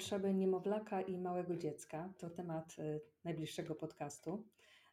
potrzeby 0.00 0.34
niemowlaka 0.34 1.02
i 1.02 1.18
małego 1.18 1.56
dziecka 1.56 2.12
to 2.18 2.30
temat 2.30 2.78
y, 2.78 3.00
najbliższego 3.24 3.74
podcastu. 3.74 4.44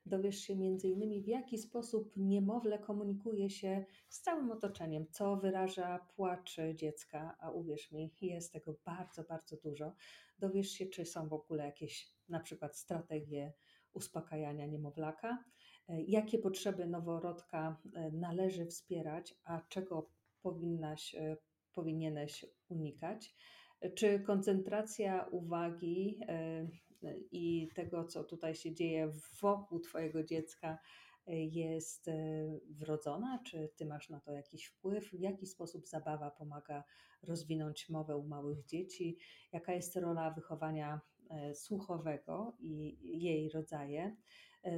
Dowiesz 0.06 0.40
się 0.40 0.54
m.in. 0.54 1.24
w 1.24 1.28
jaki 1.28 1.58
sposób 1.58 2.12
niemowlę 2.16 2.80
komunikuje 2.80 3.50
się 3.50 3.86
z 4.10 4.22
całym 4.22 4.52
otoczeniem, 4.52 5.06
co 5.12 5.38
wyraża 5.38 6.00
płacz 6.16 6.58
dziecka, 6.76 7.38
a 7.40 7.52
uwierz 7.52 7.92
mi, 7.92 8.14
jest 8.22 8.54
tego 8.54 8.76
bardzo, 8.86 9.24
bardzo 9.24 9.58
dużo. 9.58 9.94
Dowiesz 10.40 10.70
się, 10.70 10.86
czy 10.86 11.06
są 11.06 11.30
w 11.30 11.34
ogóle 11.34 11.66
jakieś 11.66 12.12
na 12.30 12.40
przykład 12.40 12.78
strategie 12.78 13.54
uspokajania 13.94 14.66
niemowlaka, 14.66 15.44
y, 15.90 16.02
jakie 16.08 16.40
potrzeby 16.40 16.88
noworodka 16.88 17.82
y, 17.86 18.12
należy 18.12 18.66
wspierać, 18.66 19.36
a 19.44 19.62
czego 19.70 20.10
powinnaś, 20.42 21.16
powinieneś 21.74 22.46
unikać 22.70 23.36
czy 23.96 24.20
koncentracja 24.20 25.28
uwagi 25.32 26.20
e, 26.28 26.68
i 27.32 27.70
tego, 27.76 28.06
co 28.06 28.24
tutaj 28.24 28.56
się 28.56 28.74
dzieje 28.74 29.12
wokół 29.42 29.80
Twojego 29.80 30.24
dziecka, 30.24 30.78
e, 31.28 31.36
jest 31.36 32.08
e, 32.08 32.14
wrodzona? 32.70 33.40
Czy 33.46 33.70
Ty 33.76 33.86
masz 33.86 34.10
na 34.10 34.20
to 34.20 34.32
jakiś 34.32 34.66
wpływ? 34.66 35.10
W 35.10 35.20
jaki 35.20 35.48
sposób 35.48 35.88
zabawa 35.88 36.32
pomaga 36.32 36.84
rozwinąć 37.24 37.90
mowę 37.90 38.18
u 38.18 38.28
małych 38.28 38.66
dzieci? 38.66 39.18
Jaka 39.52 39.74
jest 39.74 39.96
rola 39.96 40.32
wychowania 40.32 41.02
słuchowego 41.54 42.56
i 42.60 42.98
jej 43.24 43.50
rodzaje? 43.50 44.16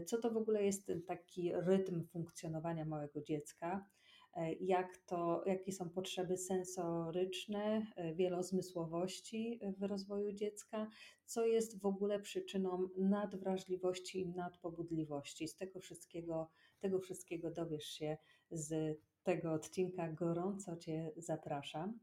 Co 0.05 0.17
to 0.17 0.31
w 0.31 0.37
ogóle 0.37 0.63
jest 0.63 0.91
taki 1.07 1.51
rytm 1.55 2.05
funkcjonowania 2.05 2.85
małego 2.85 3.21
dziecka? 3.21 3.85
E, 4.33 4.53
jak 4.53 4.97
to, 4.97 5.43
jakie 5.45 5.71
są 5.71 5.89
potrzeby 5.89 6.37
sensoryczne, 6.37 7.85
e, 7.95 8.13
wielozmysłowości 8.13 9.59
w 9.77 9.83
rozwoju 9.83 10.31
dziecka, 10.31 10.87
co 11.25 11.45
jest 11.45 11.81
w 11.81 11.85
ogóle 11.85 12.19
przyczyną 12.19 12.89
nadwrażliwości 12.97 14.19
i 14.19 14.29
nadpobudliwości. 14.29 15.47
Z 15.47 15.55
tego 15.55 15.79
wszystkiego, 15.79 16.51
tego 16.79 16.99
wszystkiego 16.99 17.51
dowiesz 17.51 17.85
się 17.85 18.17
z 18.51 18.99
tego 19.23 19.53
odcinka. 19.53 20.11
Gorąco 20.11 20.77
Cię 20.77 21.11
zapraszam. 21.17 21.99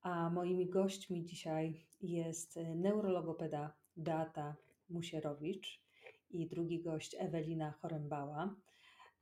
A 0.00 0.30
moimi 0.30 0.68
gośćmi 0.68 1.24
dzisiaj 1.24 1.86
jest 2.00 2.58
neurologopeda 2.74 3.76
Beata 3.96 4.56
Musierowicz 4.88 5.82
i 6.30 6.48
drugi 6.48 6.82
gość 6.82 7.16
Ewelina 7.18 7.70
Chorembała. 7.72 8.56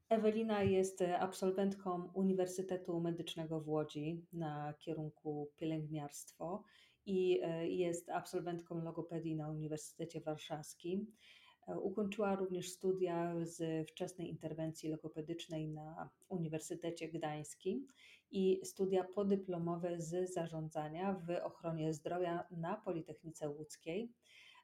Ewelina 0.08 0.62
jest 0.62 1.02
e, 1.02 1.18
absolwentką 1.18 2.10
Uniwersytetu 2.14 3.00
Medycznego 3.00 3.60
w 3.60 3.68
Łodzi 3.68 4.26
na 4.32 4.74
kierunku 4.78 5.50
pielęgniarstwo 5.56 6.64
i 7.06 7.40
e, 7.42 7.68
jest 7.68 8.10
absolwentką 8.10 8.82
logopedii 8.82 9.36
na 9.36 9.50
Uniwersytecie 9.50 10.20
Warszawskim. 10.20 11.06
E, 11.66 11.78
ukończyła 11.78 12.36
również 12.36 12.70
studia 12.70 13.34
z 13.42 13.88
wczesnej 13.90 14.30
interwencji 14.30 14.88
logopedycznej 14.88 15.68
na 15.68 16.10
Uniwersytecie 16.28 17.08
Gdańskim 17.08 17.86
i 18.30 18.60
studia 18.64 19.04
podyplomowe 19.04 20.00
z 20.00 20.32
zarządzania 20.32 21.12
w 21.12 21.44
ochronie 21.44 21.94
zdrowia 21.94 22.44
na 22.50 22.76
Politechnice 22.76 23.48
Łódzkiej. 23.48 24.12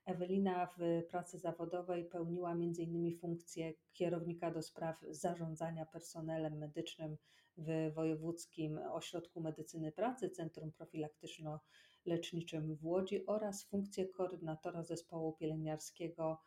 Ewelina 0.05 0.67
w 0.67 1.03
pracy 1.09 1.39
zawodowej 1.39 2.05
pełniła 2.05 2.53
m.in. 2.53 3.19
funkcję 3.19 3.75
kierownika 3.93 4.51
do 4.51 4.63
spraw 4.63 4.97
zarządzania 5.11 5.87
personelem 5.87 6.59
medycznym 6.59 7.17
w 7.57 7.93
Wojewódzkim 7.95 8.79
Ośrodku 8.79 9.41
Medycyny 9.41 9.93
Pracy 9.93 10.31
Centrum 10.31 10.73
Profilaktyczno-Leczniczym 10.73 12.77
w 12.77 12.87
Łodzi 12.87 13.27
oraz 13.27 13.65
funkcję 13.65 14.09
koordynatora 14.09 14.83
zespołu 14.83 15.33
pielęgniarskiego, 15.33 16.41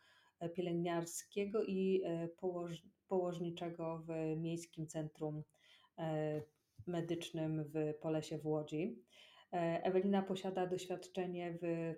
pielęgniarskiego 0.54 1.64
i 1.64 2.02
e, 2.04 2.28
położ, 2.28 2.82
położniczego 3.08 4.02
w 4.06 4.36
Miejskim 4.36 4.86
Centrum 4.86 5.42
e, 5.98 6.42
Medycznym 6.86 7.64
w 7.64 7.94
Polesie 8.00 8.38
w 8.38 8.46
Łodzi. 8.46 9.02
E, 9.52 9.82
Ewelina 9.82 10.22
posiada 10.22 10.66
doświadczenie 10.66 11.58
w 11.62 11.94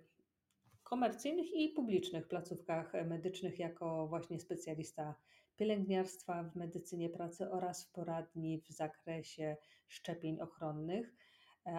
komercyjnych 0.91 1.55
i 1.55 1.69
publicznych 1.69 2.29
placówkach 2.29 2.93
medycznych 3.07 3.59
jako 3.59 4.07
właśnie 4.09 4.41
specjalista 4.41 5.15
pielęgniarstwa 5.57 6.43
w 6.43 6.57
medycynie 6.57 7.11
pracy 7.11 7.51
oraz 7.51 7.87
w 7.87 7.93
poradni 7.93 8.61
w 8.61 8.69
zakresie 8.69 9.57
szczepień 9.89 10.41
ochronnych. 10.41 11.15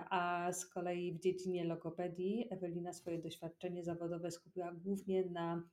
A 0.10 0.52
z 0.52 0.66
kolei 0.66 1.14
w 1.14 1.20
dziedzinie 1.20 1.64
logopedii 1.64 2.48
Ewelina 2.50 2.94
swoje 2.94 3.20
doświadczenie 3.20 3.84
zawodowe 3.84 4.32
skupiła 4.32 4.72
głównie 4.72 5.26
na 5.26 5.64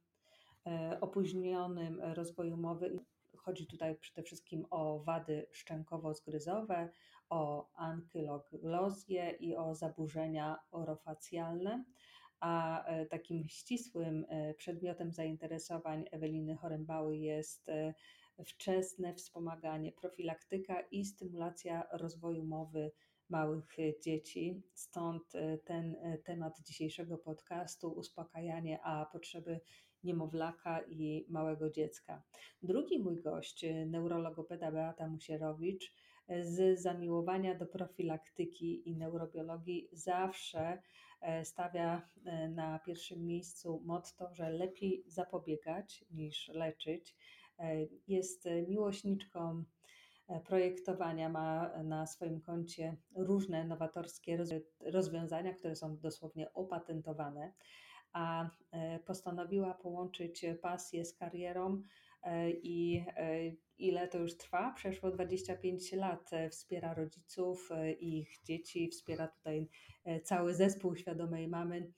e, 0.67 0.99
opóźnionym 1.01 2.01
rozwoju 2.01 2.57
mowy. 2.57 2.99
Chodzi 3.37 3.67
tutaj 3.67 3.97
przede 3.97 4.23
wszystkim 4.23 4.67
o 4.71 4.99
wady 4.99 5.47
szczękowo-zgryzowe, 5.53 6.89
o 7.29 7.71
ankyloglozję 7.75 9.31
i 9.31 9.57
o 9.57 9.75
zaburzenia 9.75 10.59
orofacjalne 10.71 11.85
a 12.41 12.85
e, 12.85 13.07
takim 13.07 13.49
ścisłym 13.49 14.27
e, 14.29 14.55
przedmiotem 14.55 15.13
zainteresowań 15.13 16.05
Eweliny 16.11 16.57
Chorembały 16.57 17.17
jest 17.17 17.69
e, 17.69 17.95
wczesne 18.45 19.15
wspomaganie, 19.15 19.93
profilaktyka 19.93 20.81
i 20.81 21.05
stymulacja 21.05 21.87
rozwoju 21.93 22.45
mowy 22.45 22.93
małych 23.29 23.77
dzieci. 24.03 24.63
Stąd 24.75 25.23
ten 25.65 25.97
temat 26.25 26.61
dzisiejszego 26.61 27.19
podcastu 27.19 27.93
uspokajanie, 27.93 28.81
a 28.83 29.07
potrzeby 29.07 29.61
niemowlaka 30.05 30.81
i 30.89 31.27
małego 31.29 31.71
dziecka. 31.71 32.23
Drugi 32.63 32.99
mój 32.99 33.21
gość, 33.21 33.65
neurologopeda 33.87 34.73
Beata 34.73 35.09
Musierowicz, 35.09 35.93
z 36.41 36.81
zamiłowania 36.81 37.55
do 37.55 37.67
profilaktyki 37.67 38.89
i 38.89 38.97
neurobiologii 38.97 39.89
zawsze 39.93 40.83
stawia 41.45 42.09
e, 42.25 42.49
na 42.49 42.79
pierwszym 42.79 43.27
miejscu 43.27 43.83
motto, 43.85 44.35
że 44.35 44.51
lepiej 44.51 45.05
zapobiegać 45.07 46.05
niż 46.11 46.49
leczyć. 46.49 47.17
E, 47.59 47.87
jest 48.09 48.49
miłośniczką 48.69 49.65
projektowania, 50.45 51.29
ma 51.29 51.83
na 51.83 52.07
swoim 52.07 52.41
koncie 52.41 52.97
różne 53.15 53.65
nowatorskie 53.65 54.45
rozwiązania, 54.81 55.55
które 55.55 55.77
są 55.77 55.97
dosłownie 55.97 56.53
opatentowane, 56.53 57.53
a 58.13 58.51
postanowiła 59.07 59.75
połączyć 59.75 60.45
pasję 60.63 61.05
z 61.05 61.15
karierą 61.15 61.83
i 62.63 63.05
ile 63.79 64.09
to 64.09 64.19
już 64.19 64.37
trwa? 64.37 64.73
Przeszło 64.73 65.11
25 65.11 65.93
lat. 65.93 66.33
E, 66.33 66.51
wspiera 66.51 66.95
rodziców 66.95 67.69
e, 67.73 67.93
ich 67.93 68.43
dzieci, 68.45 68.89
wspiera 68.89 69.29
tutaj 69.29 69.69
e, 70.05 70.21
cały 70.21 70.55
zespół 70.55 70.97
świadomej 70.97 71.49
mamy, 71.49 71.93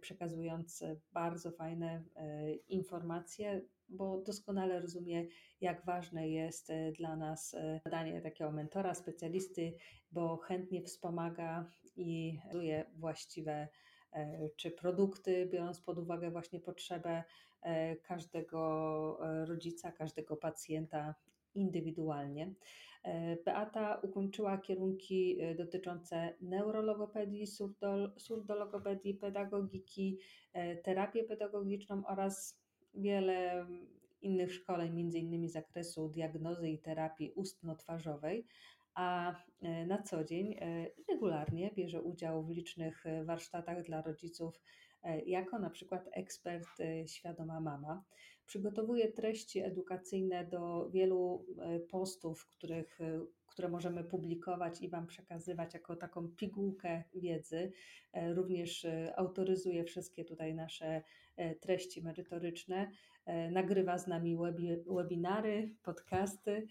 przekazując 0.00 0.84
bardzo 1.12 1.50
fajne 1.50 2.04
informacje, 2.68 3.62
bo 3.88 4.20
doskonale 4.20 4.80
rozumie, 4.80 5.26
jak 5.60 5.84
ważne 5.84 6.28
jest 6.28 6.72
dla 6.96 7.16
nas 7.16 7.56
badanie 7.84 8.20
takiego 8.20 8.52
mentora, 8.52 8.94
specjalisty, 8.94 9.74
bo 10.12 10.36
chętnie 10.36 10.82
wspomaga 10.82 11.68
i 11.96 12.38
realizuje 12.44 12.84
właściwe 12.96 13.68
czy 14.56 14.70
produkty, 14.70 15.46
biorąc 15.46 15.80
pod 15.80 15.98
uwagę 15.98 16.30
właśnie 16.30 16.60
potrzebę 16.60 17.24
E, 17.24 17.24
każdego 18.02 19.18
e, 19.22 19.44
rodzica, 19.44 19.92
każdego 19.92 20.36
pacjenta 20.36 21.14
indywidualnie. 21.54 22.54
E, 23.02 23.36
Beata 23.36 24.00
ukończyła 24.02 24.58
kierunki 24.58 25.38
dotyczące 25.56 26.34
neurologopedii, 26.40 27.46
surdologopedii, 28.18 29.14
pedagogiki, 29.14 30.18
terapię 30.82 31.24
pedagogiczną 31.24 32.06
oraz 32.06 32.60
wiele 32.94 33.66
innych 34.22 34.54
szkoleń, 34.54 34.98
innymi 34.98 35.48
z 35.48 35.52
zakresu 35.52 36.08
diagnozy 36.08 36.68
i 36.68 36.78
terapii 36.78 37.32
ustno-twarzowej, 37.34 38.46
a 38.94 39.34
na 39.86 40.02
co 40.02 40.24
dzień 40.24 40.56
regularnie 41.08 41.70
bierze 41.76 42.02
udział 42.02 42.44
w 42.44 42.50
licznych 42.50 43.04
warsztatach 43.24 43.82
dla 43.82 44.02
rodziców 44.02 44.60
E, 44.60 44.89
jako 45.26 45.58
na 45.58 45.70
przykład 45.70 46.08
ekspert 46.12 46.80
e, 46.80 47.08
Świadoma 47.08 47.60
Mama. 47.60 48.04
Przygotowuje 48.46 49.12
treści 49.12 49.60
edukacyjne 49.60 50.44
do 50.44 50.90
wielu 50.90 51.46
e, 51.58 51.80
postów, 51.80 52.46
których, 52.46 52.98
które 53.46 53.68
możemy 53.68 54.04
publikować 54.04 54.82
i 54.82 54.88
Wam 54.88 55.06
przekazywać 55.06 55.74
jako 55.74 55.96
taką 55.96 56.28
pigułkę 56.28 57.02
wiedzy. 57.14 57.72
Również 58.34 58.86
autoryzuje 59.16 59.84
wszystkie 59.84 60.24
tutaj 60.24 60.54
nasze 60.54 61.02
treści 61.60 62.02
merytoryczne. 62.02 62.90
Nagrywa 63.50 63.98
z 63.98 64.06
nami 64.06 64.36
webi, 64.36 64.76
webinary, 64.86 65.74
podcasty 65.82 66.66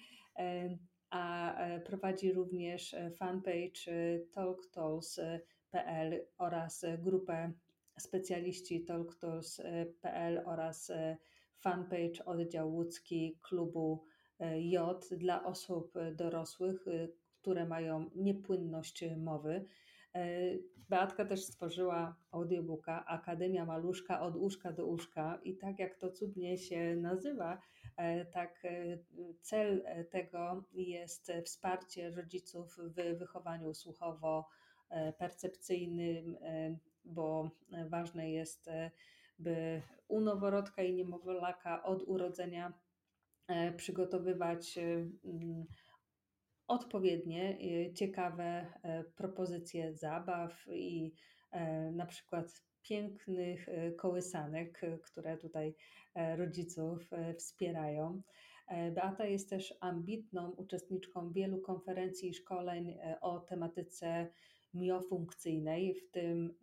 a 1.10 1.56
prowadzi 1.86 2.34
również 2.34 2.96
fanpage 3.18 3.82
talktalls.pl 4.32 6.26
oraz 6.38 6.86
grupę 6.98 7.54
specjaliści 8.00 8.86
talktools.pl 8.86 10.42
oraz 10.46 10.92
fanpage 11.60 12.26
oddział 12.26 12.76
łódzki 12.76 13.40
klubu 13.42 14.04
J 14.56 15.06
dla 15.18 15.44
osób 15.44 15.94
dorosłych, 16.16 16.86
które 17.42 17.66
mają 17.66 18.10
niepłynność 18.16 19.04
mowy. 19.18 19.66
Beatka 20.90 21.26
też 21.26 21.44
stworzyła 21.44 22.16
audiobooka 22.32 23.06
Akademia 23.06 23.66
Maluszka 23.66 24.22
od 24.22 24.36
łóżka 24.36 24.72
do 24.72 24.86
łóżka 24.86 25.40
i 25.44 25.58
tak 25.58 25.80
jak 25.80 25.96
to 25.96 26.12
cudnie 26.12 26.58
się 26.58 26.96
nazywa, 26.96 27.62
e, 27.98 28.26
tak 28.26 28.66
e, 28.66 28.98
cel 29.42 29.84
tego 30.12 30.64
jest 30.74 31.32
wsparcie 31.46 32.12
rodziców 32.12 32.78
w 32.78 33.18
wychowaniu 33.18 33.74
słuchowo-percepcyjnym, 33.74 36.38
e, 36.42 36.78
bo 37.06 37.52
ważne 37.90 38.32
jest, 38.32 38.70
by 39.40 39.82
u 40.08 40.22
noworodka 40.22 40.84
i 40.84 40.94
niemowlaka 40.94 41.84
od 41.84 42.04
urodzenia 42.04 42.74
przygotowywać 43.78 44.80
odpowiednie, 46.70 47.58
y, 47.62 47.94
ciekawe 47.94 48.74
e, 48.84 49.04
propozycje 49.04 49.94
zabaw 49.94 50.68
i 50.74 51.14
e, 51.52 51.92
na 51.92 52.06
przykład 52.06 52.64
pięknych 52.82 53.70
e, 53.70 53.92
kołysanek, 53.92 54.82
które 55.04 55.38
tutaj 55.38 55.76
rodziców 56.38 57.10
wspierają. 57.38 58.22
Beata 58.92 59.26
jest 59.26 59.50
też 59.50 59.74
ambitną 59.80 60.52
uczestniczką 60.52 61.32
wielu 61.32 61.62
konferencji 61.62 62.30
i 62.30 62.34
szkoleń 62.34 62.98
o 63.22 63.40
tematyce 63.40 64.28
miofunkcyjnej, 64.74 65.96
w 65.96 66.12
tym 66.12 66.54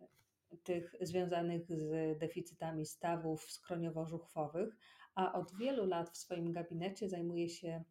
tych 0.63 0.95
związanych 1.01 1.65
z 1.67 2.19
deficytami 2.19 2.85
stawów 2.85 3.51
skroniowo-żuchwowych, 3.51 4.69
a 5.15 5.33
od 5.33 5.57
wielu 5.57 5.85
lat 5.85 6.09
w 6.09 6.17
swoim 6.17 6.51
gabinecie 6.51 7.09
zajmuje 7.09 7.49
się 7.49 7.83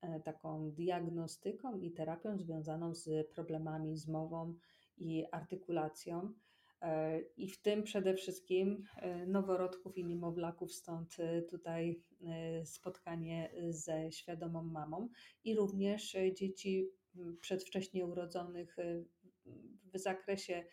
E, 0.00 0.20
taką 0.20 0.70
diagnostyką 0.70 1.78
i 1.78 1.92
terapią 1.92 2.38
związaną 2.38 2.94
z 2.94 3.30
problemami 3.30 3.96
z 3.96 4.08
mową 4.08 4.54
i 4.98 5.24
artykulacją. 5.32 6.32
E, 6.82 7.20
I 7.20 7.50
w 7.50 7.62
tym 7.62 7.82
przede 7.82 8.14
wszystkim 8.14 8.82
e, 8.96 9.26
noworodków 9.26 9.98
i 9.98 10.04
niemowlaków, 10.04 10.72
stąd 10.72 11.16
tutaj 11.50 12.02
spotkanie 12.64 13.52
ze 13.68 14.12
świadomą 14.12 14.62
mamą 14.62 15.08
i 15.44 15.54
również 15.54 16.16
dzieci 16.34 16.88
przedwcześnie 17.40 18.06
urodzonych 18.06 18.76
w 19.92 19.98
zakresie 19.98 20.64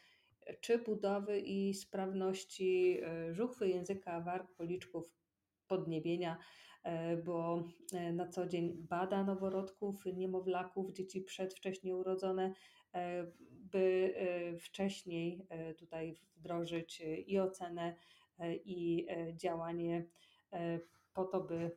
czy 0.62 0.78
budowy 0.78 1.40
i 1.40 1.74
sprawności 1.74 3.00
żuchwy, 3.32 3.70
języka, 3.70 4.22
warg, 4.22 4.52
policzków, 4.56 5.14
podniebienia, 5.68 6.38
E, 6.84 7.18
bo 7.18 7.64
e, 7.94 8.14
na 8.14 8.28
co 8.28 8.48
dzień 8.48 8.74
bada 8.90 9.24
noworodków, 9.24 10.06
niemowlaków, 10.06 10.92
dzieci 10.92 11.22
przedwcześnie 11.22 11.96
urodzone, 11.96 12.54
e, 12.94 13.32
by 13.50 14.14
wcześniej 14.60 15.48
tutaj 15.78 16.16
wdrożyć 16.36 17.04
i 17.28 17.40
ocenę, 17.40 17.96
i 18.66 19.08
działanie 19.36 20.06
po 21.14 21.26
to, 21.26 21.42
by 21.42 21.72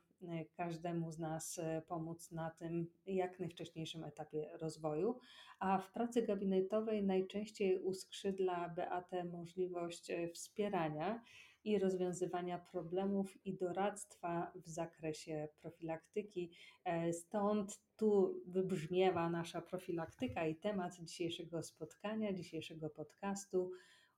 każdemu 0.56 1.12
z 1.12 1.18
nas 1.18 1.60
pomóc 1.86 2.32
na 2.32 2.50
tym 2.50 2.86
jak 3.06 3.40
najwcześniejszym 3.40 4.04
etapie 4.04 4.50
rozwoju. 4.60 5.18
A 5.58 5.78
w 5.78 5.92
pracy 5.92 6.22
gabinetowej 6.22 7.04
najczęściej 7.04 7.78
uskrzydla 7.78 8.68
Beatę 8.68 9.24
możliwość 9.24 10.12
wspierania 10.34 11.22
i 11.66 11.78
rozwiązywania 11.78 12.58
problemów 12.58 13.46
i 13.46 13.56
doradztwa 13.56 14.52
w 14.54 14.68
zakresie 14.68 15.48
profilaktyki. 15.60 16.50
E, 16.84 17.12
stąd 17.12 17.80
tu 17.96 18.42
wybrzmiewa 18.46 19.30
nasza 19.30 19.62
profilaktyka 19.62 20.46
i 20.46 20.56
temat 20.56 20.94
dzisiejszego 20.94 21.62
spotkania, 21.62 22.32
dzisiejszego 22.32 22.90
podcastu 22.90 23.70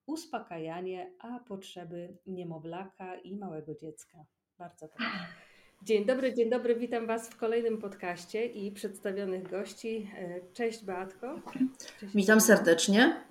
uspokajanie, 0.06 1.12
a 1.18 1.40
potrzeby 1.40 2.18
niemowlaka 2.26 3.16
i 3.16 3.36
małego 3.36 3.74
dziecka. 3.74 4.24
Bardzo 4.58 4.88
proszę. 4.88 5.26
Dzień 5.82 6.04
dobry, 6.04 6.34
dzień 6.34 6.50
dobry, 6.50 6.76
witam 6.76 7.06
Was 7.06 7.30
w 7.30 7.36
kolejnym 7.36 7.78
podcaście 7.78 8.46
i 8.46 8.72
przedstawionych 8.72 9.50
gości. 9.50 10.10
E, 10.19 10.40
cześć 10.54 10.84
Beatko. 10.84 11.40
Cześć, 11.78 12.14
witam 12.14 12.40
serdecznie. 12.40 13.25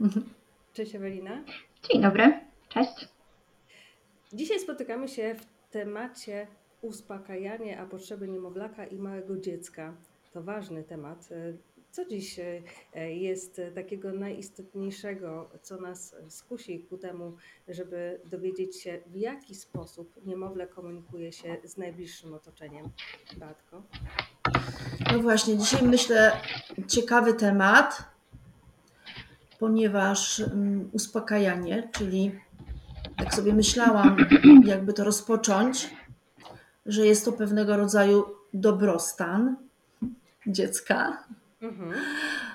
Cześć 0.73 0.95
Ewelina. 0.95 1.44
Dzień 1.89 2.01
dobry, 2.01 2.39
cześć. 2.69 3.07
Dzisiaj 4.33 4.59
spotykamy 4.59 5.07
się 5.07 5.35
w 5.35 5.71
temacie 5.71 6.47
uspokajanie, 6.81 7.79
a 7.79 7.85
potrzeby 7.85 8.27
niemowlaka 8.27 8.85
i 8.85 8.95
małego 8.95 9.38
dziecka. 9.38 9.94
To 10.33 10.44
ważny 10.44 10.83
temat. 10.83 11.29
Co 11.97 12.05
dziś 12.05 12.39
e, 12.94 13.13
jest 13.13 13.61
takiego 13.75 14.13
najistotniejszego, 14.13 15.49
co 15.61 15.81
nas 15.81 16.15
skusi 16.29 16.79
ku 16.79 16.97
temu, 16.97 17.35
żeby 17.67 18.21
dowiedzieć 18.25 18.81
się, 18.81 18.99
w 19.07 19.15
jaki 19.15 19.55
sposób 19.55 20.25
niemowlę 20.25 20.67
komunikuje 20.67 21.31
się 21.31 21.57
z 21.63 21.77
najbliższym 21.77 22.33
otoczeniem? 22.33 22.89
Batko. 23.38 23.83
No 25.13 25.19
właśnie, 25.19 25.57
dzisiaj 25.57 25.83
myślę 25.83 26.31
ciekawy 26.88 27.33
temat, 27.33 28.03
ponieważ 29.59 30.39
um, 30.39 30.89
uspokajanie, 30.94 31.89
czyli 31.91 32.31
tak 33.17 33.33
sobie 33.33 33.53
myślałam, 33.53 34.17
jakby 34.65 34.94
to 34.94 35.03
rozpocząć, 35.03 35.89
że 36.85 37.05
jest 37.07 37.25
to 37.25 37.31
pewnego 37.31 37.77
rodzaju 37.77 38.25
dobrostan 38.53 39.55
dziecka. 40.47 41.23
Mhm. 41.62 41.94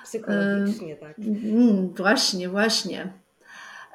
Psychologicznie, 0.03 0.95
tak. 0.95 1.19
Mm, 1.19 1.93
właśnie, 1.93 2.49
właśnie. 2.49 3.13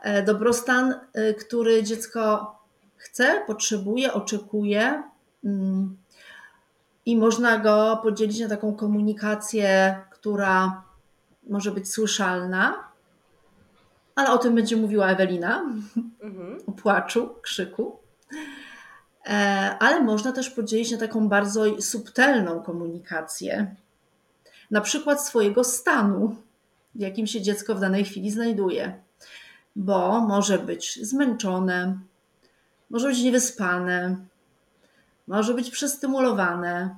E, 0.03 0.23
dobrostan, 0.23 0.95
e, 1.15 1.35
który 1.35 1.83
dziecko 1.83 2.55
chce, 2.97 3.43
potrzebuje, 3.47 4.13
oczekuje. 4.13 5.03
Mm, 5.45 5.97
I 7.07 7.17
można 7.17 7.59
go 7.59 8.01
podzielić 8.03 8.41
na 8.41 8.49
taką 8.49 8.75
komunikację, 8.75 10.01
która 10.11 10.83
może 11.49 11.71
być 11.71 11.93
słyszalna, 11.93 12.89
ale 14.15 14.31
o 14.31 14.39
tym 14.39 14.55
będzie 14.55 14.77
mówiła 14.77 15.09
Ewelina, 15.09 15.63
mhm. 16.21 16.59
o 16.67 16.73
płaczu, 16.73 17.35
krzyku. 17.43 17.99
E, 19.27 19.31
ale 19.81 20.01
można 20.01 20.33
też 20.33 20.51
podzielić 20.51 20.93
na 20.93 20.99
taką 20.99 21.29
bardzo 21.29 21.83
subtelną 21.83 22.63
komunikację, 22.63 23.75
na 24.71 24.81
przykład 24.81 25.27
swojego 25.27 25.65
stanu, 25.65 26.37
w 26.95 27.01
jakim 27.01 27.27
się 27.27 27.41
dziecko 27.41 27.75
w 27.75 27.81
danej 27.81 28.05
chwili 28.05 28.31
znajduje, 28.31 29.03
bo 29.77 30.21
może 30.21 30.59
być 30.59 31.07
zmęczone, 31.07 31.99
może 32.91 33.09
być 33.09 33.23
niewyspane, 33.23 34.17
może 35.27 35.55
być 35.55 35.71
przestymulowane, 35.71 36.97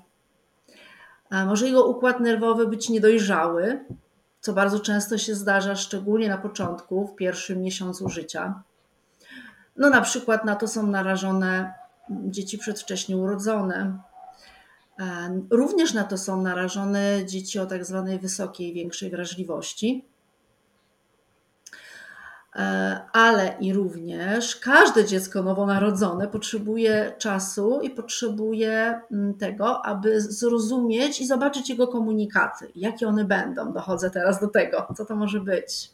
może 1.31 1.67
jego 1.67 1.85
układ 1.85 2.21
nerwowy 2.21 2.67
być 2.67 2.89
niedojrzały, 2.89 3.85
co 4.41 4.53
bardzo 4.53 4.81
często 4.81 5.19
się 5.19 5.35
zdarza, 5.35 5.77
szczególnie 5.77 6.29
na 6.29 6.39
początku, 6.39 7.07
w 7.07 7.17
pierwszym 7.17 7.63
miesiącu 7.63 8.09
życia. 8.09 8.63
No, 9.77 9.91
na 9.91 10.01
przykład 10.01 10.45
na 10.45 10.57
to 10.57 10.69
są 10.69 10.87
narażone 10.87 11.75
dzieci 12.11 12.59
przedwcześnie 12.59 13.17
urodzone. 13.17 13.99
Również 15.51 15.95
na 15.95 16.05
to 16.05 16.19
są 16.19 16.43
narażone 16.43 17.27
dzieci 17.27 17.59
o 17.59 17.67
tak 17.67 17.85
zwanej 17.85 18.19
wysokiej, 18.19 18.73
większej 18.73 19.11
wrażliwości. 19.11 20.05
E, 22.57 23.01
ale 23.13 23.57
i 23.61 23.73
również 23.73 24.57
każde 24.57 25.05
dziecko 25.05 25.43
nowonarodzone 25.43 26.29
potrzebuje 26.29 27.13
czasu 27.19 27.81
i 27.81 27.91
potrzebuje 27.91 29.01
mm, 29.13 29.35
tego, 29.35 29.87
aby 29.87 30.21
zrozumieć 30.21 31.21
i 31.21 31.27
zobaczyć 31.27 31.71
jego 31.71 31.89
komunikaty, 31.89 32.73
jakie 32.75 33.09
one 33.09 33.25
będą. 33.25 33.73
Dochodzę 33.73 34.11
teraz 34.11 34.41
do 34.41 34.49
tego, 34.49 34.87
co 34.97 35.05
to 35.05 35.17
może 35.17 35.41
być. 35.41 35.91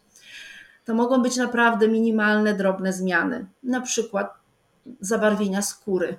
To 0.85 0.95
mogą 0.95 1.23
być 1.23 1.37
naprawdę 1.37 1.89
minimalne, 1.89 2.55
drobne 2.55 2.93
zmiany, 2.93 3.47
na 3.63 3.81
przykład 3.81 4.35
zabarwienia 5.01 5.63
skóry, 5.63 6.19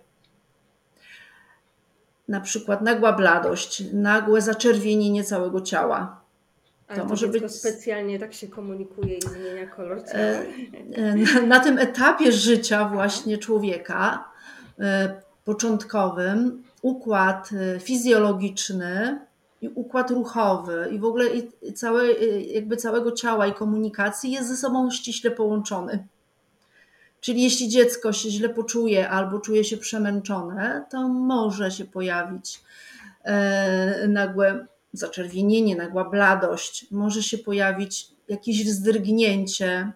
na 2.28 2.42
przykład 2.42 2.82
nagła 2.82 3.14
bladość, 3.14 3.84
nagłe 3.94 4.42
zaczerwienienie 4.42 5.24
całego 5.24 5.62
ciała, 5.62 6.22
ale 6.88 6.98
to, 6.98 7.04
to 7.04 7.10
może 7.10 7.28
być 7.28 7.52
specjalnie 7.52 8.20
tak 8.20 8.34
się 8.34 8.48
komunikuje 8.48 9.18
i 9.18 9.22
zmienia 9.22 9.68
kolor. 9.68 9.98
E, 10.08 10.46
e, 10.94 11.16
na, 11.16 11.42
na 11.42 11.60
tym 11.60 11.78
etapie 11.78 12.32
życia 12.32 12.90
właśnie 12.90 13.38
człowieka 13.38 14.30
e, 14.80 15.22
początkowym 15.46 16.64
układ 16.82 17.50
fizjologiczny 17.80 19.20
i 19.62 19.70
układ 19.70 20.12
ruchowy 20.12 20.90
i 20.92 21.00
w 21.00 21.06
ogóle 21.06 21.26
i 21.62 21.74
całe, 21.74 22.12
jakby 22.42 22.78
całego 22.78 23.12
ciała 23.12 23.48
i 23.48 23.54
komunikacji 23.54 24.32
jest 24.32 24.48
ze 24.48 24.58
sobą 24.58 24.92
ściśle 24.92 25.32
połączony. 25.32 26.08
Czyli 27.28 27.44
jeśli 27.44 27.70
dziecko 27.70 28.14
się 28.14 28.30
źle 28.30 28.50
poczuje 28.50 29.10
albo 29.10 29.40
czuje 29.40 29.64
się 29.64 29.78
przemęczone, 29.78 30.86
to 30.90 31.08
może 31.08 31.72
się 31.72 31.86
pojawić 31.86 32.62
e, 33.24 34.08
nagłe 34.08 34.66
zaczerwienienie, 34.94 35.76
nagła 35.76 36.10
bladość, 36.10 36.86
może 36.92 37.24
się 37.24 37.38
pojawić 37.38 38.08
jakieś 38.28 38.66
wzdrgnięcie. 38.66 39.92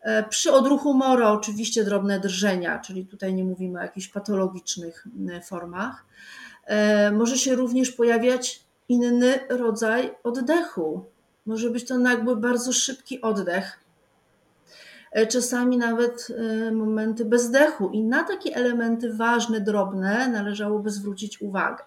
E, 0.00 0.28
przy 0.28 0.52
odruchu 0.52 0.94
mora 0.94 1.30
oczywiście 1.30 1.84
drobne 1.84 2.20
drżenia, 2.20 2.78
czyli 2.78 3.06
tutaj 3.06 3.34
nie 3.34 3.44
mówimy 3.44 3.78
o 3.78 3.82
jakichś 3.82 4.08
patologicznych 4.08 5.06
formach. 5.44 6.04
E, 6.64 7.10
może 7.10 7.38
się 7.38 7.54
również 7.54 7.90
pojawiać 7.90 8.64
inny 8.88 9.38
rodzaj 9.48 10.10
oddechu. 10.24 11.04
Może 11.46 11.70
być 11.70 11.86
to 11.86 11.98
nagły, 11.98 12.36
bardzo 12.36 12.72
szybki 12.72 13.20
oddech, 13.20 13.81
czasami 15.28 15.78
nawet 15.78 16.28
e, 16.30 16.70
momenty 16.70 17.24
bezdechu. 17.24 17.90
I 17.90 18.04
na 18.04 18.24
takie 18.24 18.54
elementy 18.54 19.14
ważne, 19.14 19.60
drobne 19.60 20.28
należałoby 20.28 20.90
zwrócić 20.90 21.42
uwagę. 21.42 21.84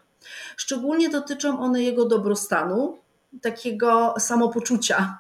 Szczególnie 0.58 1.10
dotyczą 1.10 1.60
one 1.60 1.84
jego 1.84 2.06
dobrostanu, 2.06 2.98
takiego 3.42 4.14
samopoczucia. 4.20 5.20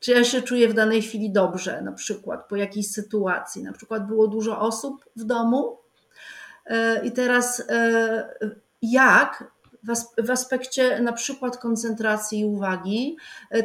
Czy 0.00 0.12
ja 0.12 0.24
się 0.24 0.42
czuję 0.42 0.68
w 0.68 0.74
danej 0.74 1.02
chwili 1.02 1.32
dobrze, 1.32 1.82
na 1.82 1.92
przykład 1.92 2.48
po 2.48 2.56
jakiejś 2.56 2.90
sytuacji. 2.90 3.62
Na 3.62 3.72
przykład 3.72 4.06
było 4.06 4.26
dużo 4.26 4.60
osób 4.60 5.04
w 5.16 5.24
domu 5.24 5.78
e, 6.66 7.06
i 7.06 7.12
teraz 7.12 7.62
jak 8.82 9.52
w 10.18 10.30
aspekcie 10.30 11.00
na 11.00 11.12
przykład 11.12 11.56
koncentracji 11.56 12.40
i 12.40 12.44
uwagi 12.44 13.16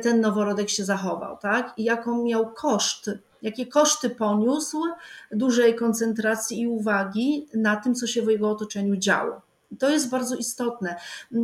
ten 0.01 0.21
noworodek 0.21 0.69
się 0.69 0.85
zachował, 0.85 1.37
tak? 1.37 1.73
I 1.77 1.83
jaką 1.83 2.23
miał 2.23 2.53
koszt 2.53 3.09
jakie 3.43 3.65
koszty 3.67 4.09
poniósł 4.09 4.83
dużej 5.31 5.75
koncentracji 5.75 6.61
i 6.61 6.67
uwagi 6.67 7.47
na 7.53 7.75
tym, 7.75 7.95
co 7.95 8.07
się 8.07 8.21
w 8.21 8.27
jego 8.27 8.49
otoczeniu 8.49 8.95
działo. 8.95 9.41
To 9.79 9.89
jest 9.89 10.09
bardzo 10.09 10.35
istotne. 10.35 10.95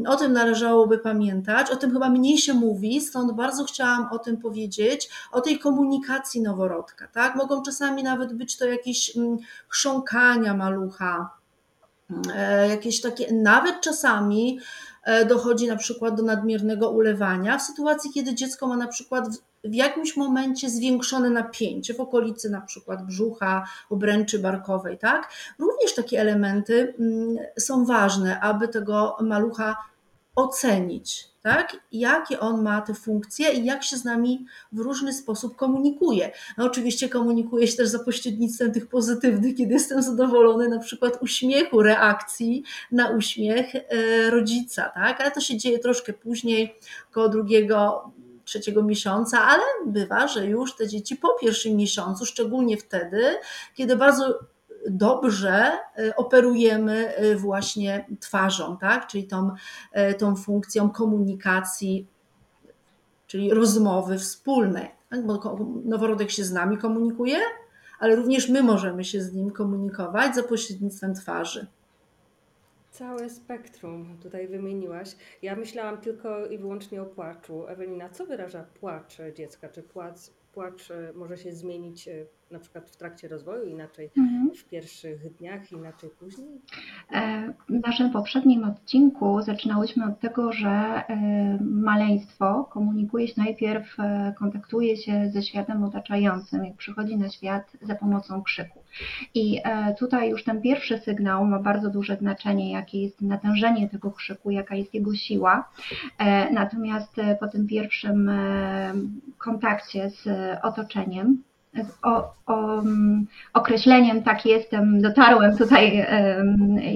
O 0.08 0.16
tym 0.16 0.34
należałoby 0.34 0.98
pamiętać, 0.98 1.72
o 1.72 1.76
tym 1.76 1.92
chyba 1.92 2.10
mniej 2.10 2.38
się 2.38 2.54
mówi, 2.54 3.02
stąd 3.02 3.32
bardzo 3.32 3.64
chciałam 3.64 4.08
o 4.12 4.20
tym 4.20 4.38
powiedzieć, 4.38 5.10
o 5.32 5.42
tej 5.42 5.60
komunikacji 5.60 6.42
noworodka. 6.42 7.08
Tak? 7.08 7.36
Mogą 7.36 7.62
czasami 7.62 8.04
nawet 8.04 8.34
być 8.34 8.58
to 8.58 8.66
jakieś 8.66 9.18
mm, 9.18 9.38
chrząkania 9.68 10.54
malucha, 10.54 11.30
e, 12.36 12.70
jakieś 12.70 13.02
takie, 13.02 13.34
nawet 13.34 13.82
czasami 13.82 14.60
e, 15.04 15.26
dochodzi 15.26 15.68
na 15.68 15.76
przykład 15.76 16.16
do 16.16 16.24
nadmiernego 16.24 16.90
ulewania 16.90 17.58
w 17.58 17.62
sytuacji, 17.62 18.12
kiedy 18.14 18.36
dziecko 18.36 18.68
ma 18.68 18.78
na 18.78 18.88
przykład 18.88 19.26
w 19.64 19.74
jakimś 19.74 20.18
momencie 20.18 20.70
zwiększone 20.70 21.30
napięcie 21.30 21.94
w 21.94 22.00
okolicy 22.00 22.50
na 22.50 22.62
przykład 22.62 23.06
brzucha, 23.06 23.68
obręczy 23.90 24.40
barkowej, 24.40 24.98
tak? 24.98 25.32
Również 25.60 25.96
takie 25.96 26.22
elementy 26.22 26.94
mm, 27.00 27.38
są 27.60 27.86
ważne, 27.86 28.40
aby 28.40 28.68
tego 28.68 29.18
malucha 29.22 29.76
ocenić, 30.36 31.30
tak? 31.42 31.78
Jakie 31.92 32.40
on 32.40 32.64
ma 32.64 32.82
te 32.82 32.94
funkcje 32.94 33.52
i 33.52 33.66
jak 33.66 33.84
się 33.84 33.98
z 33.98 34.06
nami 34.06 34.46
w 34.72 34.80
różny 34.80 35.14
sposób 35.14 35.56
komunikuje. 35.56 36.32
No 36.58 36.66
oczywiście 36.66 37.10
komunikuje 37.10 37.68
się 37.68 37.78
też 37.78 37.88
za 37.88 38.00
pośrednictwem 38.00 38.72
tych 38.72 38.88
pozytywnych, 38.88 39.56
kiedy 39.56 39.74
jestem 39.74 40.02
zadowolony 40.02 40.70
na 40.70 40.80
przykład 40.80 41.22
uśmiechu, 41.22 41.82
reakcji 41.82 42.64
na 42.92 43.10
uśmiech 43.10 43.76
e, 43.76 44.30
rodzica, 44.30 44.90
tak? 44.90 45.22
Ale 45.22 45.32
to 45.32 45.40
się 45.40 45.58
dzieje 45.58 45.80
troszkę 45.80 46.14
później, 46.14 46.76
koło 47.12 47.30
drugiego 47.30 48.12
trzeciego 48.50 48.84
miesiąca, 48.84 49.42
ale 49.46 49.64
bywa, 49.86 50.28
że 50.28 50.46
już 50.46 50.76
te 50.76 50.88
dzieci 50.88 51.16
po 51.16 51.28
pierwszym 51.42 51.76
miesiącu, 51.76 52.26
szczególnie 52.26 52.78
wtedy, 52.78 53.22
kiedy 53.76 53.96
bardzo 53.96 54.40
dobrze 54.90 55.72
y, 56.00 56.16
operujemy 56.16 57.24
y, 57.24 57.36
właśnie 57.36 58.06
twarzą, 58.20 58.78
tak? 58.78 59.08
czyli 59.08 59.28
tą, 59.28 59.52
y, 60.12 60.14
tą 60.14 60.36
funkcją 60.36 60.90
komunikacji, 60.90 62.08
czyli 63.28 63.54
rozmowy 63.54 64.18
wspólnej. 64.18 64.92
Tak? 65.10 65.26
Bo 65.26 65.58
noworodek 65.86 66.32
się 66.32 66.44
z 66.44 66.52
nami 66.52 66.78
komunikuje, 66.78 67.38
ale 68.00 68.16
również 68.16 68.50
my 68.50 68.64
możemy 68.64 69.04
się 69.04 69.22
z 69.22 69.34
nim 69.34 69.52
komunikować 69.52 70.36
za 70.36 70.44
pośrednictwem 70.44 71.16
twarzy. 71.16 71.68
Całe 72.92 73.30
spektrum 73.30 74.18
tutaj 74.22 74.48
wymieniłaś. 74.48 75.16
Ja 75.42 75.56
myślałam 75.56 75.98
tylko 75.98 76.46
i 76.48 76.58
wyłącznie 76.58 77.02
o 77.02 77.06
płaczu. 77.06 77.68
Ewelina, 77.68 78.10
co 78.10 78.26
wyraża 78.26 78.64
płacz 78.64 79.18
dziecka? 79.36 79.70
Czy 79.70 79.84
płacz, 79.84 80.20
płacz 80.54 80.92
e, 80.92 81.14
może 81.16 81.38
się 81.38 81.54
zmienić 81.54 82.08
e, 82.08 82.26
na 82.52 82.60
przykład 82.60 82.90
w 82.90 82.98
trakcie 82.98 83.28
rozwoju, 83.28 83.66
inaczej 83.66 84.10
mhm. 84.18 84.52
w 84.56 84.66
pierwszych 84.66 85.36
dniach, 85.38 85.72
inaczej 85.72 86.10
później? 86.20 86.62
E, 87.12 87.54
w 87.70 87.88
naszym 87.88 88.12
poprzednim 88.12 88.64
odcinku 88.64 89.42
zaczynałyśmy 89.42 90.06
od 90.06 90.20
tego, 90.20 90.52
że 90.52 90.70
e, 90.70 91.04
maleństwo 91.62 92.70
komunikuje 92.72 93.28
się 93.28 93.34
najpierw, 93.38 94.00
e, 94.00 94.34
kontaktuje 94.40 94.98
się 94.98 95.30
ze 95.30 95.44
światem 95.44 95.84
otaczającym, 95.84 96.66
jak 96.66 96.76
przychodzi 96.76 97.18
na 97.18 97.30
świat 97.30 97.72
za 97.82 97.96
pomocą 97.96 98.44
krzyku. 98.44 98.84
I 99.34 99.62
tutaj 100.00 100.30
już 100.30 100.44
ten 100.44 100.62
pierwszy 100.62 100.98
sygnał 100.98 101.46
ma 101.46 101.60
bardzo 101.60 101.90
duże 101.90 102.16
znaczenie, 102.16 102.72
jakie 102.72 103.02
jest 103.02 103.22
natężenie 103.22 103.90
tego 103.90 104.12
krzyku, 104.12 104.52
jaka 104.52 104.76
jest 104.76 104.94
jego 104.94 105.16
siła. 105.16 105.70
Natomiast 106.52 107.16
po 107.40 107.48
tym 107.48 107.68
pierwszym 107.68 108.32
kontakcie 109.38 110.10
z 110.10 110.28
otoczeniem, 110.64 111.44
o, 112.04 112.34
o, 112.46 112.84
określeniem 113.54 114.24
tak 114.24 114.46
jestem, 114.46 115.02
dotarłem 115.02 115.58
tutaj 115.58 116.08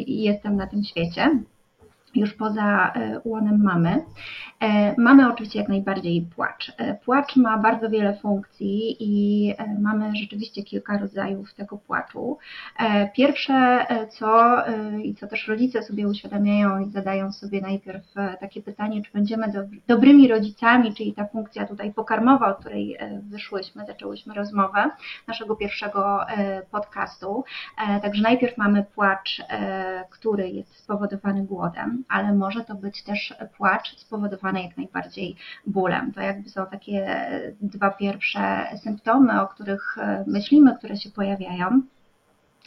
i 0.06 0.24
jestem 0.24 0.56
na 0.56 0.68
tym 0.68 0.84
świecie 0.84 1.40
już 2.16 2.34
poza 2.34 2.94
e, 2.94 3.22
łonem 3.26 3.64
mamy. 3.64 4.06
E, 4.60 4.96
mamy 5.02 5.30
oczywiście 5.30 5.60
jak 5.60 5.70
najbardziej 5.70 6.28
płacz. 6.36 6.72
E, 6.78 6.96
płacz 6.96 7.36
ma 7.36 7.58
bardzo 7.58 7.90
wiele 7.90 8.18
funkcji 8.18 8.96
i 9.00 9.54
mamy 9.80 10.16
rzeczywiście 10.16 10.64
kilka 10.64 10.98
rodzajów 10.98 11.54
tego 11.54 11.78
płaczu. 11.78 12.38
Pierwsze 13.16 13.86
co 14.10 14.58
i 15.04 15.16
co 15.16 15.28
też 15.28 15.48
rodzice 15.48 15.84
sobie 15.84 16.08
uświadamiają 16.08 16.80
i 16.80 16.90
zadają 16.90 17.32
sobie 17.32 17.62
najpierw 17.62 18.04
takie 18.40 18.62
pytanie, 18.62 19.02
czy 19.02 19.12
będziemy 19.14 19.68
dobrymi 19.88 20.28
rodzicami, 20.28 20.94
czyli 20.94 21.14
ta 21.14 21.26
funkcja 21.26 21.68
tutaj 21.68 21.94
pokarmowa, 21.94 22.48
o 22.48 22.56
której 22.56 22.98
wyszłyśmy, 23.30 23.86
zaczęłyśmy 23.86 24.34
rozmowę 24.34 24.90
naszego 25.28 25.56
pierwszego 25.56 26.20
podcastu. 26.72 27.44
Także 28.02 28.24
najpierw 28.24 28.58
mamy 28.58 28.84
płacz, 28.96 29.42
który 30.10 30.50
jest 30.50 30.76
spowodowany 30.76 31.44
głodem 31.44 32.03
ale 32.10 32.34
może 32.34 32.64
to 32.64 32.76
być 32.76 33.04
też 33.04 33.34
płacz 33.58 33.98
spowodowany 33.98 34.64
jak 34.64 34.78
najbardziej 34.78 35.36
bólem. 35.68 36.12
To 36.14 36.22
jakby 36.22 36.50
są 36.50 36.66
takie 36.66 37.18
dwa 37.62 37.92
pierwsze 37.92 38.66
symptomy, 38.84 39.42
o 39.42 39.48
których 39.48 39.98
e, 39.98 40.24
myślimy, 40.28 40.78
które 40.78 40.98
się 40.98 41.10
pojawiają. 41.10 41.82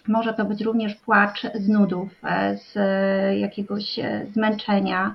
Może 0.09 0.35
to 0.35 0.45
być 0.45 0.61
również 0.61 0.95
płacz 0.95 1.43
z 1.55 1.69
nudów, 1.69 2.09
e, 2.25 2.57
z 2.57 2.75
jakiegoś 3.40 3.99
e, 3.99 4.26
zmęczenia, 4.33 5.14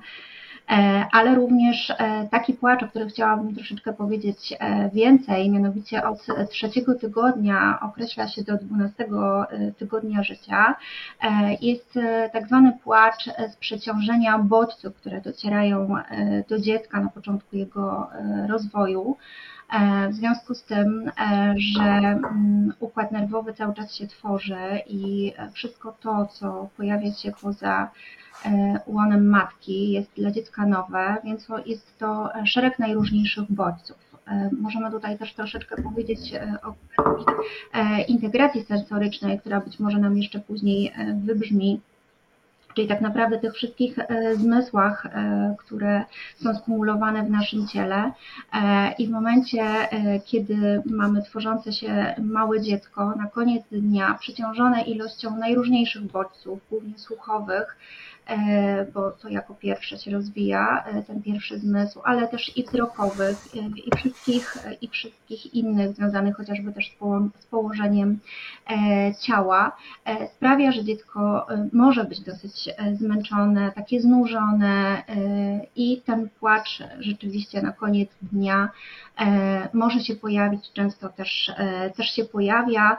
ale 1.12 1.34
również 1.34 1.90
e, 1.90 2.28
taki 2.30 2.54
płacz, 2.54 2.82
o 2.82 2.88
którym 2.88 3.08
chciałabym 3.08 3.54
troszeczkę 3.54 3.92
powiedzieć 3.92 4.54
e, 4.58 4.90
więcej, 4.90 5.50
mianowicie 5.50 6.04
od 6.04 6.26
trzeciego 6.50 6.94
tygodnia 6.94 7.78
określa 7.82 8.28
się 8.28 8.42
do 8.42 8.56
dwunastego 8.56 9.46
tygodnia 9.78 10.22
życia, 10.22 10.74
jest 11.60 11.98
tak 12.32 12.46
zwany 12.46 12.78
płacz 12.84 13.24
z 13.52 13.56
przeciążenia 13.56 14.38
bodźców, 14.38 14.94
które 14.94 15.20
docierają 15.20 15.94
do 16.48 16.58
dziecka 16.58 17.00
na 17.00 17.08
początku 17.08 17.56
jego 17.56 18.10
rozwoju. 18.48 19.16
W 20.10 20.14
związku 20.14 20.54
z 20.54 20.62
tym, 20.62 21.10
że 21.56 21.82
mm, 21.82 22.72
układ 22.80 23.12
nerwowy 23.12 23.54
cały 23.54 23.74
czas 23.74 23.94
się 23.94 24.06
tworzy 24.06 24.58
i 24.86 25.32
wszystko 25.52 25.96
to, 26.00 26.26
co 26.26 26.68
pojawia 26.76 27.12
się 27.12 27.32
poza 27.42 27.90
E, 28.44 28.80
łonem 28.86 29.28
matki 29.28 29.92
jest 29.92 30.10
dla 30.16 30.30
dziecka 30.30 30.66
nowe, 30.66 31.16
więc 31.24 31.48
jest 31.66 31.98
to 31.98 32.30
szereg 32.44 32.78
najróżniejszych 32.78 33.52
bodźców. 33.52 33.96
E, 34.26 34.50
możemy 34.60 34.90
tutaj 34.90 35.18
też 35.18 35.34
troszeczkę 35.34 35.82
powiedzieć 35.82 36.34
e, 36.34 36.58
o 36.62 36.74
integracji 38.08 38.64
sensorycznej, 38.64 39.40
która 39.40 39.60
być 39.60 39.80
może 39.80 39.98
nam 39.98 40.16
jeszcze 40.16 40.40
później 40.40 40.92
wybrzmi 41.24 41.80
czyli 42.74 42.88
tak 42.88 43.00
naprawdę 43.00 43.38
tych 43.38 43.54
wszystkich 43.54 43.98
e, 43.98 44.34
zmysłach, 44.34 45.06
e, 45.06 45.54
które 45.58 46.04
są 46.36 46.54
skumulowane 46.54 47.22
w 47.22 47.30
naszym 47.30 47.68
ciele. 47.68 48.12
E, 48.52 48.92
I 48.92 49.06
w 49.06 49.10
momencie, 49.10 49.64
kiedy 50.24 50.82
mamy 50.86 51.22
tworzące 51.22 51.72
się 51.72 52.14
małe 52.18 52.60
dziecko, 52.60 53.14
na 53.16 53.26
koniec 53.26 53.64
dnia 53.72 54.16
przeciążone 54.20 54.82
ilością 54.82 55.36
najróżniejszych 55.36 56.02
bodźców, 56.02 56.58
głównie 56.70 56.98
słuchowych, 56.98 57.76
bo 58.94 59.10
to 59.10 59.28
jako 59.28 59.54
pierwsze 59.54 59.98
się 59.98 60.10
rozwija, 60.10 60.84
e, 60.86 61.02
ten 61.02 61.22
pierwszy 61.22 61.58
zmysł, 61.58 62.00
ale 62.04 62.28
też 62.28 62.56
i 62.56 62.64
wzrokowych, 62.64 63.36
e, 63.54 63.58
i 63.58 63.90
wszystkich, 63.96 64.56
i 64.80 64.88
wszystkich 64.88 65.54
innych 65.54 65.94
związanych 65.94 66.36
chociażby 66.36 66.72
też 66.72 66.96
z 67.38 67.46
położeniem 67.46 68.18
ciała, 69.20 69.76
sprawia, 70.36 70.72
że 70.72 70.84
dziecko 70.84 71.46
może 71.72 72.04
być 72.04 72.20
dosyć 72.20 72.68
zmęczone, 72.94 73.72
takie 73.72 74.00
znużone 74.00 75.02
i 75.76 76.02
ten 76.06 76.28
płacz 76.40 76.82
rzeczywiście 77.00 77.62
na 77.62 77.72
koniec 77.72 78.10
dnia 78.22 78.68
może 79.72 80.00
się 80.00 80.16
pojawić, 80.16 80.72
często 80.72 81.08
też, 81.08 81.52
też 81.96 82.06
się 82.06 82.24
pojawia, 82.24 82.96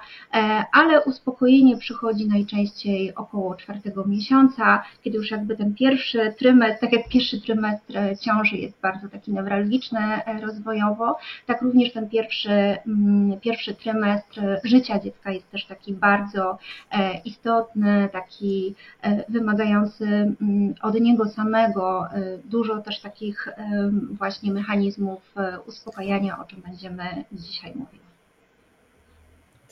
ale 0.72 1.04
uspokojenie 1.04 1.78
przychodzi 1.78 2.28
najczęściej 2.28 3.16
około 3.16 3.56
czwartego 3.56 4.06
miesiąca, 4.06 4.84
kiedy 5.04 5.20
już 5.24 5.32
jakby 5.32 5.56
ten 5.56 5.76
pierwszy 5.76 6.34
trymestr, 6.38 6.80
tak 6.82 6.94
jak 6.94 7.10
pierwszy 7.10 7.42
trymestr 7.42 7.94
ciąży 8.22 8.58
jest 8.58 8.82
bardzo 8.82 9.10
taki 9.10 9.34
newralgiczny 9.34 10.00
e, 10.00 10.42
rozwojowo, 10.42 11.18
tak 11.46 11.62
również 11.62 11.94
ten 11.94 12.10
pierwszy, 12.10 12.52
mm, 12.52 13.40
pierwszy 13.40 13.74
trymestr 13.74 14.42
życia 14.64 15.00
dziecka 15.00 15.32
jest 15.32 15.52
też 15.52 15.66
taki 15.66 15.94
bardzo 15.94 16.58
e, 16.92 17.18
istotny, 17.26 18.10
taki 18.12 18.76
e, 19.02 19.32
wymagający 19.32 20.06
mm, 20.06 20.74
od 20.82 21.02
niego 21.02 21.30
samego 21.30 22.08
dużo 22.46 22.78
też 22.82 23.00
takich 23.00 23.48
właśnie 24.12 24.52
mechanizmów 24.52 25.36
uspokajania, 25.68 26.40
o 26.40 26.46
czym 26.46 26.62
będziemy 26.62 27.04
dzisiaj 27.32 27.72
mówić. 27.76 28.13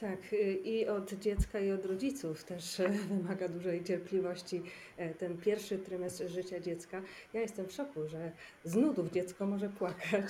Tak, 0.02 0.34
y, 0.34 0.54
i 0.64 0.88
od 0.88 1.14
dziecka, 1.14 1.60
i 1.60 1.72
od 1.72 1.86
rodziców 1.86 2.44
też 2.44 2.80
e, 2.80 2.90
wymaga 3.10 3.48
dużej 3.48 3.84
cierpliwości 3.84 4.62
e, 4.98 5.14
ten 5.14 5.38
pierwszy 5.38 5.78
trymestr 5.78 6.28
życia 6.28 6.60
dziecka. 6.60 7.02
Ja 7.34 7.42
jestem 7.42 7.68
w 7.68 7.72
szoku, 7.72 8.08
że 8.08 8.32
z 8.64 8.76
nudów 8.76 9.12
dziecko 9.12 9.46
może 9.46 9.70
płakać. 9.70 10.26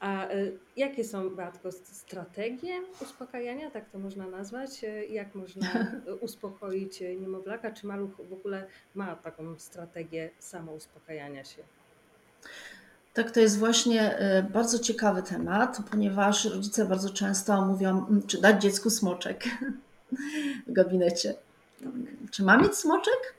A 0.00 0.28
e, 0.28 0.46
jakie 0.76 1.04
są, 1.04 1.30
Beatko, 1.30 1.72
strategie 1.72 2.82
uspokajania, 3.02 3.70
tak 3.70 3.90
to 3.90 3.98
można 3.98 4.26
nazwać? 4.26 4.70
Jak 5.10 5.34
można 5.34 5.92
uspokoić 6.20 7.00
niemowlaka? 7.20 7.70
Czy 7.70 7.86
maluch 7.86 8.16
w 8.28 8.32
ogóle 8.32 8.66
ma 8.94 9.16
taką 9.16 9.58
strategię 9.58 10.30
samouspokajania 10.38 11.44
się? 11.44 11.62
Tak, 13.18 13.30
to 13.30 13.40
jest 13.40 13.58
właśnie 13.58 14.18
e, 14.18 14.42
bardzo 14.42 14.78
ciekawy 14.78 15.22
temat, 15.22 15.78
ponieważ 15.90 16.44
rodzice 16.44 16.84
bardzo 16.84 17.10
często 17.10 17.66
mówią, 17.66 18.06
mm, 18.06 18.22
czy 18.26 18.40
dać 18.40 18.62
dziecku 18.62 18.90
smoczek 18.90 19.44
w 20.66 20.72
gabinecie. 20.72 21.34
Czy 22.30 22.42
ma 22.42 22.56
mieć 22.56 22.74
smoczek, 22.74 23.34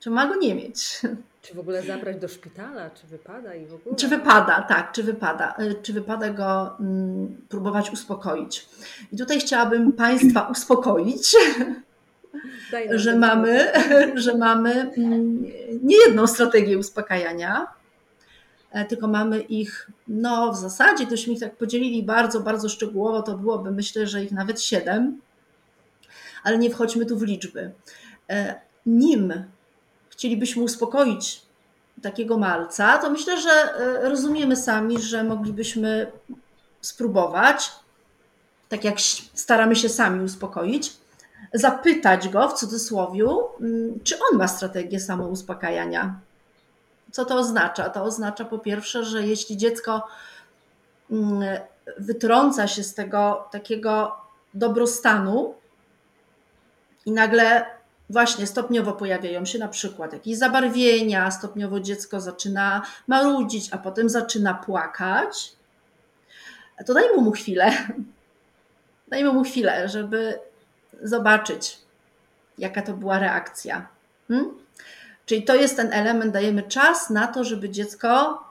czy 0.00 0.10
ma 0.10 0.28
go 0.28 0.36
nie 0.36 0.54
mieć? 0.54 1.00
Czy 1.42 1.54
w 1.54 1.58
ogóle 1.58 1.82
zabrać 1.82 2.16
do 2.16 2.28
szpitala, 2.28 2.90
czy 2.90 3.06
wypada 3.06 3.54
i 3.54 3.66
w 3.66 3.74
ogóle? 3.74 3.96
Czy 3.96 4.08
wypada, 4.08 4.66
tak, 4.68 4.92
czy 4.92 5.02
wypada. 5.02 5.54
E, 5.58 5.74
czy 5.74 5.92
wypada 5.92 6.30
go 6.30 6.78
mm, 6.80 7.36
próbować 7.48 7.90
uspokoić. 7.90 8.68
I 9.12 9.16
tutaj 9.16 9.40
chciałabym 9.40 9.92
Państwa 9.92 10.48
uspokoić, 10.52 11.36
że 12.90 13.16
mamy, 13.16 13.72
że 14.14 14.34
mamy 14.34 14.92
mm, 14.96 15.44
nie 15.82 15.96
jedną 16.06 16.26
strategię 16.26 16.78
uspokajania, 16.78 17.79
tylko 18.88 19.08
mamy 19.08 19.40
ich, 19.40 19.90
no 20.08 20.52
w 20.52 20.56
zasadzie, 20.56 21.06
gdybyśmy 21.06 21.32
ich 21.32 21.40
tak 21.40 21.56
podzielili 21.56 22.02
bardzo, 22.02 22.40
bardzo 22.40 22.68
szczegółowo, 22.68 23.22
to 23.22 23.38
byłoby 23.38 23.70
myślę, 23.70 24.06
że 24.06 24.24
ich 24.24 24.32
nawet 24.32 24.62
siedem, 24.62 25.20
ale 26.42 26.58
nie 26.58 26.70
wchodźmy 26.70 27.06
tu 27.06 27.18
w 27.18 27.22
liczby. 27.22 27.72
E, 28.30 28.60
nim 28.86 29.44
chcielibyśmy 30.10 30.62
uspokoić 30.62 31.42
takiego 32.02 32.38
malca, 32.38 32.98
to 32.98 33.10
myślę, 33.10 33.40
że 33.40 33.50
e, 33.50 34.08
rozumiemy 34.08 34.56
sami, 34.56 35.02
że 35.02 35.24
moglibyśmy 35.24 36.12
spróbować, 36.80 37.72
tak 38.68 38.84
jak 38.84 39.00
staramy 39.34 39.76
się 39.76 39.88
sami 39.88 40.24
uspokoić, 40.24 40.92
zapytać 41.54 42.28
go 42.28 42.48
w 42.48 42.54
cudzysłowie, 42.54 43.24
mm, 43.60 44.00
czy 44.04 44.16
on 44.30 44.38
ma 44.38 44.48
strategię 44.48 45.00
samouspokajania 45.00 46.20
co 47.12 47.24
to 47.24 47.36
oznacza? 47.36 47.90
To 47.90 48.02
oznacza 48.02 48.44
po 48.44 48.58
pierwsze, 48.58 49.04
że 49.04 49.26
jeśli 49.26 49.56
dziecko 49.56 50.08
mm, 51.10 51.60
wytrąca 51.98 52.68
się 52.68 52.82
z 52.82 52.94
tego 52.94 53.48
takiego 53.50 54.16
dobrostanu 54.54 55.54
i 57.06 57.12
nagle 57.12 57.66
właśnie 58.10 58.46
stopniowo 58.46 58.92
pojawiają 58.92 59.44
się 59.44 59.58
na 59.58 59.68
przykład 59.68 60.12
jakieś 60.12 60.38
zabarwienia, 60.38 61.30
stopniowo 61.30 61.80
dziecko 61.80 62.20
zaczyna 62.20 62.82
marudzić, 63.06 63.72
a 63.72 63.78
potem 63.78 64.08
zaczyna 64.08 64.54
płakać, 64.54 65.52
to 66.86 66.94
dajmy 66.94 67.16
mu 67.16 67.32
chwilę. 67.32 67.72
Dajmy 69.08 69.32
mu 69.32 69.44
chwilę, 69.44 69.88
żeby 69.88 70.38
zobaczyć, 71.02 71.78
jaka 72.58 72.82
to 72.82 72.92
była 72.92 73.18
reakcja. 73.18 73.88
Hmm? 74.28 74.50
Czyli 75.30 75.42
to 75.42 75.54
jest 75.54 75.76
ten 75.76 75.92
element, 75.92 76.32
dajemy 76.32 76.62
czas 76.62 77.10
na 77.10 77.26
to, 77.26 77.44
żeby 77.44 77.70
dziecko 77.70 78.44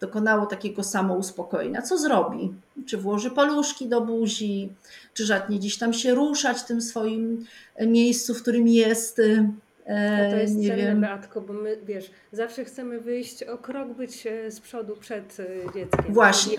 dokonało 0.00 0.46
takiego 0.46 0.84
samouspokojenia. 0.84 1.82
Co 1.82 1.98
zrobi? 1.98 2.54
Czy 2.86 2.96
włoży 2.96 3.30
paluszki 3.30 3.88
do 3.88 4.00
buzi, 4.00 4.72
czy 5.14 5.26
żadnie 5.26 5.58
gdzieś 5.58 5.78
tam 5.78 5.92
się 5.92 6.14
ruszać 6.14 6.58
w 6.58 6.64
tym 6.64 6.82
swoim 6.82 7.46
miejscu, 7.80 8.34
w 8.34 8.42
którym 8.42 8.68
jest. 8.68 9.20
E, 9.86 10.30
to 10.30 10.36
jest 10.36 10.54
nie 10.54 10.68
cenne, 10.68 10.82
wiem. 10.82 11.00
Beatko, 11.00 11.40
bo 11.40 11.52
my, 11.52 11.78
wiesz, 11.86 12.10
zawsze 12.32 12.64
chcemy 12.64 13.00
wyjść 13.00 13.42
o 13.42 13.58
krok, 13.58 13.88
być 13.88 14.26
e, 14.26 14.50
z 14.50 14.60
przodu 14.60 14.96
przed 14.96 15.36
e, 15.40 15.74
dzieckiem. 15.74 16.14
Właśnie. 16.14 16.58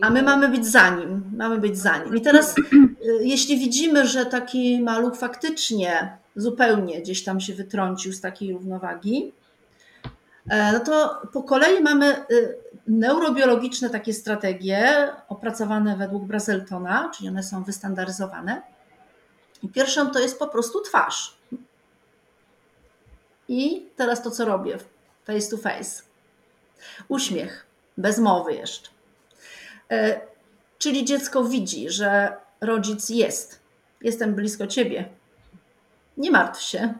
A 0.00 0.10
my 0.10 0.22
mamy 0.22 0.48
być 0.48 0.66
za 0.66 0.90
nim, 0.90 1.22
mamy 1.36 1.58
być 1.58 1.78
za 1.78 1.98
nim. 1.98 2.16
I 2.16 2.20
teraz, 2.20 2.54
jeśli 3.20 3.58
widzimy, 3.58 4.06
że 4.08 4.26
taki 4.26 4.82
maluch 4.82 5.16
faktycznie 5.16 6.18
zupełnie 6.36 7.02
gdzieś 7.02 7.24
tam 7.24 7.40
się 7.40 7.54
wytrącił 7.54 8.12
z 8.12 8.20
takiej 8.20 8.52
równowagi, 8.52 9.32
e, 10.48 10.72
no 10.72 10.80
to 10.80 11.22
po 11.32 11.42
kolei 11.42 11.82
mamy 11.82 12.26
y, 12.30 12.58
neurobiologiczne 12.86 13.90
takie 13.90 14.14
strategie 14.14 15.08
opracowane 15.28 15.96
według 15.96 16.24
Brazeltona, 16.24 17.10
czyli 17.16 17.28
one 17.28 17.42
są 17.42 17.64
wystandaryzowane. 17.64 18.62
I 19.62 19.68
pierwszą 19.68 20.10
to 20.10 20.18
jest 20.18 20.38
po 20.38 20.46
prostu 20.46 20.80
twarz. 20.80 21.36
I 23.48 23.86
teraz 23.96 24.22
to, 24.22 24.30
co 24.30 24.44
robię, 24.44 24.78
face 25.24 25.50
to 25.50 25.56
face. 25.56 26.02
Uśmiech, 27.08 27.66
bez 27.98 28.18
mowy 28.18 28.52
jeszcze. 28.52 28.93
E, 29.90 30.20
czyli 30.78 31.04
dziecko 31.04 31.44
widzi, 31.44 31.90
że 31.90 32.36
rodzic 32.60 33.08
jest. 33.08 33.60
Jestem 34.00 34.34
blisko 34.34 34.66
ciebie, 34.66 35.08
nie 36.16 36.30
martw 36.30 36.62
się. 36.62 36.94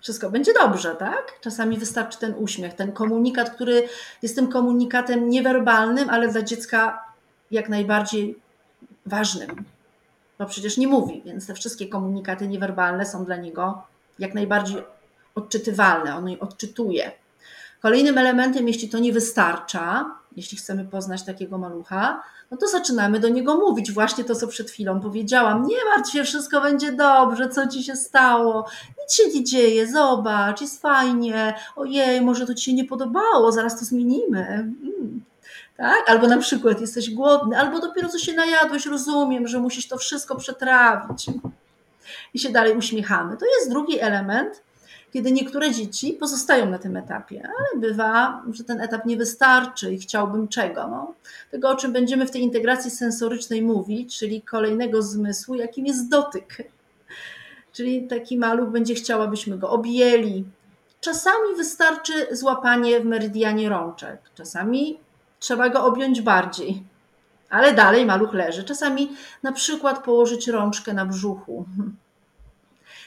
Wszystko 0.00 0.30
będzie 0.30 0.54
dobrze, 0.54 0.94
tak? 0.94 1.40
Czasami 1.40 1.78
wystarczy 1.78 2.18
ten 2.18 2.34
uśmiech, 2.34 2.74
ten 2.74 2.92
komunikat, 2.92 3.50
który 3.50 3.88
jest 4.22 4.36
tym 4.36 4.48
komunikatem 4.48 5.30
niewerbalnym, 5.30 6.10
ale 6.10 6.28
dla 6.28 6.42
dziecka 6.42 7.04
jak 7.50 7.68
najbardziej 7.68 8.38
ważnym. 9.06 9.64
Bo 10.38 10.46
przecież 10.46 10.76
nie 10.76 10.88
mówi, 10.88 11.22
więc 11.24 11.46
te 11.46 11.54
wszystkie 11.54 11.88
komunikaty 11.88 12.48
niewerbalne 12.48 13.06
są 13.06 13.24
dla 13.24 13.36
niego 13.36 13.82
jak 14.18 14.34
najbardziej 14.34 14.82
odczytywalne. 15.34 16.16
On 16.16 16.28
je 16.28 16.40
odczytuje. 16.40 17.12
Kolejnym 17.80 18.18
elementem, 18.18 18.68
jeśli 18.68 18.88
to 18.88 18.98
nie 18.98 19.12
wystarcza, 19.12 20.17
jeśli 20.38 20.58
chcemy 20.58 20.84
poznać 20.84 21.22
takiego 21.22 21.58
malucha, 21.58 22.22
no 22.50 22.56
to 22.56 22.68
zaczynamy 22.68 23.20
do 23.20 23.28
niego 23.28 23.56
mówić 23.56 23.92
właśnie 23.92 24.24
to, 24.24 24.34
co 24.34 24.48
przed 24.48 24.70
chwilą 24.70 25.00
powiedziałam. 25.00 25.66
Nie 25.66 25.76
martw 25.84 26.12
się, 26.12 26.24
wszystko 26.24 26.60
będzie 26.60 26.92
dobrze, 26.92 27.48
co 27.48 27.66
ci 27.66 27.84
się 27.84 27.96
stało, 27.96 28.68
nic 29.02 29.14
się 29.14 29.38
nie 29.38 29.44
dzieje, 29.44 29.92
zobacz, 29.92 30.60
jest 30.60 30.82
fajnie, 30.82 31.54
ojej, 31.76 32.20
może 32.20 32.46
to 32.46 32.54
ci 32.54 32.64
się 32.64 32.74
nie 32.74 32.84
podobało, 32.84 33.52
zaraz 33.52 33.78
to 33.78 33.84
zmienimy. 33.84 34.46
Mm. 34.48 35.24
Tak? 35.76 36.10
Albo 36.10 36.26
na 36.26 36.38
przykład 36.38 36.80
jesteś 36.80 37.10
głodny, 37.10 37.58
albo 37.58 37.80
dopiero 37.80 38.08
co 38.08 38.18
się 38.18 38.32
najadłeś, 38.32 38.86
rozumiem, 38.86 39.48
że 39.48 39.60
musisz 39.60 39.88
to 39.88 39.98
wszystko 39.98 40.36
przetrawić. 40.36 41.26
I 42.34 42.38
się 42.38 42.50
dalej 42.50 42.76
uśmiechamy. 42.76 43.36
To 43.36 43.46
jest 43.58 43.70
drugi 43.70 44.00
element, 44.00 44.62
kiedy 45.12 45.32
niektóre 45.32 45.70
dzieci 45.72 46.12
pozostają 46.12 46.70
na 46.70 46.78
tym 46.78 46.96
etapie, 46.96 47.42
ale 47.58 47.80
bywa, 47.80 48.42
że 48.52 48.64
ten 48.64 48.80
etap 48.80 49.06
nie 49.06 49.16
wystarczy 49.16 49.94
i 49.94 49.98
chciałbym 49.98 50.48
czego. 50.48 50.88
No, 50.88 51.14
tego, 51.50 51.68
o 51.68 51.76
czym 51.76 51.92
będziemy 51.92 52.26
w 52.26 52.30
tej 52.30 52.42
integracji 52.42 52.90
sensorycznej 52.90 53.62
mówić, 53.62 54.18
czyli 54.18 54.42
kolejnego 54.42 55.02
zmysłu, 55.02 55.54
jakim 55.54 55.86
jest 55.86 56.08
dotyk. 56.08 56.56
Czyli 57.72 58.06
taki 58.06 58.38
maluch 58.38 58.70
będzie 58.70 58.94
chciał, 58.94 59.22
abyśmy 59.22 59.58
go 59.58 59.70
objęli. 59.70 60.44
Czasami 61.00 61.54
wystarczy 61.56 62.12
złapanie 62.32 63.00
w 63.00 63.04
meridianie 63.04 63.68
rączek, 63.68 64.20
czasami 64.34 64.98
trzeba 65.38 65.68
go 65.68 65.84
objąć 65.84 66.20
bardziej, 66.20 66.82
ale 67.50 67.72
dalej 67.72 68.06
maluch 68.06 68.32
leży. 68.32 68.64
Czasami 68.64 69.16
na 69.42 69.52
przykład 69.52 70.04
położyć 70.04 70.48
rączkę 70.48 70.92
na 70.92 71.06
brzuchu. 71.06 71.64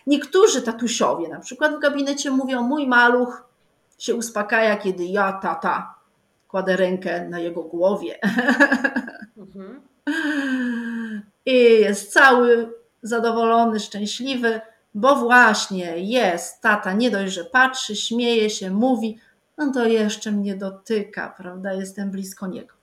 Niektórzy 0.08 0.62
tatusiowie 0.62 1.30
na 1.30 1.40
przykład 1.40 1.76
w 1.76 1.80
gabinecie 1.80 2.32
mówią: 2.32 2.62
Mój 2.62 2.88
maluch 2.88 3.50
się 3.98 4.16
uspokaja, 4.16 4.78
kiedy 4.78 5.06
ja, 5.06 5.34
tata, 5.34 5.96
kładę 6.48 6.76
rękę 6.76 7.30
na 7.30 7.40
jego 7.40 7.64
głowie. 7.64 8.20
Mhm. 9.38 9.82
I 11.46 11.54
jest 11.82 12.14
cały 12.14 12.74
zadowolony, 13.02 13.80
szczęśliwy, 13.80 14.62
bo 14.94 15.16
właśnie 15.16 15.98
jest 15.98 16.62
tata, 16.62 16.94
nie 16.94 17.12
dość, 17.12 17.34
że 17.34 17.46
patrzy, 17.46 17.96
śmieje 17.96 18.50
się, 18.50 18.72
mówi, 18.72 19.18
no 19.58 19.72
to 19.72 19.86
jeszcze 19.86 20.32
mnie 20.32 20.56
dotyka, 20.56 21.34
prawda? 21.38 21.74
Jestem 21.74 22.12
blisko 22.12 22.48
niego. 22.48 22.76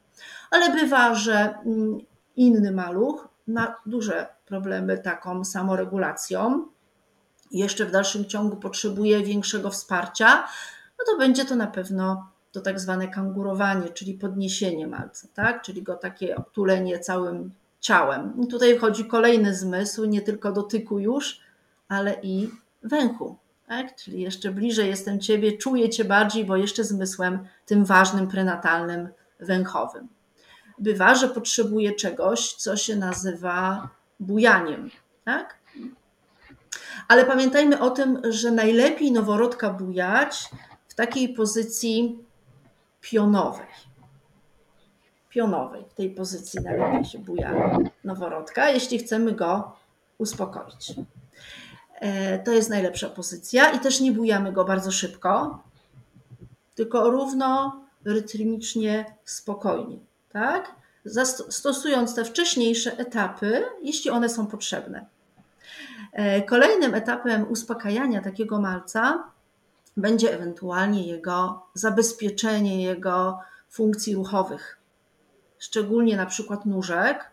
Ale 0.51 0.73
bywa, 0.73 1.15
że 1.15 1.55
mm, 1.67 1.99
inny 2.37 2.73
maluch 2.73 3.29
ma 3.47 3.77
duże 3.87 4.27
problemy 4.47 4.99
taką 4.99 5.45
samoregulacją, 5.45 6.67
jeszcze 7.53 7.87
w 7.87 7.91
dalszym 7.91 8.25
ciągu 8.25 8.57
potrzebuje 8.57 9.23
większego 9.23 9.71
wsparcia, 9.71 10.49
no 10.99 11.05
to 11.07 11.19
będzie 11.19 11.45
to 11.45 11.57
na 11.57 11.67
pewno 11.67 12.31
to 12.53 12.61
tak 12.61 12.81
zwane 12.81 13.09
kangurowanie, 13.09 13.89
czyli 13.89 14.15
podniesienie 14.15 14.87
malca, 14.87 15.29
tak? 15.35 15.63
czyli 15.63 15.83
go 15.83 15.95
takie 15.95 16.37
obtulenie 16.37 16.99
całym 16.99 17.51
ciałem. 17.81 18.43
I 18.43 18.47
tutaj 18.47 18.79
wchodzi 18.79 19.05
kolejny 19.05 19.55
zmysł, 19.55 20.05
nie 20.05 20.21
tylko 20.21 20.53
dotyku 20.53 20.99
już, 20.99 21.41
ale 21.89 22.17
i 22.23 22.51
węchu. 22.83 23.37
Tak? 23.69 23.97
Czyli 23.97 24.21
jeszcze 24.21 24.51
bliżej 24.51 24.89
jestem 24.89 25.21
Ciebie, 25.21 25.59
czuję 25.59 25.91
Cię 25.91 26.05
bardziej, 26.05 26.45
bo 26.45 26.57
jeszcze 26.57 26.85
zmysłem 26.85 27.39
tym 27.67 27.85
ważnym 27.85 28.29
prenatalnym 28.29 29.09
węchowym. 29.41 30.09
Bywa, 30.79 31.15
że 31.15 31.29
potrzebuję 31.29 31.95
czegoś, 31.95 32.55
co 32.55 32.77
się 32.77 32.97
nazywa 32.97 33.89
bujaniem. 34.21 34.91
Tak? 35.25 35.58
Ale 37.09 37.25
pamiętajmy 37.25 37.81
o 37.81 37.91
tym, 37.91 38.21
że 38.25 38.51
najlepiej 38.51 39.13
noworodka 39.13 39.71
bujać 39.71 40.51
w 40.89 40.95
takiej 40.95 41.29
pozycji 41.29 42.19
pionowej. 43.01 43.67
Pionowej, 45.29 45.85
w 45.89 45.95
tej 45.95 46.11
pozycji 46.11 46.61
najlepiej 46.61 47.05
się 47.05 47.19
buja 47.19 47.79
noworodka, 48.05 48.71
jeśli 48.71 48.99
chcemy 48.99 49.33
go 49.33 49.77
uspokoić. 50.19 50.95
E, 51.95 52.39
to 52.39 52.53
jest 52.53 52.71
najlepsza 52.71 53.09
pozycja 53.09 53.71
i 53.71 53.81
też 53.81 54.01
nie 54.01 54.13
bujamy 54.13 54.53
go 54.53 54.65
bardzo 54.65 54.93
szybko, 54.93 55.63
tylko 56.75 57.11
równo, 57.11 57.81
rytmicznie, 58.05 59.05
spokojnie. 59.25 59.99
Tak? 60.33 60.75
Stosując 61.49 62.15
te 62.15 62.25
wcześniejsze 62.25 62.99
etapy, 62.99 63.65
jeśli 63.83 64.11
one 64.11 64.29
są 64.29 64.47
potrzebne. 64.47 65.07
E, 66.13 66.43
kolejnym 66.43 66.95
etapem 66.95 67.51
uspokajania 67.51 68.23
takiego 68.23 68.61
malca 68.61 69.25
będzie 69.97 70.35
ewentualnie 70.35 71.07
jego 71.07 71.67
zabezpieczenie 71.75 72.83
jego 72.83 73.39
funkcji 73.71 74.15
ruchowych, 74.15 74.79
szczególnie 75.59 76.17
na 76.17 76.27
przykład 76.27 76.67
nóżek, 76.67 77.31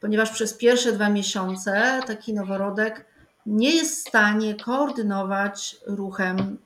ponieważ 0.00 0.30
przez 0.30 0.54
pierwsze 0.54 0.92
dwa 0.92 1.08
miesiące 1.08 2.00
taki 2.06 2.34
noworodek 2.34 3.06
nie 3.46 3.76
jest 3.76 3.96
w 3.96 4.08
stanie 4.08 4.54
koordynować 4.54 5.76
ruchem 5.86 6.58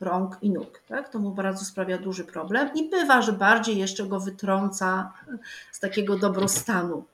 rąk 0.00 0.38
i 0.42 0.50
nóg. 0.50 0.82
Tak? 0.88 1.08
To 1.08 1.18
mu 1.18 1.30
bardzo 1.30 1.64
sprawia 1.64 1.98
duży 1.98 2.24
problem 2.24 2.70
i 2.74 2.90
bywa, 2.90 3.22
że 3.22 3.32
bardziej 3.32 3.78
jeszcze 3.78 4.06
go 4.06 4.20
wytrąca 4.20 5.12
z 5.72 5.80
takiego 5.80 6.16
dobrostanu. 6.16 7.04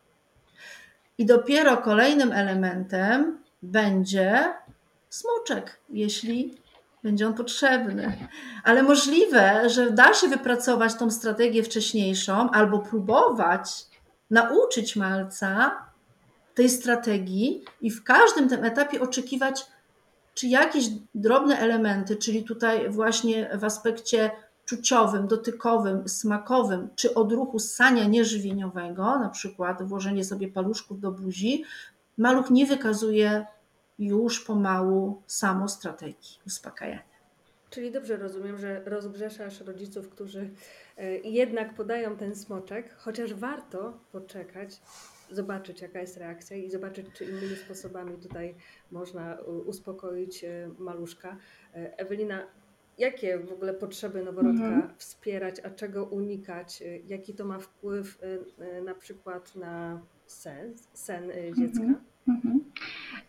I 1.19 1.27
dopiero 1.27 1.77
kolejnym 1.77 2.33
elementem 2.33 3.39
będzie 3.63 4.55
smoczek, 5.11 5.81
jeśli 5.91 6.59
będzie 7.03 7.27
on 7.27 7.35
potrzebny. 7.35 8.29
Ale 8.65 8.83
możliwe, 8.83 9.71
że 9.71 9.91
da 9.91 10.15
się 10.15 10.29
wypracować 10.29 10.95
tą 10.95 11.11
strategię 11.11 11.63
wcześniejszą 11.63 12.51
albo 12.51 12.79
próbować 12.79 13.87
nauczyć 14.31 14.97
malca 14.97 15.83
tej 16.55 16.69
strategii 16.69 17.65
i 17.81 17.91
w 17.91 18.05
każdym 18.05 18.49
tym 18.49 18.65
etapie 18.65 19.01
oczekiwać, 19.01 19.67
czy 20.35 20.47
jakieś 20.47 20.85
drobne 21.15 21.59
elementy, 21.59 22.17
czyli 22.17 22.45
tutaj 22.45 22.91
właśnie 22.91 23.51
w 23.59 23.65
aspekcie 23.65 24.31
czuciowym, 24.69 25.29
dotykowym, 25.29 26.09
smakowym, 26.09 26.89
czy 26.97 27.15
odruchu 27.15 27.59
ssania 27.59 28.05
nieżywieniowego, 28.05 29.19
na 29.19 29.29
przykład 29.29 29.83
włożenie 29.83 30.25
sobie 30.25 30.49
paluszków 30.49 31.01
do 31.01 31.13
buzi, 31.13 31.65
maluch 32.19 32.51
nie 32.51 32.67
wykazuje 32.67 33.47
już 33.99 34.45
pomału 34.45 35.23
samo 35.27 35.69
strategii 35.69 36.39
uspokajania. 36.47 37.03
Czyli 37.71 37.93
dobrze 37.93 38.17
rozumiem, 38.17 38.59
że 38.59 38.83
rozgrzeszasz 38.85 39.61
rodziców, 39.61 40.09
którzy 40.09 40.51
e, 40.97 41.19
jednak 41.19 41.75
podają 41.75 42.17
ten 42.17 42.35
smoczek, 42.37 42.95
chociaż 42.99 43.35
warto 43.35 43.99
poczekać, 44.13 44.81
zobaczyć 45.31 45.81
jaka 45.81 46.01
jest 46.01 46.17
reakcja 46.17 46.57
i 46.57 46.71
zobaczyć, 46.71 47.07
czy 47.15 47.25
innymi 47.25 47.57
sposobami 47.57 48.19
tutaj 48.19 48.55
można 48.91 49.39
uspokoić 49.67 50.45
e, 50.45 50.71
maluszka. 50.79 51.37
E, 51.75 51.99
Ewelina, 51.99 52.47
jakie 52.99 53.39
w 53.39 53.53
ogóle 53.53 53.75
potrzeby 53.75 54.23
noworodka 54.23 54.67
mhm. 54.67 54.95
wspierać, 54.97 55.61
a 55.65 55.71
czego 55.71 56.05
unikać? 56.05 56.83
Jaki 57.07 57.35
to 57.35 57.45
ma 57.45 57.59
wpływ 57.59 58.19
na 58.85 58.95
przykład 58.95 59.57
na 59.57 60.03
sen, 60.27 60.75
sen 60.93 61.33
dziecka? 61.57 61.85
Mhm. 62.29 62.61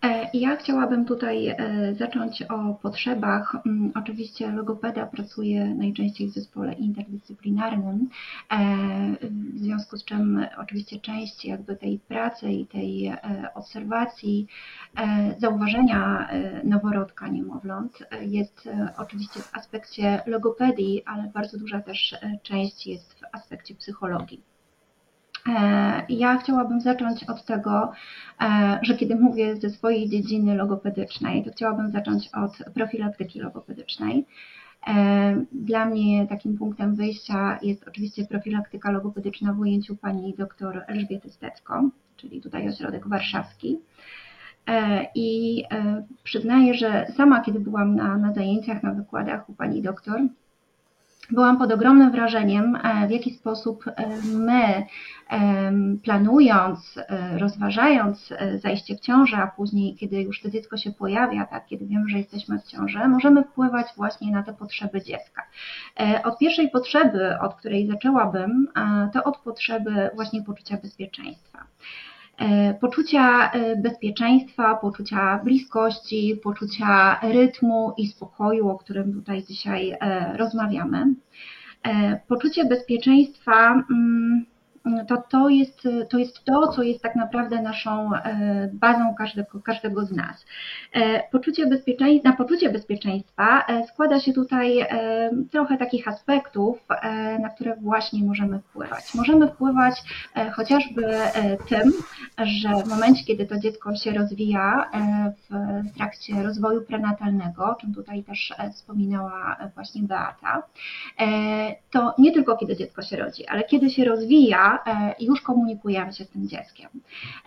E, 0.03 0.29
ja 0.33 0.55
chciałabym 0.55 1.05
tutaj 1.05 1.47
e, 1.47 1.55
zacząć 1.95 2.41
o 2.41 2.73
potrzebach. 2.73 3.55
Mm, 3.65 3.91
oczywiście 3.95 4.51
logopeda 4.51 5.05
pracuje 5.05 5.65
najczęściej 5.65 6.27
w 6.27 6.33
zespole 6.33 6.73
interdyscyplinarnym, 6.73 8.09
e, 8.49 8.57
w 9.21 9.59
związku 9.59 9.97
z 9.97 10.05
czym 10.05 10.45
oczywiście 10.57 10.99
część 10.99 11.45
jakby 11.45 11.75
tej 11.75 11.99
pracy 11.99 12.51
i 12.51 12.65
tej 12.65 13.11
obserwacji, 13.55 14.47
zauważenia 15.37 16.29
noworodka, 16.63 17.27
niemowląt 17.27 18.03
jest 18.21 18.69
oczywiście 18.97 19.39
w 19.39 19.55
aspekcie 19.57 20.21
logopedii, 20.25 21.03
ale 21.05 21.31
bardzo 21.33 21.57
duża 21.57 21.81
też 21.81 22.15
część 22.43 22.87
jest 22.87 23.13
w 23.13 23.23
aspekcie 23.31 23.75
psychologii. 23.75 24.43
E, 25.47 26.05
ja 26.09 26.37
chciałabym 26.37 26.81
zacząć 26.81 27.23
od 27.23 27.45
tego, 27.45 27.91
e, 28.41 28.79
że 28.81 28.95
kiedy 28.95 29.15
mówię 29.15 29.55
ze 29.55 29.69
swojej 29.69 30.09
dziedziny 30.09 30.55
logopedycznej, 30.55 31.43
to 31.43 31.51
chciałabym 31.51 31.91
zacząć 31.91 32.29
od 32.33 32.73
profilaktyki 32.73 33.39
logopedycznej. 33.39 34.25
E, 34.87 35.45
dla 35.51 35.85
mnie 35.85 36.27
takim 36.27 36.57
punktem 36.57 36.95
wyjścia 36.95 37.59
jest 37.61 37.87
oczywiście 37.87 38.25
profilaktyka 38.25 38.91
logopedyczna 38.91 39.53
w 39.53 39.59
ujęciu 39.59 39.95
pani 39.95 40.33
dr 40.37 40.83
Elżbiety 40.87 41.29
Stecko, 41.29 41.89
czyli 42.15 42.41
tutaj 42.41 42.67
ośrodek 42.69 43.07
warszawski. 43.07 43.79
I 45.15 45.63
przyznaję, 46.23 46.73
że 46.73 47.05
sama 47.15 47.41
kiedy 47.41 47.59
byłam 47.59 47.95
na, 47.95 48.17
na 48.17 48.33
zajęciach, 48.33 48.83
na 48.83 48.93
wykładach 48.93 49.49
u 49.49 49.53
pani 49.53 49.81
doktor, 49.81 50.21
byłam 51.31 51.57
pod 51.57 51.71
ogromnym 51.71 52.11
wrażeniem, 52.11 52.75
e, 52.75 53.07
w 53.07 53.11
jaki 53.11 53.31
sposób 53.31 53.85
e, 53.87 53.93
my, 54.23 54.85
planując, 56.03 56.97
e, 56.97 57.37
rozważając 57.37 58.33
zajście 58.55 58.95
w 58.95 58.99
ciążę, 58.99 59.37
a 59.37 59.47
później, 59.47 59.95
kiedy 59.95 60.21
już 60.21 60.41
to 60.41 60.49
dziecko 60.49 60.77
się 60.77 60.91
pojawia, 60.91 61.45
tak, 61.45 61.65
kiedy 61.65 61.85
wiemy, 61.85 62.09
że 62.09 62.17
jesteśmy 62.17 62.59
w 62.59 62.63
ciąży, 62.63 63.07
możemy 63.07 63.43
wpływać 63.43 63.87
właśnie 63.97 64.31
na 64.31 64.43
te 64.43 64.53
potrzeby 64.53 65.01
dziecka. 65.01 65.43
Od 66.23 66.37
pierwszej 66.37 66.69
potrzeby, 66.69 67.39
od 67.39 67.55
której 67.55 67.87
zaczęłabym, 67.87 68.67
to 69.13 69.23
od 69.23 69.37
potrzeby 69.37 70.09
właśnie 70.15 70.43
poczucia 70.43 70.77
bezpieczeństwa. 70.77 71.59
E, 72.39 72.73
poczucia 72.73 73.51
e, 73.51 73.75
bezpieczeństwa, 73.75 74.75
poczucia 74.75 75.41
bliskości, 75.43 76.39
poczucia 76.43 77.19
rytmu 77.23 77.93
i 77.97 78.07
spokoju, 78.07 78.69
o 78.69 78.77
którym 78.77 79.13
tutaj 79.13 79.43
dzisiaj 79.43 79.97
e, 79.99 80.37
rozmawiamy. 80.37 81.05
Poczucie 82.27 82.65
bezpieczeństwa 82.65 83.71
mm, 83.71 84.45
to 85.07 85.23
to 85.29 85.49
jest, 85.49 85.87
to 86.09 86.17
jest 86.17 86.43
to, 86.43 86.67
co 86.67 86.83
jest 86.83 87.01
tak 87.01 87.15
naprawdę 87.15 87.61
naszą 87.61 88.15
e, 88.15 88.69
bazą 88.73 89.15
każdego, 89.15 89.59
każdego 89.61 90.05
z 90.05 90.11
nas. 90.11 90.45
E, 90.93 91.23
poczucie 91.31 91.67
bezpieczeństwa, 91.67 92.29
na 92.29 92.35
poczucie 92.35 92.69
bezpieczeństwa 92.69 93.65
e, 93.67 93.87
składa 93.87 94.19
się 94.19 94.33
tutaj 94.33 94.87
trochę 95.51 95.77
takich 95.77 96.07
aspektów, 96.07 96.87
na 97.39 97.49
które 97.49 97.75
właśnie 97.75 98.23
możemy 98.23 98.59
wpływać. 98.59 99.13
Możemy 99.13 99.47
wpływać 99.47 100.03
chociażby 100.53 101.03
tym, 101.69 101.93
że 102.37 102.69
w 102.85 102.89
momencie, 102.89 103.23
kiedy 103.25 103.45
to 103.45 103.59
dziecko 103.59 103.95
się 103.95 104.11
rozwija 104.11 104.91
w 105.49 105.97
trakcie 105.97 106.43
rozwoju 106.43 106.81
prenatalnego, 106.81 107.65
o 107.65 107.75
czym 107.75 107.93
tutaj 107.93 108.23
też 108.23 108.53
wspominała 108.73 109.57
właśnie 109.75 110.03
Beata, 110.03 110.63
to 111.91 112.15
nie 112.17 112.31
tylko 112.31 112.57
kiedy 112.57 112.75
dziecko 112.75 113.01
się 113.01 113.17
rodzi, 113.17 113.47
ale 113.47 113.63
kiedy 113.63 113.89
się 113.89 114.05
rozwija, 114.05 114.68
E, 114.87 115.15
już 115.19 115.41
komunikujemy 115.41 116.13
się 116.13 116.23
z 116.25 116.29
tym 116.29 116.47
dzieckiem. 116.47 116.89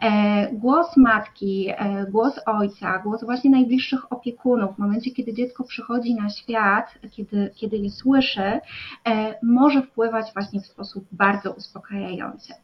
E, 0.03 0.53
głos 0.53 0.97
matki, 0.97 1.69
e, 1.69 2.07
głos 2.11 2.41
ojca, 2.47 2.99
głos 2.99 3.25
właśnie 3.25 3.51
najbliższych 3.51 4.13
opiekunów 4.13 4.75
w 4.75 4.79
momencie, 4.79 5.11
kiedy 5.11 5.35
dziecko 5.35 5.65
przychodzi 5.65 6.15
na 6.15 6.29
świat, 6.29 6.99
kiedy, 7.11 7.51
kiedy 7.55 7.77
je 7.77 7.91
słyszy, 7.91 8.61
może 9.43 9.83
wpływać 9.83 10.33
właśnie 10.35 10.61
w 10.61 10.67
sposób 10.67 11.05
bardzo 11.13 11.53
uspokajający. 11.53 12.55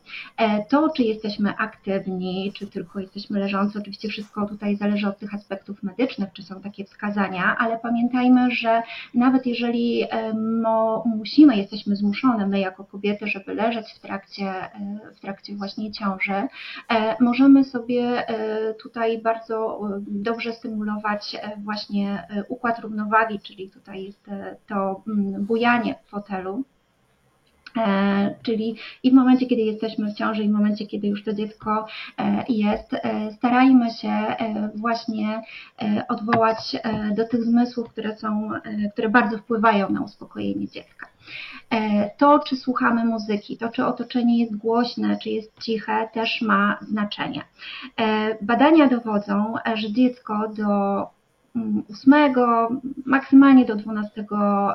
To, 0.69 0.89
czy 0.97 1.03
jesteśmy 1.03 1.57
aktywni, 1.57 2.53
czy 2.57 2.67
tylko 2.67 3.01
jesteśmy 3.01 3.41
leżący, 3.41 3.79
oczywiście 3.79 4.09
wszystko 4.09 4.47
tutaj 4.47 4.77
zależy 4.77 5.09
od 5.09 5.19
tych 5.19 5.35
aspektów 5.35 5.83
medycznych, 5.83 6.33
czy 6.33 6.43
są 6.43 6.61
takie 6.61 6.85
wskazania, 6.85 7.57
ale 7.59 7.79
pamiętajmy, 7.79 8.51
że 8.51 8.83
nawet 9.15 9.47
jeżeli 9.47 10.05
musimy, 11.05 11.57
jesteśmy 11.57 11.97
zmuszone, 11.97 12.47
my 12.47 12.61
jako 12.61 12.85
kobiety, 12.85 13.27
żeby 13.27 13.55
leżeć 13.55 13.87
w 13.93 14.01
trakcie 14.01 14.48
w 15.17 15.21
trakcie 15.21 15.57
właśnie 15.57 15.93
ciąży, 15.93 16.49
e, 16.89 17.17
możemy 17.21 17.65
sobie 17.65 18.29
e, 18.29 18.75
tutaj 18.75 19.19
bardzo 19.19 19.81
e, 19.97 20.01
dobrze 20.07 20.53
stymulować 20.53 21.37
właśnie 21.65 22.29
układ 22.49 22.79
równowagi, 22.79 23.41
czyli 23.41 23.71
tutaj 23.71 24.05
jest 24.05 24.27
to 24.69 25.03
mm, 25.09 25.45
bujanie 25.45 25.95
w 25.95 26.11
fotelu. 26.11 26.65
Czyli 28.43 28.77
i 29.03 29.11
w 29.11 29.15
momencie, 29.15 29.47
kiedy 29.47 29.63
jesteśmy 29.63 30.11
w 30.13 30.15
ciąży, 30.15 30.43
i 30.43 30.49
w 30.49 30.53
momencie, 30.53 30.87
kiedy 30.87 31.09
już 31.09 31.25
to 31.25 31.33
dziecko 31.33 31.87
jest, 32.49 32.97
starajmy 33.37 33.91
się 33.91 34.37
właśnie 34.75 35.43
odwołać 36.09 36.77
do 37.17 37.29
tych 37.29 37.43
zmysłów, 37.45 37.89
które 37.89 38.17
są, 38.17 38.51
które 38.93 39.09
bardzo 39.09 39.39
wpływają 39.39 39.91
na 39.91 40.01
uspokojenie 40.01 40.69
dziecka. 40.69 41.07
E, 41.71 42.11
to, 42.11 42.39
czy 42.39 42.57
słuchamy 42.57 43.05
muzyki, 43.05 43.57
to, 43.57 43.69
czy 43.69 43.87
otoczenie 43.87 44.39
jest 44.39 44.57
głośne, 44.57 45.19
czy 45.23 45.31
jest 45.31 45.61
ciche, 45.61 46.09
też 46.13 46.43
ma 46.43 46.79
znaczenie. 46.81 47.43
E, 47.97 48.37
badania 48.45 48.89
dowodzą, 48.89 49.55
że 49.75 49.93
dziecko 49.93 50.49
do 50.49 51.07
8, 51.91 52.13
mm, 52.15 52.81
maksymalnie 53.07 53.65
do 53.65 53.77
12 53.77 54.25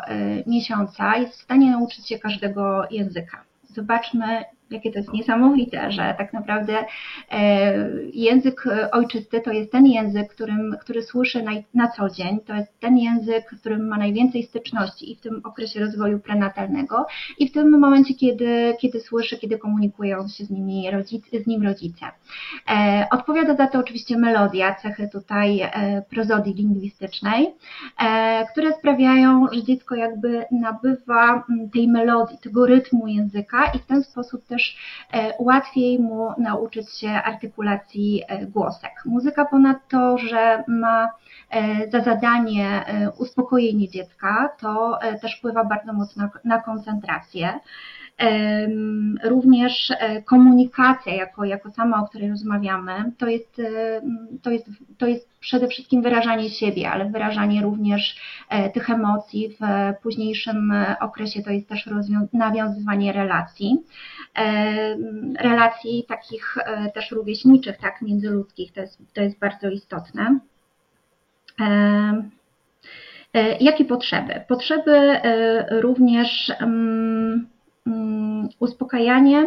e, 0.08 0.44
miesiąca 0.48 1.18
jest 1.18 1.34
w 1.34 1.44
stanie 1.44 1.72
nauczyć 1.72 2.08
się 2.08 2.20
każdego 2.20 2.84
języka. 2.92 3.44
Zobaczmy, 3.64 4.44
jakie 4.74 4.92
to 4.92 5.00
jest 5.00 5.14
niesamowite, 5.14 5.92
że 5.92 6.16
tak 6.18 6.34
naprawdę 6.34 6.86
e, 7.32 7.74
język 8.14 8.64
ojczysty 8.92 9.42
to 9.42 9.52
jest 9.52 9.72
ten 9.72 9.86
język, 9.86 10.30
którym, 10.30 10.76
który 10.82 11.04
słyszy 11.04 11.44
na, 11.44 11.52
na 11.74 11.88
co 11.88 12.10
dzień, 12.10 12.40
to 12.40 12.56
jest 12.56 12.80
ten 12.80 12.98
język, 12.98 13.46
którym 13.60 13.88
ma 13.88 13.98
najwięcej 13.98 14.44
styczności 14.44 15.12
i 15.12 15.16
w 15.16 15.22
tym 15.22 15.42
okresie 15.44 15.80
rozwoju 15.80 16.20
prenatalnego 16.20 17.06
i 17.38 17.50
w 17.50 17.52
tym 17.52 17.80
momencie, 17.80 18.14
kiedy, 18.14 18.76
kiedy 18.80 19.00
słyszy, 19.00 19.38
kiedy 19.38 19.58
komunikują 19.58 20.28
się 20.28 20.46
z, 20.46 20.50
nimi 20.50 20.92
rodzice, 20.92 21.40
z 21.44 21.48
nim 21.48 21.64
rodzice. 21.64 22.06
E, 22.70 23.08
odpowiada 23.12 23.56
za 23.56 23.68
to 23.68 23.80
oczywiście 23.80 24.18
melodia, 24.18 24.76
cechy 24.76 25.10
tutaj 25.12 25.62
e, 25.62 26.02
prozodii 26.10 26.54
lingwistycznej, 26.54 27.54
które 28.52 28.74
sprawiają, 28.74 29.48
że 29.52 29.64
dziecko 29.64 29.96
jakby 29.96 30.46
nabywa 30.52 31.44
tej 31.74 31.88
melodii, 31.88 32.38
tego 32.38 32.66
rytmu 32.66 33.08
języka 33.08 33.72
i 33.76 33.80
w 33.80 33.86
ten 33.86 34.04
sposób 34.04 34.46
też 34.46 34.63
też 34.64 34.76
e, 35.14 35.34
łatwiej 35.40 36.00
mu 36.00 36.30
nauczyć 36.38 36.98
się 36.98 37.10
artykulacji 37.10 38.24
e, 38.28 38.46
głosek. 38.46 38.92
Muzyka 39.06 39.46
ponadto, 39.46 40.18
że 40.18 40.64
ma 40.68 41.10
e, 41.50 41.90
za 41.90 42.00
zadanie 42.00 42.86
uspokojenie 43.18 43.90
dziecka, 43.90 44.50
to 44.60 45.00
też 45.22 45.38
wpływa 45.38 45.64
bardzo 45.64 45.94
mocno 45.94 46.30
na 46.44 46.62
koncentrację. 46.62 47.60
Również 49.24 49.94
komunikacja 50.26 51.16
jako, 51.16 51.46
jako 51.46 51.72
sama, 51.72 52.02
o 52.04 52.08
której 52.08 52.30
rozmawiamy, 52.30 53.12
to 53.18 53.28
jest, 53.28 53.62
to, 54.42 54.52
jest, 54.52 54.70
to 54.98 55.08
jest 55.08 55.30
przede 55.40 55.68
wszystkim 55.68 56.02
wyrażanie 56.02 56.50
siebie, 56.50 56.90
ale 56.90 57.10
wyrażanie 57.10 57.62
również 57.62 58.16
tych 58.74 58.90
emocji 58.90 59.50
w 59.50 59.64
późniejszym 60.02 60.74
okresie 61.00 61.44
to 61.44 61.52
jest 61.52 61.70
też 61.70 61.90
nawiązywanie 62.34 63.14
relacji 63.14 63.84
relacji 65.40 66.06
takich 66.08 66.58
e, 66.58 66.92
też 66.92 67.12
rówieśniczych, 67.12 67.78
tak, 67.78 68.02
międzyludzkich, 68.02 68.72
to 68.72 68.82
jest, 68.82 69.02
to 69.14 69.22
jest 69.22 69.40
bardzo 69.40 69.70
istotne. 69.70 70.40
E, 73.34 73.58
jakie 73.60 73.86
potrzeby? 73.86 74.42
Potrzeby 74.48 74.92
e, 74.92 75.82
również 75.82 76.52
mm, 76.60 77.48
uspokajanie, 78.60 79.46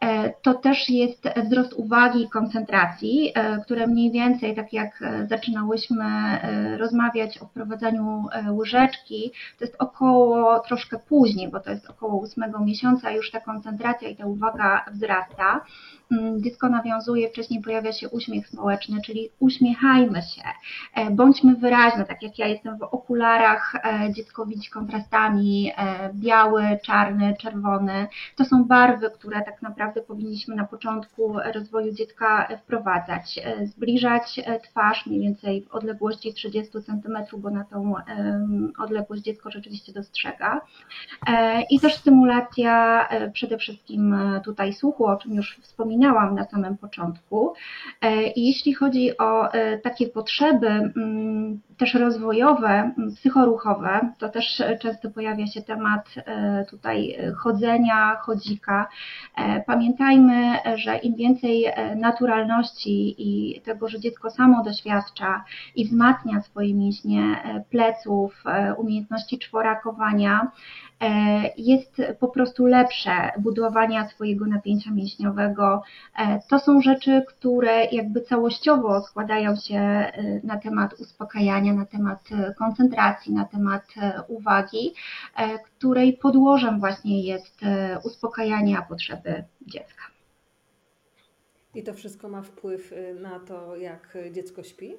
E, 0.00 0.30
to 0.42 0.54
też 0.54 0.88
jest 0.88 1.28
wzrost 1.44 1.72
uwagi 1.72 2.22
i 2.22 2.28
koncentracji, 2.28 3.32
e, 3.34 3.58
które 3.64 3.86
mniej 3.86 4.10
więcej, 4.10 4.56
tak 4.56 4.72
jak 4.72 5.02
e, 5.02 5.26
zaczynałyśmy 5.26 6.04
rozmawiać 6.78 7.38
o 7.38 7.46
wprowadzaniu 7.46 8.24
łyżeczki, 8.50 9.32
to 9.58 9.64
jest 9.64 9.76
około 9.78 10.60
troszkę 10.60 10.98
później, 10.98 11.48
bo 11.48 11.60
to 11.60 11.70
jest 11.70 11.90
około 11.90 12.16
ósmego 12.16 12.60
miesiąca, 12.60 13.10
już 13.10 13.30
ta 13.30 13.40
koncentracja 13.40 14.08
i 14.08 14.16
ta 14.16 14.26
uwaga 14.26 14.84
wzrasta. 14.92 15.60
Mm, 16.12 16.42
dziecko 16.42 16.68
nawiązuje, 16.68 17.28
wcześniej 17.28 17.62
pojawia 17.62 17.92
się 17.92 18.08
uśmiech 18.08 18.48
społeczny, 18.48 19.00
czyli 19.04 19.30
uśmiechajmy 19.38 20.22
się, 20.22 20.42
bądźmy 21.10 21.56
wyraźne, 21.56 22.04
tak 22.04 22.22
jak 22.22 22.38
ja 22.38 22.46
jestem 22.46 22.78
w 22.78 22.82
okularach, 22.82 23.72
dziecko 24.10 24.46
widzi 24.46 24.70
kontrastami, 24.70 25.72
biały, 26.14 26.62
czarny, 26.84 27.36
czerwony. 27.40 28.06
To 28.36 28.44
są 28.44 28.64
barwy, 28.64 29.10
które 29.10 29.42
tak 29.42 29.62
naprawdę 29.62 30.02
powinniśmy 30.02 30.54
na 30.56 30.64
początku 30.64 31.36
rozwoju 31.54 31.92
dziecka 31.92 32.48
wprowadzać. 32.58 33.40
Zbliżać 33.64 34.40
twarz 34.62 35.06
mniej 35.06 35.20
więcej 35.20 35.62
w 35.62 35.74
odległości 35.74 36.34
30 36.34 36.72
cm, 36.72 37.18
bo 37.38 37.50
na 37.50 37.64
tą 37.64 37.94
odległość 38.78 39.22
dziecko 39.22 39.50
rzeczywiście 39.50 39.92
dostrzega. 39.92 40.60
E, 41.26 41.62
I 41.62 41.80
też 41.80 41.94
stymulacja 41.94 43.08
e, 43.08 43.30
przede 43.30 43.58
wszystkim 43.58 44.16
tutaj 44.44 44.72
słuchu, 44.72 45.06
o 45.06 45.16
czym 45.16 45.34
już 45.34 45.58
wspominałam 45.62 45.99
na 46.34 46.44
samym 46.44 46.76
początku. 46.76 47.54
E, 48.00 48.26
I 48.26 48.46
jeśli 48.46 48.74
chodzi 48.74 49.18
o 49.18 49.48
takie 49.82 50.08
potrzeby 50.08 50.66
mm, 50.66 51.60
też 51.80 51.94
rozwojowe, 51.94 52.90
psychoruchowe, 53.16 54.00
to 54.18 54.28
też 54.28 54.62
często 54.80 55.10
pojawia 55.10 55.46
się 55.46 55.62
temat 55.62 56.14
tutaj 56.70 57.16
chodzenia, 57.36 58.16
chodzika. 58.20 58.88
Pamiętajmy, 59.66 60.56
że 60.74 60.96
im 60.96 61.14
więcej 61.14 61.64
e, 61.64 61.96
naturalności 61.96 63.14
i 63.18 63.60
tego, 63.60 63.88
że 63.88 64.00
dziecko 64.00 64.30
samo 64.30 64.64
doświadcza 64.64 65.44
i 65.76 65.84
wzmacnia 65.84 66.40
swoje 66.40 66.74
mięśnie 66.74 67.22
e, 67.22 67.64
pleców, 67.70 68.42
e, 68.46 68.74
umiejętności 68.74 69.38
czworakowania, 69.38 70.50
jest 71.56 72.02
po 72.20 72.28
prostu 72.28 72.66
lepsze 72.66 73.10
budowania 73.38 74.08
swojego 74.08 74.46
napięcia 74.46 74.90
mięśniowego. 74.90 75.82
To 76.48 76.58
są 76.58 76.80
rzeczy, 76.80 77.22
które 77.28 77.84
jakby 77.84 78.20
całościowo 78.20 79.00
składają 79.00 79.56
się 79.56 80.12
na 80.44 80.56
temat 80.56 80.92
uspokajania, 81.00 81.69
na 81.72 81.86
temat 81.86 82.28
koncentracji, 82.58 83.34
na 83.34 83.44
temat 83.44 83.84
uwagi, 84.28 84.94
której 85.64 86.12
podłożem 86.12 86.80
właśnie 86.80 87.22
jest 87.22 87.60
uspokajanie 88.04 88.82
potrzeby 88.88 89.44
dziecka. 89.66 90.02
I 91.74 91.82
to 91.82 91.94
wszystko 91.94 92.28
ma 92.28 92.42
wpływ 92.42 92.92
y, 92.92 93.14
na 93.20 93.40
to, 93.40 93.76
jak 93.76 94.18
dziecko 94.32 94.62
śpi? 94.62 94.94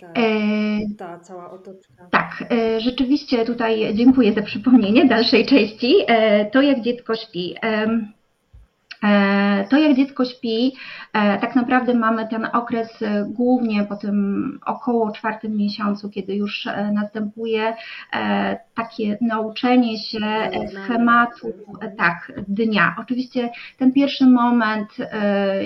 Ta, 0.00 0.06
e, 0.06 0.94
ta 0.98 1.18
cała 1.18 1.50
otoczka. 1.50 2.06
Tak, 2.10 2.44
e, 2.50 2.80
rzeczywiście 2.80 3.44
tutaj 3.44 3.94
dziękuję 3.94 4.32
za 4.32 4.42
przypomnienie 4.42 5.04
dalszej 5.04 5.46
części. 5.46 5.94
E, 6.06 6.50
to, 6.50 6.62
jak 6.62 6.80
dziecko 6.80 7.14
śpi. 7.14 7.54
E, 9.04 9.66
to 9.70 9.78
jak 9.78 9.96
dziecko 9.96 10.24
śpi, 10.24 10.72
e, 11.12 11.38
tak 11.38 11.56
naprawdę 11.56 11.94
mamy 11.94 12.28
ten 12.28 12.48
okres 12.52 13.02
e, 13.02 13.24
głównie 13.28 13.84
po 13.84 13.96
tym 13.96 14.60
około 14.66 15.12
czwartym 15.12 15.56
miesiącu, 15.56 16.10
kiedy 16.10 16.34
już 16.34 16.68
następuje 16.92 17.74
takie 18.74 19.18
nauczenie 19.20 19.98
się 19.98 20.50
schematu 20.84 21.52
tak, 21.98 22.32
dnia. 22.48 22.96
Oczywiście 22.98 23.50
ten 23.78 23.92
pierwszy 23.92 24.26
moment 24.26 24.88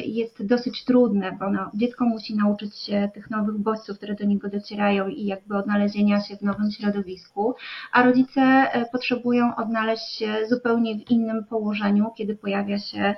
jest 0.07 0.46
dosyć 0.46 0.85
trudny, 0.85 1.37
bo 1.40 1.51
no, 1.51 1.70
dziecko 1.74 2.05
musi 2.05 2.37
nauczyć 2.37 2.77
się 2.77 3.09
tych 3.14 3.31
nowych 3.31 3.59
bodźców, 3.59 3.96
które 3.96 4.14
do 4.14 4.24
niego 4.24 4.48
docierają 4.48 5.09
i 5.09 5.27
jakby 5.27 5.57
odnalezienia 5.57 6.20
się 6.20 6.37
w 6.37 6.42
nowym 6.42 6.70
środowisku, 6.70 7.55
a 7.92 8.03
rodzice 8.03 8.66
potrzebują 8.92 9.57
odnaleźć 9.57 10.18
się 10.18 10.35
zupełnie 10.48 10.94
w 10.94 11.11
innym 11.11 11.44
położeniu, 11.44 12.11
kiedy 12.16 12.37
pojawia 12.37 12.79
się 12.79 13.14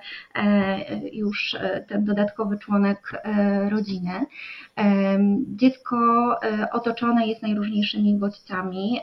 już 1.13 1.55
e, 1.55 1.85
ten 1.89 2.05
dodatkowy 2.05 2.59
członek 2.59 3.13
e, 3.15 3.71
rodziny. 3.71 4.27
Dziecko 5.47 5.97
otoczone 6.73 7.27
jest 7.27 7.43
najróżniejszymi 7.43 8.19
bodźcami. 8.19 9.01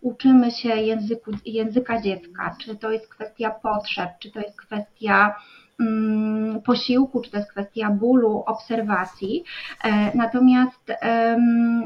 Uczymy 0.00 0.50
się 0.50 0.68
języku, 0.68 1.30
języka 1.44 2.00
dziecka, 2.00 2.56
czy 2.60 2.76
to 2.76 2.90
jest 2.90 3.08
kwestia 3.08 3.50
potrzeb, 3.50 4.10
czy 4.20 4.30
to 4.30 4.40
jest 4.40 4.58
kwestia 4.58 5.34
posiłku, 6.64 7.20
czy 7.20 7.30
to 7.30 7.36
jest 7.36 7.50
kwestia 7.50 7.90
bólu, 7.90 8.42
obserwacji. 8.46 9.44
E, 9.84 10.16
natomiast 10.16 10.92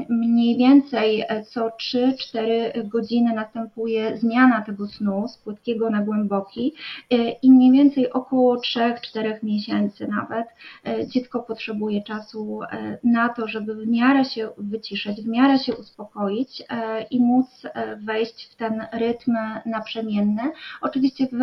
mniej 0.09 0.57
więcej 0.57 1.21
e, 1.27 1.43
co 1.43 1.69
3-4 1.69 2.87
godziny 2.87 3.33
następuje 3.33 4.17
zmiana 4.17 4.61
tego 4.61 4.87
snu 4.87 5.27
z 5.27 5.37
płytkiego 5.37 5.89
na 5.89 6.01
głęboki 6.01 6.73
e, 7.11 7.15
i 7.29 7.51
mniej 7.51 7.71
więcej 7.71 8.11
około 8.11 8.55
3-4 8.55 9.43
miesięcy 9.43 10.07
nawet 10.07 10.47
dziecko 11.07 11.39
potrzebuje 11.39 12.03
czasu 12.03 12.59
na 13.03 13.29
to, 13.29 13.47
żeby 13.47 13.75
w 13.75 13.87
miarę 13.87 14.25
się 14.25 14.49
wyciszyć, 14.57 15.21
w 15.21 15.27
miarę 15.27 15.59
się 15.59 15.75
uspokoić 15.75 16.63
i 17.11 17.19
móc 17.21 17.45
wejść 18.03 18.53
w 18.53 18.55
ten 18.55 18.87
rytm 18.93 19.33
naprzemienny. 19.65 20.41
Oczywiście 20.81 21.27
w 21.31 21.39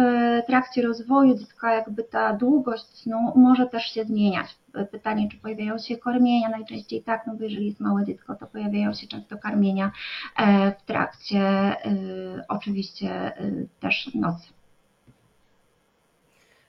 trakcie 0.47 0.83
rozwoju 0.83 1.39
dziecka 1.39 1.75
jakby 1.75 2.05
ta 2.05 2.33
długość 2.45 2.85
snu 2.85 3.33
może 3.37 3.67
też 3.67 3.85
się 3.85 4.05
zmieniać. 4.05 4.59
Pytanie, 4.91 5.29
czy 5.31 5.37
pojawiają 5.37 5.79
się 5.79 5.97
karmienia, 5.97 6.49
najczęściej 6.49 7.03
tak, 7.03 7.27
no 7.27 7.35
bo 7.35 7.45
jeżeli 7.45 7.67
jest 7.67 7.81
małe 7.81 8.05
dziecko, 8.05 8.35
to 8.35 8.47
pojawiają 8.47 8.95
się 8.95 9.07
często 9.07 9.39
karmienia 9.39 9.93
e, 10.37 10.73
w 10.73 10.83
trakcie 10.83 11.41
e, 11.41 11.77
oczywiście 12.49 13.11
e, 13.11 13.53
też 13.81 14.15
nocy. 14.15 14.49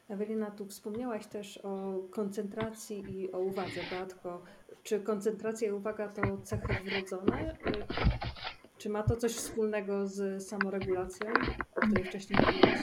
Ewelina, 0.10 0.52
tu 0.52 0.66
wspomniałaś 0.66 1.28
też 1.28 1.58
o 1.58 2.00
koncentracji 2.12 3.04
i 3.10 3.32
o 3.32 3.40
uwadze. 3.40 3.82
Beatko, 3.92 4.42
czy 4.84 5.00
koncentracja 5.00 5.68
i 5.68 5.72
uwaga 5.72 6.08
to 6.08 6.22
cechy 6.44 6.74
wrodzone? 6.86 7.56
Czy 8.78 8.90
ma 8.90 9.04
to 9.04 9.16
coś 9.16 9.32
wspólnego 9.32 10.08
z 10.08 10.48
samoregulacją, 10.48 11.28
o 11.76 11.82
której 11.82 12.04
wcześniej 12.06 12.40
mówiłaś? 12.46 12.82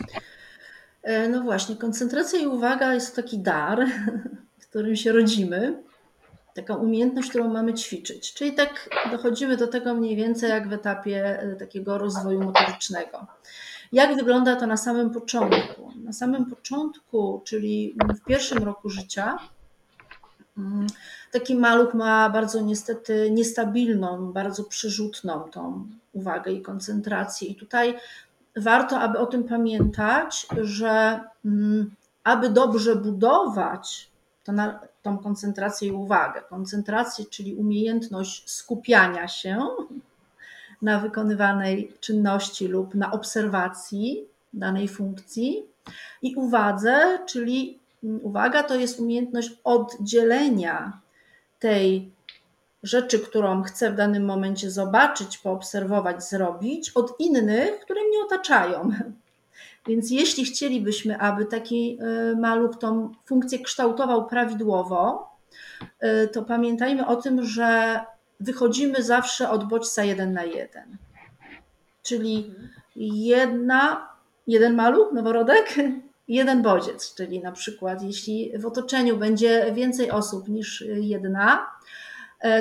E, 1.02 1.28
no 1.28 1.42
właśnie, 1.42 1.76
koncentracja 1.76 2.38
i 2.38 2.46
uwaga 2.46 2.94
jest 2.94 3.16
taki 3.16 3.38
dar, 3.38 3.86
którym 4.68 4.96
się 4.96 5.12
rodzimy, 5.12 5.82
taka 6.54 6.76
umiejętność, 6.76 7.28
którą 7.28 7.48
mamy 7.48 7.74
ćwiczyć. 7.74 8.34
Czyli 8.34 8.52
tak 8.52 8.88
dochodzimy 9.10 9.56
do 9.56 9.66
tego 9.66 9.94
mniej 9.94 10.16
więcej 10.16 10.50
jak 10.50 10.68
w 10.68 10.72
etapie 10.72 11.40
e, 11.40 11.56
takiego 11.56 11.98
rozwoju 11.98 12.40
motorycznego. 12.40 13.26
Jak 13.92 14.16
wygląda 14.16 14.56
to 14.56 14.66
na 14.66 14.76
samym 14.76 15.10
początku? 15.10 15.92
Na 16.04 16.12
samym 16.12 16.46
początku, 16.46 17.42
czyli 17.44 17.94
w 18.22 18.24
pierwszym 18.24 18.58
roku 18.58 18.90
życia, 18.90 19.38
mm, 20.58 20.86
taki 21.32 21.54
maluch 21.54 21.94
ma 21.94 22.30
bardzo 22.30 22.60
niestety 22.60 23.30
niestabilną, 23.30 24.32
bardzo 24.32 24.64
przyrzutną 24.64 25.40
tą 25.40 25.86
uwagę 26.12 26.52
i 26.52 26.62
koncentrację. 26.62 27.48
I 27.48 27.54
tutaj 27.54 27.98
warto, 28.56 29.00
aby 29.00 29.18
o 29.18 29.26
tym 29.26 29.44
pamiętać, 29.44 30.46
że 30.62 31.20
mm, 31.44 31.90
aby 32.24 32.50
dobrze 32.50 32.96
budować 32.96 34.10
to 34.44 34.52
na, 34.52 34.80
tą 35.02 35.18
koncentrację 35.18 35.88
i 35.88 35.92
uwagę, 35.92 36.42
koncentrację, 36.48 37.24
czyli 37.24 37.54
umiejętność 37.54 38.50
skupiania 38.50 39.28
się 39.28 39.66
na 40.82 41.00
wykonywanej 41.00 41.92
czynności 42.00 42.68
lub 42.68 42.94
na 42.94 43.12
obserwacji 43.12 44.24
danej 44.52 44.88
funkcji, 44.88 45.66
i 46.22 46.34
uwadze, 46.36 47.18
czyli 47.26 47.78
mm, 48.04 48.20
uwaga 48.22 48.62
to 48.62 48.74
jest 48.74 49.00
umiejętność 49.00 49.52
oddzielenia 49.64 51.00
tej 51.58 52.12
rzeczy, 52.82 53.18
którą 53.18 53.62
chcę 53.62 53.90
w 53.90 53.94
danym 53.94 54.24
momencie 54.24 54.70
zobaczyć, 54.70 55.38
poobserwować, 55.38 56.24
zrobić, 56.24 56.90
od 56.90 57.20
innych, 57.20 57.80
które 57.80 58.00
mnie 58.00 58.18
otaczają. 58.26 58.90
Więc 59.86 60.10
jeśli 60.10 60.44
chcielibyśmy, 60.44 61.18
aby 61.18 61.44
taki 61.44 61.98
e, 62.00 62.36
maluch 62.36 62.78
tą 62.78 63.12
funkcję 63.24 63.58
kształtował 63.58 64.26
prawidłowo, 64.26 65.30
e, 66.00 66.28
to 66.28 66.42
pamiętajmy 66.42 67.06
o 67.06 67.16
tym, 67.16 67.44
że 67.44 68.00
wychodzimy 68.40 69.02
zawsze 69.02 69.50
od 69.50 69.68
bodźca 69.68 70.04
jeden 70.04 70.32
na 70.32 70.44
jeden. 70.44 70.96
Czyli 72.02 72.54
jedna, 72.96 74.08
jeden 74.46 74.74
maluch, 74.74 75.12
noworodek, 75.12 75.74
jeden 76.28 76.62
bodziec, 76.62 77.14
czyli 77.14 77.40
na 77.40 77.52
przykład 77.52 78.02
jeśli 78.02 78.52
w 78.58 78.66
otoczeniu 78.66 79.16
będzie 79.16 79.72
więcej 79.74 80.10
osób 80.10 80.48
niż 80.48 80.84
jedna, 80.86 81.66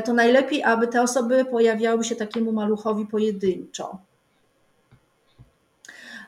to 0.05 0.13
najlepiej, 0.13 0.63
aby 0.63 0.87
te 0.87 1.01
osoby 1.01 1.45
pojawiały 1.45 2.03
się 2.03 2.15
takiemu 2.15 2.51
maluchowi 2.51 3.05
pojedynczo. 3.05 3.97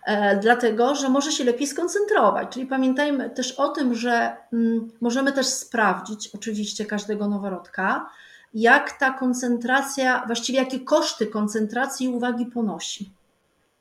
E, 0.05 0.37
dlatego, 0.37 0.95
że 0.95 1.09
może 1.09 1.31
się 1.31 1.43
lepiej 1.43 1.67
skoncentrować. 1.67 2.47
Czyli 2.49 2.65
pamiętajmy 2.65 3.29
też 3.29 3.51
o 3.51 3.69
tym, 3.69 3.95
że 3.95 4.37
mm, 4.53 4.91
możemy 5.01 5.31
też 5.31 5.47
sprawdzić, 5.47 6.29
oczywiście, 6.35 6.85
każdego 6.85 7.27
noworodka, 7.27 8.09
jak 8.53 8.91
ta 8.91 9.11
koncentracja, 9.11 10.23
właściwie 10.25 10.59
jakie 10.59 10.79
koszty 10.79 11.27
koncentracji 11.27 12.05
i 12.05 12.09
uwagi 12.09 12.45
ponosi. 12.45 13.11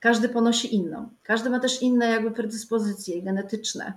Każdy 0.00 0.28
ponosi 0.28 0.74
inną. 0.74 1.08
Każdy 1.22 1.50
ma 1.50 1.61
też 1.61 1.82
inne 1.82 2.06
jakby 2.06 2.30
predyspozycje 2.30 3.22
genetyczne. 3.22 3.92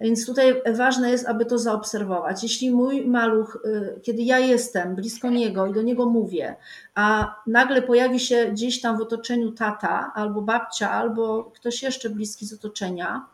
Więc 0.00 0.26
tutaj 0.26 0.62
ważne 0.74 1.10
jest, 1.10 1.28
aby 1.28 1.44
to 1.44 1.58
zaobserwować. 1.58 2.42
Jeśli 2.42 2.70
mój 2.70 3.06
maluch, 3.06 3.58
y, 3.64 4.00
kiedy 4.02 4.22
ja 4.22 4.38
jestem 4.38 4.94
blisko 4.94 5.30
niego 5.30 5.66
i 5.66 5.72
do 5.72 5.82
niego 5.82 6.06
mówię, 6.06 6.56
a 6.94 7.34
nagle 7.46 7.82
pojawi 7.82 8.20
się 8.20 8.46
gdzieś 8.52 8.80
tam 8.80 8.98
w 8.98 9.00
otoczeniu 9.00 9.52
tata, 9.52 10.12
albo 10.14 10.42
babcia, 10.42 10.90
albo 10.90 11.44
ktoś 11.44 11.82
jeszcze 11.82 12.10
bliski 12.10 12.46
z 12.46 12.52
otoczenia, 12.52 13.26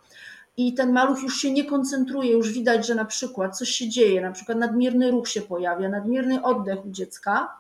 i 0.57 0.75
ten 0.75 0.93
maluch 0.93 1.23
już 1.23 1.37
się 1.37 1.53
nie 1.53 1.65
koncentruje, 1.65 2.33
już 2.33 2.53
widać, 2.53 2.87
że 2.87 2.95
na 2.95 3.05
przykład 3.05 3.59
coś 3.59 3.69
się 3.69 3.89
dzieje, 3.89 4.21
na 4.21 4.33
przykład 4.33 4.59
nadmierny 4.59 5.11
ruch 5.11 5.29
się 5.29 5.43
pojawia, 5.43 5.89
nadmierny 5.89 6.43
oddech 6.43 6.87
u 6.87 6.91
dziecka, 6.91 7.57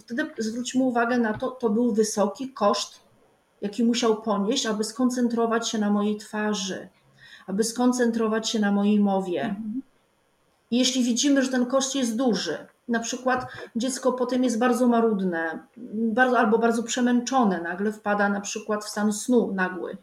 wtedy 0.00 0.26
zwróćmy 0.38 0.82
uwagę 0.82 1.18
na 1.18 1.38
to, 1.38 1.50
to 1.50 1.70
był 1.70 1.92
wysoki 1.92 2.52
koszt, 2.52 3.00
jaki 3.60 3.84
musiał 3.84 4.22
ponieść, 4.22 4.66
aby 4.66 4.84
skoncentrować 4.84 5.68
się 5.68 5.78
na 5.78 5.90
mojej 5.90 6.16
twarzy, 6.16 6.88
aby 7.48 7.64
skoncentrować 7.64 8.50
się 8.50 8.58
na 8.58 8.72
mojej 8.72 9.00
mowie. 9.00 9.54
Jeśli 10.70 11.04
widzimy, 11.04 11.42
że 11.42 11.50
ten 11.50 11.66
koszt 11.66 11.94
jest 11.94 12.16
duży, 12.16 12.58
na 12.88 13.00
przykład 13.00 13.46
dziecko 13.76 14.12
potem 14.12 14.44
jest 14.44 14.58
bardzo 14.58 14.88
marudne, 14.88 15.58
bardzo, 15.92 16.38
albo 16.38 16.58
bardzo 16.58 16.82
przemęczone, 16.82 17.60
nagle 17.60 17.92
wpada 17.92 18.28
na 18.28 18.40
przykład 18.40 18.84
w 18.84 18.88
stan 18.88 19.12
snu 19.12 19.52
nagły, 19.54 19.96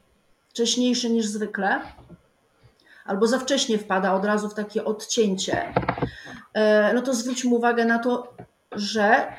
wcześniejszy 0.50 1.10
niż 1.10 1.26
zwykle, 1.26 1.82
albo 3.06 3.28
za 3.28 3.40
wcześnie 3.40 3.78
wpada 3.78 4.14
od 4.14 4.26
razu 4.26 4.50
w 4.50 4.54
takie 4.54 4.86
odcięcie, 4.86 5.74
e, 6.54 6.94
no 6.94 7.02
to 7.02 7.14
zwróćmy 7.14 7.56
uwagę 7.56 7.86
na 7.86 8.00
to, 8.00 8.34
że 8.72 9.34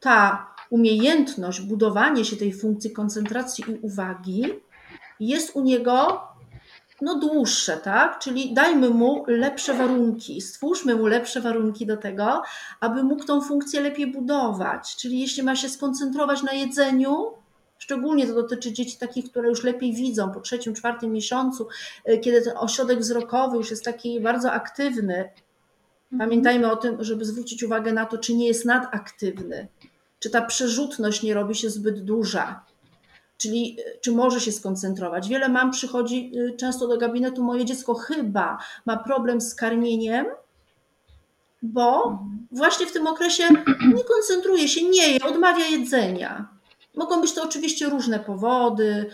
ta 0.00 0.46
umiejętność, 0.70 1.60
budowanie 1.60 2.24
się 2.24 2.36
tej 2.36 2.52
funkcji 2.52 2.90
koncentracji 2.90 3.64
i 3.68 3.78
uwagi 3.82 4.44
jest 5.20 5.56
u 5.56 5.62
niego 5.62 6.20
no 7.02 7.18
dłuższe, 7.18 7.76
tak? 7.76 8.18
Czyli 8.18 8.54
dajmy 8.54 8.90
mu 8.90 9.24
lepsze 9.26 9.74
warunki, 9.74 10.40
stwórzmy 10.40 10.94
mu 10.94 11.06
lepsze 11.06 11.40
warunki 11.40 11.86
do 11.86 11.96
tego, 11.96 12.42
aby 12.80 13.02
mógł 13.02 13.24
tą 13.24 13.40
funkcję 13.40 13.80
lepiej 13.80 14.12
budować. 14.12 14.96
Czyli 14.96 15.20
jeśli 15.20 15.42
ma 15.42 15.56
się 15.56 15.68
skoncentrować 15.68 16.42
na 16.42 16.52
jedzeniu, 16.52 17.32
Szczególnie 17.78 18.26
to 18.26 18.34
dotyczy 18.34 18.72
dzieci 18.72 18.98
takich, 18.98 19.30
które 19.30 19.48
już 19.48 19.64
lepiej 19.64 19.94
widzą 19.94 20.32
po 20.32 20.40
trzecim, 20.40 20.74
czwartym 20.74 21.12
miesiącu, 21.12 21.68
y, 22.08 22.18
kiedy 22.18 22.42
ten 22.42 22.52
ośrodek 22.56 22.98
wzrokowy 22.98 23.56
już 23.56 23.70
jest 23.70 23.84
taki 23.84 24.20
bardzo 24.20 24.52
aktywny. 24.52 25.16
Mhm. 25.16 25.38
Pamiętajmy 26.18 26.70
o 26.70 26.76
tym, 26.76 27.04
żeby 27.04 27.24
zwrócić 27.24 27.62
uwagę 27.62 27.92
na 27.92 28.06
to, 28.06 28.18
czy 28.18 28.34
nie 28.34 28.46
jest 28.46 28.64
nadaktywny, 28.64 29.68
czy 30.18 30.30
ta 30.30 30.42
przerzutność 30.42 31.22
nie 31.22 31.34
robi 31.34 31.54
się 31.54 31.70
zbyt 31.70 32.04
duża 32.04 32.64
czyli 33.42 33.76
czy 34.00 34.12
może 34.12 34.40
się 34.40 34.52
skoncentrować. 34.52 35.28
Wiele 35.28 35.48
mam 35.48 35.70
przychodzi 35.70 36.32
często 36.56 36.88
do 36.88 36.98
gabinetu, 36.98 37.44
moje 37.44 37.64
dziecko 37.64 37.94
chyba 37.94 38.58
ma 38.86 38.96
problem 38.96 39.40
z 39.40 39.54
karmieniem, 39.54 40.26
bo 41.62 42.10
mhm. 42.10 42.46
właśnie 42.50 42.86
w 42.86 42.92
tym 42.92 43.06
okresie 43.06 43.48
nie 43.94 44.04
koncentruje 44.04 44.68
się, 44.68 44.88
nie 44.88 45.12
je, 45.12 45.24
odmawia 45.24 45.66
jedzenia. 45.66 46.48
Mogą 46.96 47.20
być 47.20 47.32
to 47.32 47.42
oczywiście 47.42 47.88
różne 47.88 48.20
powody, 48.20 49.10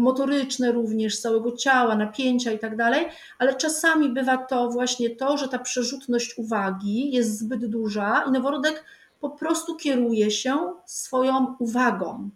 motoryczne 0.00 0.72
również, 0.72 1.20
całego 1.20 1.52
ciała, 1.52 1.96
napięcia 1.96 2.52
i 2.52 2.58
tak 2.58 2.76
dalej, 2.76 3.06
ale 3.38 3.54
czasami 3.54 4.08
bywa 4.08 4.36
to 4.36 4.68
właśnie 4.68 5.10
to, 5.10 5.36
że 5.36 5.48
ta 5.48 5.58
przerzutność 5.58 6.38
uwagi 6.38 7.12
jest 7.12 7.38
zbyt 7.38 7.66
duża 7.66 8.24
i 8.28 8.30
noworodek 8.30 8.84
po 9.20 9.30
prostu 9.30 9.76
kieruje 9.76 10.30
się 10.30 10.72
swoją 10.86 11.56
uwagą, 11.58 12.30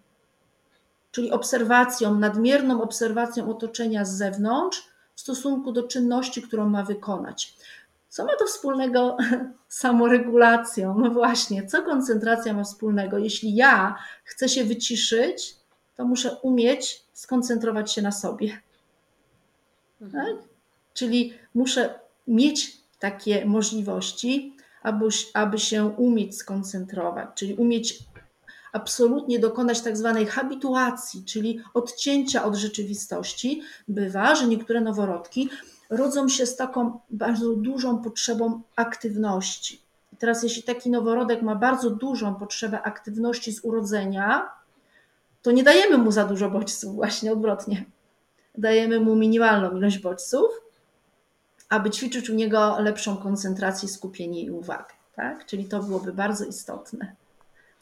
czyli 1.17 1.31
obserwacją, 1.31 2.15
nadmierną 2.15 2.83
obserwacją 2.83 3.51
otoczenia 3.51 4.05
z 4.05 4.17
zewnątrz 4.17 4.89
w 5.15 5.21
stosunku 5.21 5.73
do 5.73 5.83
czynności, 5.83 6.43
którą 6.43 6.69
ma 6.69 6.83
wykonać. 6.85 7.57
Co 8.09 8.25
ma 8.25 8.37
to 8.39 8.47
wspólnego 8.47 9.17
z 9.69 9.79
samoregulacją? 9.79 10.99
No 10.99 11.11
właśnie, 11.11 11.67
co 11.67 11.83
koncentracja 11.83 12.55
ma 12.55 12.65
wspólnego? 12.65 13.19
Jeśli 13.19 13.55
ja 13.55 13.99
chcę 14.25 14.49
się 14.49 14.65
wyciszyć, 14.65 15.57
to 15.95 16.05
muszę 16.05 16.37
umieć 16.43 17.03
skoncentrować 17.13 17.93
się 17.93 18.03
na 18.03 18.13
sobie. 18.13 18.61
Mhm. 20.01 20.27
Tak? 20.27 20.45
Czyli 20.95 21.33
muszę 21.55 21.99
mieć 22.29 22.77
takie 22.99 23.47
możliwości, 23.47 24.57
aby, 24.83 25.09
aby 25.35 25.59
się 25.59 25.85
umieć 25.85 26.37
skoncentrować, 26.37 27.29
czyli 27.35 27.55
umieć 27.55 27.99
absolutnie 28.73 29.39
dokonać 29.39 29.81
tak 29.81 29.97
zwanej 29.97 30.27
habituacji, 30.27 31.25
czyli 31.25 31.61
odcięcia 31.75 32.45
od 32.45 32.55
rzeczywistości. 32.55 33.63
Bywa, 33.89 34.35
że 34.35 34.47
niektóre 34.47 34.81
noworodki 34.81 35.51
rodzą 35.91 36.29
się 36.29 36.47
z 36.47 36.57
taką 36.57 37.01
bardzo 37.11 37.57
dużą 37.57 38.03
potrzebą 38.03 38.63
aktywności. 38.77 39.81
Teraz, 40.19 40.43
jeśli 40.43 40.63
taki 40.63 40.91
noworodek 40.91 41.43
ma 41.43 41.55
bardzo 41.55 41.91
dużą 41.91 42.35
potrzebę 42.35 42.83
aktywności 42.83 43.53
z 43.53 43.65
urodzenia, 43.65 44.51
to 45.43 45.51
nie 45.51 45.63
dajemy 45.63 45.99
mu 45.99 46.13
za 46.13 46.25
dużo 46.25 46.51
bodźców, 46.51 46.95
właśnie 46.95 47.33
odwrotnie. 47.33 47.85
Dajemy 48.59 49.01
mu 49.01 49.17
minimalną 49.17 49.77
ilość 49.77 49.99
bodźców, 49.99 50.47
aby 51.69 51.91
ćwiczyć 51.91 52.31
u 52.31 52.35
niego 52.35 52.77
lepszą 52.81 53.17
koncentrację, 53.17 53.89
skupienie 53.89 54.43
i 54.43 54.51
uwagę. 54.51 54.95
Tak? 55.17 55.47
Czyli 55.47 55.65
to 55.65 55.83
byłoby 55.83 56.13
bardzo 56.13 56.45
istotne 56.45 57.17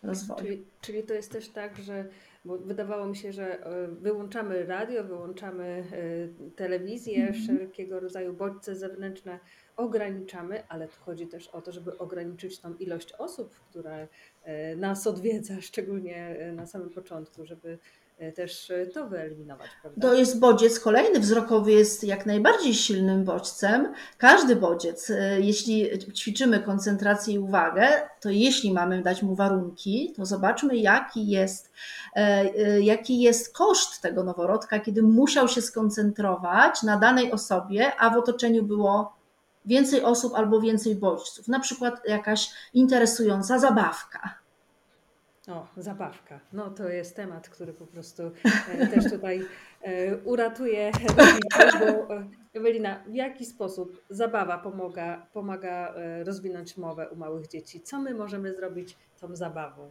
rozwoju. 0.05 0.41
Czyli, 0.41 0.65
czyli 0.81 1.03
to 1.03 1.15
jest 1.15 1.33
też 1.33 1.49
tak, 1.49 1.79
że 1.79 2.09
wydawało 2.45 3.07
mi 3.07 3.17
się, 3.17 3.33
że 3.33 3.67
e, 3.67 3.89
wyłączamy 3.89 4.67
radio, 4.67 5.05
wyłączamy 5.05 5.65
e, 5.65 6.51
telewizję, 6.57 7.27
-hmm. 7.27 7.43
wszelkiego 7.43 8.01
rodzaju 8.01 8.33
bodźce 8.33 8.77
zewnętrzne 8.77 9.39
ograniczamy, 9.77 10.69
ale 10.69 10.89
tu 10.89 11.01
chodzi 11.01 11.27
też 11.27 11.49
o 11.49 11.63
to, 11.63 11.73
żeby 11.73 11.99
ograniczyć 11.99 12.61
tą 12.61 12.75
ilość 12.75 13.13
osób, 13.13 13.61
które 13.71 14.09
e, 14.43 14.77
nas 14.77 15.07
odwiedza, 15.07 15.61
szczególnie 15.61 16.37
na 16.53 16.67
samym 16.67 16.91
początku, 16.91 17.47
żeby 17.47 17.79
też 18.35 18.71
e, 18.71 18.87
to 18.87 19.07
wyeliminować. 19.07 19.69
Prawda? 19.83 20.09
To 20.09 20.15
jest 20.15 20.39
bodziec 20.39 20.81
kolejny, 20.81 21.21
wzrokowy 21.21 21.73
jest 21.73 22.05
jak 22.05 22.27
najbardziej 22.27 22.75
silnym 22.75 23.25
bodźcem. 23.25 23.93
Każdy 24.19 24.57
bodziec, 24.57 25.11
e, 25.11 25.41
jeśli 25.41 25.91
ćwiczymy 26.13 26.61
koncentrację 26.61 27.35
i 27.35 27.39
uwagę, 27.39 27.89
to 28.21 28.31
jeśli 28.31 28.73
mamy 28.73 29.03
dać 29.03 29.23
mu 29.23 29.35
warunki, 29.35 30.13
to 30.17 30.27
zobaczmy 30.27 30.77
jaki 30.77 31.27
jest, 31.29 31.73
jaki 32.81 33.21
jest 33.21 33.57
koszt 33.57 34.03
tego 34.03 34.25
noworodka, 34.25 34.81
kiedy 34.81 35.03
musiał 35.03 35.49
się 35.49 35.63
skoncentrować 35.63 36.83
na 36.83 36.99
danej 36.99 37.33
osobie, 37.33 37.93
a 37.99 38.11
w 38.11 38.19
otoczeniu 38.19 38.63
było 38.63 39.17
więcej 39.65 40.03
osób 40.03 40.35
albo 40.35 40.61
więcej 40.61 40.95
bodźców. 40.95 41.49
Na 41.49 41.61
przykład 41.61 42.09
jakaś 42.09 42.51
interesująca 42.75 43.59
zabawka 43.59 44.44
o, 45.49 45.67
zabawka. 45.77 46.41
No 46.53 46.71
to 46.71 46.89
jest 46.89 47.17
temat, 47.17 47.49
który 47.49 47.73
po 47.73 47.87
prostu 47.87 48.23
e, 48.69 48.87
też 48.87 49.11
tutaj 49.11 49.43
e, 49.83 50.17
uratuje 50.17 50.93
bo 51.81 52.15
e, 52.15 52.29
Ewelina, 52.55 53.05
w 53.07 53.15
jaki 53.15 53.45
sposób 53.47 54.05
zabawa 54.11 54.59
pomaga, 54.59 55.27
pomaga 55.33 55.95
rozwinąć 56.25 56.77
mowę 56.77 57.11
u 57.11 57.17
małych 57.17 57.49
dzieci? 57.49 57.81
Co 57.81 58.01
my 58.01 58.15
możemy 58.15 58.55
zrobić 58.55 58.97
tą 59.21 59.37
zabawą? 59.37 59.91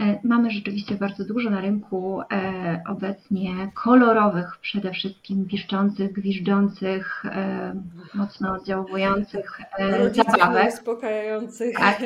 E, 0.00 0.18
mamy 0.24 0.50
rzeczywiście 0.50 0.94
bardzo 0.94 1.24
dużo 1.24 1.50
na 1.50 1.60
rynku 1.60 2.20
e, 2.20 2.82
obecnie 2.88 3.70
kolorowych, 3.74 4.58
przede 4.60 4.92
wszystkim 4.92 5.46
piszczących, 5.46 6.12
gwiżdżących, 6.12 7.24
e, 7.24 7.74
mocno 8.14 8.52
oddziałujących 8.52 9.60
zabawek. 10.14 10.74
uspokajających. 10.74 11.76
Tak. 11.78 12.00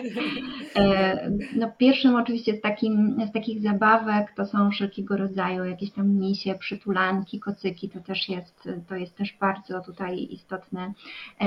No, 1.56 1.72
pierwszym 1.78 2.14
oczywiście 2.14 2.56
z, 2.56 2.60
takim, 2.60 3.16
z 3.28 3.32
takich 3.32 3.62
zabawek 3.62 4.32
to 4.36 4.46
są 4.46 4.70
wszelkiego 4.70 5.16
rodzaju 5.16 5.64
jakieś 5.64 5.90
tam 5.90 6.08
misie, 6.08 6.54
przytulanki, 6.54 7.40
kocyki. 7.40 7.88
To 7.88 8.00
też 8.00 8.28
jest, 8.28 8.68
to 8.88 8.96
jest 8.96 9.16
też 9.16 9.36
bardzo 9.40 9.80
tutaj 9.80 10.28
istotny 10.30 10.92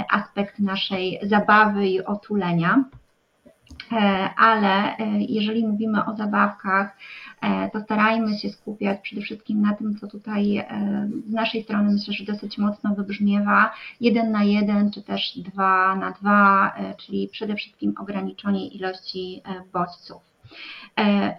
aspekt 0.10 0.60
naszej 0.60 1.20
zabawy 1.24 1.88
i 1.88 2.06
otulenia. 2.06 2.84
E, 3.92 4.30
ale 4.38 4.98
e, 4.98 5.22
jeżeli 5.30 5.68
mówimy 5.68 6.06
o 6.06 6.16
zabawkach, 6.16 6.98
e, 7.42 7.70
to 7.70 7.82
starajmy 7.82 8.38
się 8.38 8.50
skupiać 8.50 9.00
przede 9.02 9.22
wszystkim 9.22 9.62
na 9.62 9.74
tym, 9.74 9.96
co 9.96 10.08
tutaj 10.08 10.66
z 11.28 11.34
naszej 11.34 11.64
strony 11.64 11.94
myślę, 11.94 12.14
że 12.14 12.26
dosyć 12.26 12.58
mocno 12.58 12.96
wybrzmiewa, 12.96 13.74
jeden 14.02 14.32
na 14.32 14.44
jeden, 14.44 14.92
czy 14.92 15.04
też 15.04 15.38
dwa 15.38 15.96
na 15.96 16.12
dwa, 16.12 16.74
czyli 16.98 17.28
przede 17.28 17.56
wszystkim 17.56 17.94
ograniczenie 18.00 18.68
ilości 18.68 19.42
bodźców. 19.74 20.22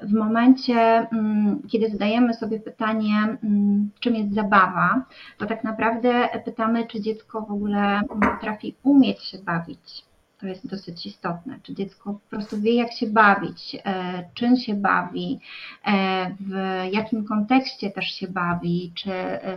W 0.02 0.12
momencie, 0.12 1.08
mm, 1.12 1.62
kiedy 1.68 1.90
zadajemy 1.90 2.34
sobie 2.34 2.60
pytanie, 2.60 3.36
mm, 3.44 3.90
czym 4.00 4.14
jest 4.14 4.34
zabawa, 4.34 5.04
to 5.38 5.46
tak 5.46 5.64
naprawdę 5.64 6.28
pytamy, 6.44 6.86
czy 6.86 7.00
dziecko 7.00 7.40
w 7.40 7.50
ogóle 7.50 8.00
potrafi 8.08 8.74
umieć 8.82 9.24
się 9.24 9.38
bawić 9.38 10.09
to 10.40 10.46
jest 10.46 10.66
dosyć 10.66 11.06
istotne. 11.06 11.58
Czy 11.62 11.74
dziecko 11.74 12.12
po 12.12 12.30
prostu 12.30 12.60
wie, 12.60 12.74
jak 12.74 12.92
się 12.92 13.06
bawić, 13.06 13.76
e, 13.84 14.24
czym 14.34 14.56
się 14.56 14.74
bawi, 14.74 15.40
e, 15.86 16.30
w 16.40 16.54
jakim 16.92 17.24
kontekście 17.24 17.90
też 17.90 18.04
się 18.04 18.28
bawi, 18.28 18.92
czy 18.94 19.10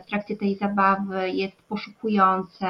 w 0.03 0.09
trakcie 0.09 0.35
tej 0.35 0.55
zabawy 0.55 1.29
jest 1.29 1.61
poszukujące, 1.61 2.67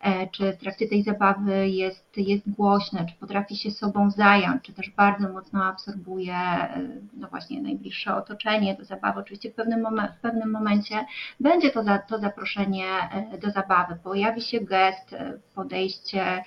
e, 0.00 0.26
czy 0.26 0.52
w 0.52 0.56
trakcie 0.56 0.88
tej 0.88 1.02
zabawy 1.02 1.68
jest, 1.68 2.16
jest 2.16 2.50
głośne, 2.50 3.06
czy 3.06 3.14
potrafi 3.14 3.56
się 3.56 3.70
sobą 3.70 4.10
zająć, 4.10 4.62
czy 4.62 4.72
też 4.72 4.90
bardzo 4.90 5.28
mocno 5.28 5.64
absorbuje 5.64 6.36
no 7.16 7.28
właśnie 7.28 7.62
najbliższe 7.62 8.16
otoczenie 8.16 8.74
do 8.74 8.84
zabawy. 8.84 9.20
Oczywiście 9.20 9.50
w 9.50 9.54
pewnym, 9.54 9.86
w 10.18 10.20
pewnym 10.20 10.50
momencie 10.50 11.06
będzie 11.40 11.70
to, 11.70 11.84
za, 11.84 11.98
to 11.98 12.18
zaproszenie 12.18 12.86
do 13.42 13.50
zabawy. 13.50 13.96
Pojawi 14.04 14.42
się 14.42 14.60
gest, 14.60 15.16
podejście, 15.54 16.44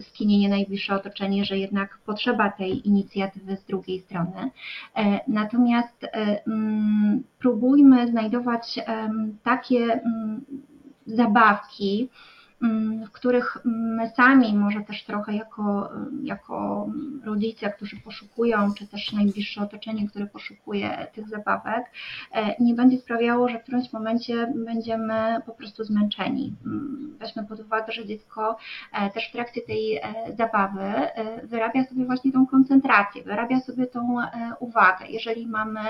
z 0.00 0.12
skinienie 0.22 0.48
najbliższe 0.48 0.94
otoczenie, 0.94 1.44
że 1.44 1.58
jednak 1.58 1.98
potrzeba 2.06 2.50
tej 2.50 2.88
inicjatywy 2.88 3.56
z 3.56 3.64
drugiej 3.64 4.00
strony. 4.00 4.50
E, 4.96 5.20
natomiast 5.28 6.04
e, 6.04 6.08
mm, 6.46 7.22
próbujmy 7.38 8.08
znajdować 8.08 8.80
takie 9.42 9.92
mm, 9.92 10.44
zabawki, 11.06 12.08
w 13.06 13.10
których 13.10 13.58
my 13.64 14.10
sami, 14.16 14.56
może 14.56 14.80
też 14.80 15.04
trochę 15.04 15.34
jako, 15.34 15.90
jako 16.22 16.86
rodzice, 17.24 17.70
którzy 17.70 17.96
poszukują, 17.96 18.74
czy 18.74 18.86
też 18.86 19.12
najbliższe 19.12 19.62
otoczenie, 19.62 20.08
które 20.08 20.26
poszukuje 20.26 21.06
tych 21.14 21.28
zabawek, 21.28 21.84
e, 22.32 22.54
nie 22.60 22.74
będzie 22.74 22.98
sprawiało, 22.98 23.48
że 23.48 23.58
w 23.58 23.62
którymś 23.62 23.92
momencie 23.92 24.52
będziemy 24.56 25.42
po 25.46 25.52
prostu 25.52 25.84
zmęczeni. 25.84 26.54
Mm, 26.66 27.16
weźmy 27.20 27.46
pod 27.46 27.60
uwagę, 27.60 27.92
że 27.92 28.06
dziecko 28.06 28.56
e, 28.92 29.10
też 29.10 29.28
w 29.28 29.32
trakcie 29.32 29.60
tej 29.60 29.96
e, 29.96 30.02
zabawy 30.38 30.92
wyrabia 31.42 31.84
sobie 31.84 32.04
właśnie 32.04 32.32
tą 32.32 32.46
koncentrację, 32.46 33.22
wyrabia 33.22 33.60
sobie 33.60 33.86
tą 33.86 34.16
uwagę. 34.60 35.06
Jeżeli 35.08 35.46
mamy 35.46 35.80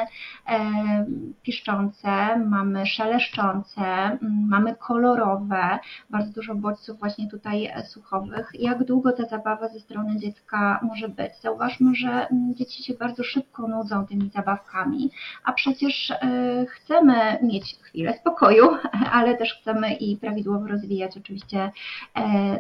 piszczące, 1.43 2.39
mamy 2.39 2.87
szeleszczące, 2.87 3.83
mm, 3.83 4.19
mamy 4.49 4.75
kolorowe, 4.77 5.79
bardzo 6.11 6.33
dużo 6.33 6.55
bodźców 6.63 6.99
właśnie 6.99 7.31
tutaj 7.31 7.73
słuchowych. 7.87 8.51
Jak 8.59 8.85
długo 8.85 9.13
ta 9.13 9.25
zabawa 9.25 9.69
ze 9.69 9.81
strony 9.81 10.17
dziecka 10.19 10.81
może 10.83 11.09
być? 11.09 11.33
Zauważmy, 11.41 11.95
że 11.95 12.09
mm, 12.09 12.55
dzieci 12.55 12.83
się 12.83 12.95
bardzo 12.95 13.23
szybko 13.25 13.69
nudzą 13.69 14.07
tymi 14.07 14.31
zabawkami, 14.31 15.11
a 15.45 15.53
przecież 15.53 16.13
chcemy 16.69 17.15
mieć 17.43 17.79
chwilę 17.83 18.15
spokoju, 18.19 18.69
ale 19.19 19.37
też 19.37 19.59
chcemy 19.61 19.95
i 19.95 20.17
prawidłowo 20.17 20.67
rozwijać 20.67 21.17
oczywiście 21.17 21.71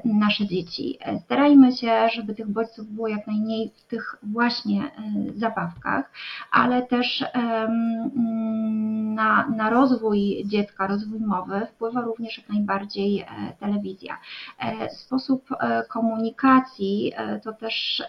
nasze 0.04 0.46
dzieci. 0.46 0.98
Starajmy 1.24 1.72
się, 1.72 2.08
żeby 2.14 2.34
tych 2.34 2.48
bodźców 2.48 2.86
było 2.86 3.08
jak 3.08 3.26
najmniej 3.26 3.72
w 3.76 3.86
tych 3.86 4.16
właśnie 4.22 4.90
zabawkach, 5.34 6.12
ale 6.50 6.82
też 6.82 7.24
na, 9.14 9.48
na 9.56 9.70
rozwój 9.70 10.44
dziecka, 10.46 10.86
rozwój 10.86 11.20
mowy 11.20 11.66
wpływa 11.66 12.00
również 12.00 12.38
jak 12.38 12.48
najbardziej 12.48 13.20
e, 13.20 13.26
telewizja. 13.60 13.91
E, 14.58 14.90
sposób 14.90 15.48
e, 15.52 15.82
komunikacji 15.88 17.12
to 17.44 17.52
też 17.52 18.02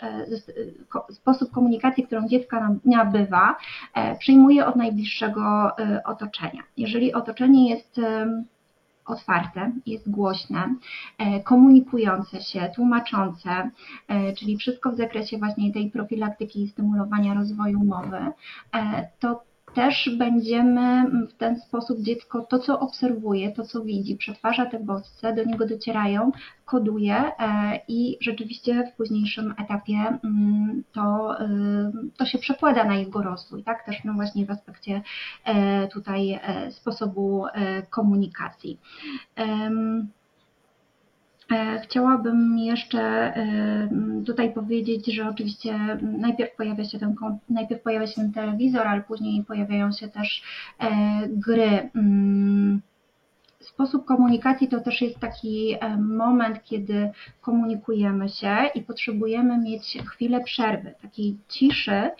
sposób 1.11 1.51
komunikacji, 1.51 2.03
którą 2.03 2.27
dziecko 2.27 2.57
nabywa, 2.85 3.55
przyjmuje 4.19 4.65
od 4.65 4.75
najbliższego 4.75 5.71
otoczenia. 6.05 6.63
Jeżeli 6.77 7.13
otoczenie 7.13 7.69
jest 7.69 7.99
otwarte, 9.05 9.71
jest 9.85 10.11
głośne, 10.11 10.75
komunikujące 11.43 12.41
się, 12.41 12.71
tłumaczące, 12.75 13.69
czyli 14.37 14.57
wszystko 14.57 14.91
w 14.91 14.97
zakresie 14.97 15.37
właśnie 15.37 15.73
tej 15.73 15.91
profilaktyki 15.91 16.63
i 16.63 16.67
stymulowania 16.67 17.33
rozwoju 17.33 17.79
mowy, 17.79 18.31
to 19.19 19.43
też 19.75 20.09
będziemy 20.17 21.03
w 21.29 21.33
ten 21.33 21.59
sposób 21.59 22.01
dziecko 22.01 22.41
to, 22.49 22.59
co 22.59 22.79
obserwuje, 22.79 23.51
to, 23.51 23.63
co 23.63 23.81
widzi, 23.81 24.15
przetwarza 24.15 24.65
te 24.65 24.79
bodźce, 24.79 25.33
do 25.33 25.43
niego 25.43 25.67
docierają, 25.67 26.31
koduje 26.65 27.15
e, 27.15 27.79
i 27.87 28.17
rzeczywiście 28.21 28.91
w 28.93 28.97
późniejszym 28.97 29.53
etapie 29.57 30.19
mm, 30.23 30.83
to, 30.91 31.35
y, 31.41 31.47
to 32.17 32.25
się 32.25 32.37
przekłada 32.37 32.83
na 32.83 32.95
jego 32.95 33.21
rozwój, 33.21 33.63
tak? 33.63 33.85
Też 33.85 34.03
no 34.03 34.13
właśnie 34.13 34.45
w 34.45 34.51
aspekcie 34.51 35.01
e, 35.45 35.87
tutaj 35.87 36.39
e, 36.43 36.71
sposobu 36.71 37.45
komunikacji. 37.89 38.79
E, 41.51 41.79
chciałabym 41.83 42.57
jeszcze 42.57 43.01
e, 43.01 43.89
tutaj 44.25 44.53
powiedzieć, 44.53 45.05
że 45.05 45.29
oczywiście 45.29 45.97
najpierw 46.01 46.55
pojawia 46.55 46.85
się 46.85 46.99
ten, 46.99 47.15
najpierw 47.49 47.81
pojawia 47.81 48.07
się 48.07 48.15
ten 48.15 48.33
telewizor, 48.33 48.87
ale 48.87 49.01
później 49.01 49.43
pojawiają 49.43 49.91
się 49.91 50.07
też 50.07 50.43
e, 50.79 50.89
gry. 51.27 51.89
Mm, 51.95 52.81
Sposób 53.65 54.05
komunikacji 54.05 54.67
to 54.67 54.79
też 54.79 55.01
jest 55.01 55.19
taki 55.19 55.75
e, 55.79 55.97
moment, 55.97 56.63
kiedy 56.63 57.11
komunikujemy 57.41 58.29
się 58.29 58.57
i 58.75 58.81
potrzebujemy 58.81 59.57
mieć 59.57 59.97
chwilę 60.05 60.43
przerwy, 60.43 60.93
takiej 61.01 61.37
ciszy, 61.47 61.91
e, 61.91 62.11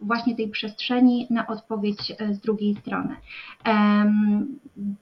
właśnie 0.00 0.36
tej 0.36 0.48
przestrzeni 0.48 1.26
na 1.30 1.46
odpowiedź 1.46 2.12
e, 2.18 2.34
z 2.34 2.40
drugiej 2.40 2.74
strony. 2.74 3.16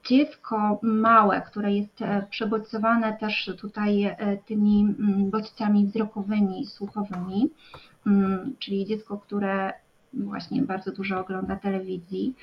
Dziecko 0.03 0.79
małe, 0.81 1.41
które 1.41 1.73
jest 1.73 1.99
przebodźcowane 2.29 3.17
też 3.17 3.51
tutaj 3.59 4.15
tymi 4.45 4.95
mm, 4.99 5.29
bodźcami 5.29 5.85
wzrokowymi, 5.85 6.65
słuchowymi, 6.65 7.49
mm, 8.07 8.55
czyli 8.59 8.85
dziecko, 8.85 9.17
które 9.17 9.73
właśnie 10.13 10.61
bardzo 10.61 10.91
dużo 10.91 11.19
ogląda 11.19 11.55
telewizji, 11.55 12.35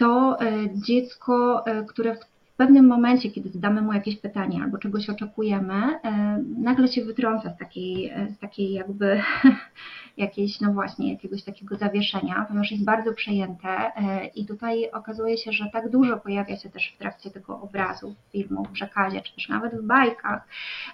to 0.00 0.40
e, 0.40 0.68
dziecko, 0.74 1.66
e, 1.66 1.84
które 1.84 2.14
w 2.14 2.56
pewnym 2.56 2.86
momencie, 2.86 3.30
kiedy 3.30 3.48
zadamy 3.48 3.82
mu 3.82 3.92
jakieś 3.92 4.16
pytanie 4.16 4.62
albo 4.62 4.78
czegoś 4.78 5.10
oczekujemy, 5.10 5.74
e, 5.74 6.42
nagle 6.58 6.88
się 6.88 7.04
wytrąca 7.04 7.50
z 7.50 7.58
takiej, 7.58 8.12
z 8.36 8.38
takiej 8.38 8.72
jakby 8.72 9.22
jakiejś, 10.16 10.60
no 10.60 10.72
właśnie, 10.72 11.12
jakiegoś 11.12 11.42
takiego 11.42 11.76
zawieszenia, 11.76 12.44
ponieważ 12.48 12.70
jest 12.70 12.84
bardzo 12.84 13.12
przejęte 13.12 13.68
e, 13.68 14.26
i 14.26 14.46
tutaj 14.46 14.90
okazuje 14.90 15.38
się, 15.38 15.52
że 15.52 15.70
tak 15.72 15.90
dużo 15.90 16.16
pojawia 16.16 16.56
się 16.56 16.70
też 16.70 16.92
w 16.94 16.98
trakcie 16.98 17.30
tego 17.30 17.60
obrazu, 17.60 18.14
filmu, 18.32 18.64
w 18.64 18.70
przekazie, 18.70 19.22
czy 19.22 19.34
też 19.34 19.48
nawet 19.48 19.74
w 19.74 19.82
bajkach, 19.82 20.48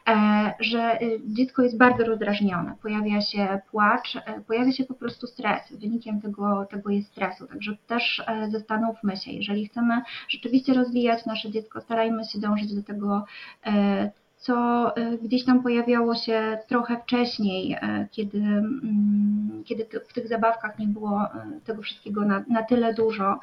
e, 0.08 0.54
że 0.60 1.02
y, 1.02 1.20
dziecko 1.26 1.62
jest 1.62 1.78
bardzo 1.78 2.04
rozdrażnione, 2.04 2.74
pojawia 2.82 3.20
się 3.20 3.60
płacz, 3.70 4.16
e, 4.16 4.40
pojawia 4.46 4.72
się 4.72 4.84
po 4.84 4.94
prostu 4.94 5.26
stres, 5.26 5.72
wynikiem 5.72 6.20
tego, 6.20 6.66
tego 6.70 6.90
jest 6.90 7.08
stresu, 7.08 7.46
także 7.46 7.76
też 7.86 8.22
zastanówmy 8.48 9.16
się, 9.16 9.30
jeżeli 9.30 9.68
chcemy 9.68 10.02
rzeczywiście 10.28 10.74
rozwijać 10.74 11.26
nasze 11.26 11.50
dziecko, 11.50 11.80
starajmy 11.80 12.24
się 12.24 12.38
dążyć 12.38 12.74
do 12.74 12.82
tego, 12.82 13.24
co 14.46 14.92
y, 14.98 15.18
gdzieś 15.18 15.44
tam 15.44 15.62
pojawiało 15.62 16.14
się 16.14 16.58
trochę 16.68 17.00
wcześniej, 17.00 17.72
y, 17.74 17.78
kiedy, 18.10 18.38
mm, 18.38 19.62
kiedy 19.64 20.00
w 20.08 20.12
tych 20.12 20.28
zabawkach 20.28 20.78
nie 20.78 20.86
było 20.86 21.22
y, 21.24 21.60
tego 21.64 21.82
wszystkiego 21.82 22.24
na, 22.24 22.44
na 22.48 22.62
tyle 22.62 22.94
dużo, 22.94 23.40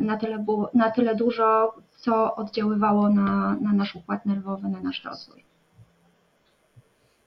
na 0.00 0.16
tyle, 0.20 0.44
na 0.74 0.90
tyle 0.90 1.14
dużo, 1.14 1.74
co 1.96 2.36
oddziaływało 2.36 3.10
na, 3.10 3.56
na 3.60 3.72
nasz 3.72 3.96
układ 3.96 4.26
nerwowy, 4.26 4.68
na 4.68 4.80
nasz 4.80 5.04
rozwój. 5.04 5.44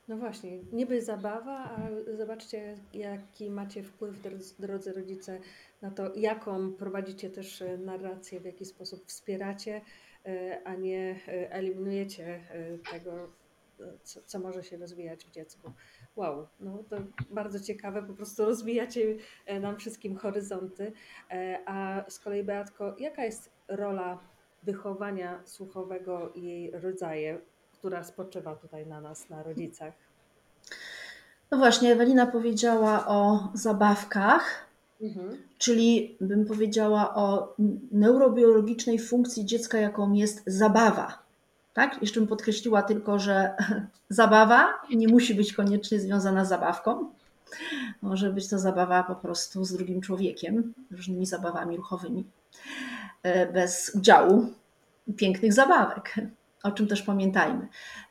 No 0.07 0.17
właśnie, 0.17 0.51
niby 0.73 1.01
zabawa, 1.01 1.57
a 1.57 1.79
zobaczcie, 2.17 2.77
jaki 2.93 3.49
macie 3.49 3.83
wpływ, 3.83 4.15
drodzy 4.59 4.93
rodzice, 4.93 5.39
na 5.81 5.91
to, 5.91 6.15
jaką 6.15 6.71
prowadzicie 6.71 7.29
też 7.29 7.63
narrację, 7.85 8.39
w 8.39 8.45
jaki 8.45 8.65
sposób 8.65 9.05
wspieracie 9.05 9.81
E, 9.81 10.12
a 10.63 10.75
nie 10.75 11.19
e, 11.27 11.51
eliminujecie 11.51 12.25
e, 12.25 12.77
tego, 12.91 13.29
co, 14.03 14.21
co, 14.25 14.39
może 14.39 14.63
się 14.63 14.77
rozwijać 14.77 15.25
w 15.25 15.31
dziecku. 15.31 15.71
Wow, 16.15 16.47
no 16.59 16.83
to 16.89 16.97
bardzo 17.29 17.59
ciekawe, 17.59 18.03
po 18.03 18.13
prostu 18.13 18.45
rozwijacie 18.45 19.15
nam 19.61 19.77
wszystkim 19.77 20.17
horyzonty. 20.17 20.91
A 21.65 22.03
z 22.09 22.19
kolei 22.19 22.43
Beatko, 22.43 22.95
jaka 22.99 23.25
jest 23.25 23.51
rola 23.67 24.19
wychowania 24.63 25.41
słuchowego 25.45 26.31
i 26.33 26.43
jej 26.43 26.71
rodzaje, 26.71 27.39
która 27.71 28.03
spoczywa 28.03 28.55
tutaj 28.55 28.87
na 28.87 29.01
nas, 29.01 29.29
na 29.29 29.43
rodzicach? 29.43 29.93
No 31.51 31.57
właśnie, 31.57 31.91
Ewelina 31.91 32.27
powiedziała 32.27 33.07
o 33.07 33.49
zabawkach, 33.53 34.65
Mhm. 35.03 35.37
Czyli 35.57 36.17
bym 36.21 36.45
powiedziała 36.45 37.15
o 37.15 37.55
neurobiologicznej 37.91 38.99
funkcji 38.99 39.45
dziecka, 39.45 39.77
jaką 39.77 40.13
jest 40.13 40.43
zabawa. 40.45 41.23
Tak? 41.73 42.01
Jeszcze 42.01 42.19
bym 42.19 42.29
podkreśliła 42.29 42.81
tylko, 42.81 43.19
że 43.19 43.55
zabawa 44.09 44.73
nie 44.95 45.07
musi 45.07 45.35
być 45.35 45.53
koniecznie 45.53 45.99
związana 45.99 46.45
z 46.45 46.49
zabawką. 46.49 47.09
Może 48.01 48.33
być 48.33 48.47
to 48.47 48.59
zabawa 48.59 49.03
po 49.03 49.15
prostu 49.15 49.65
z 49.65 49.73
drugim 49.73 50.01
człowiekiem, 50.01 50.73
różnymi 50.91 51.25
zabawami 51.25 51.77
ruchowymi, 51.77 52.23
e, 53.23 53.53
bez 53.53 53.91
udziału 53.95 54.47
pięknych 55.17 55.53
zabawek, 55.53 56.15
o 56.63 56.71
czym 56.71 56.87
też 56.87 57.01
pamiętajmy. 57.01 57.67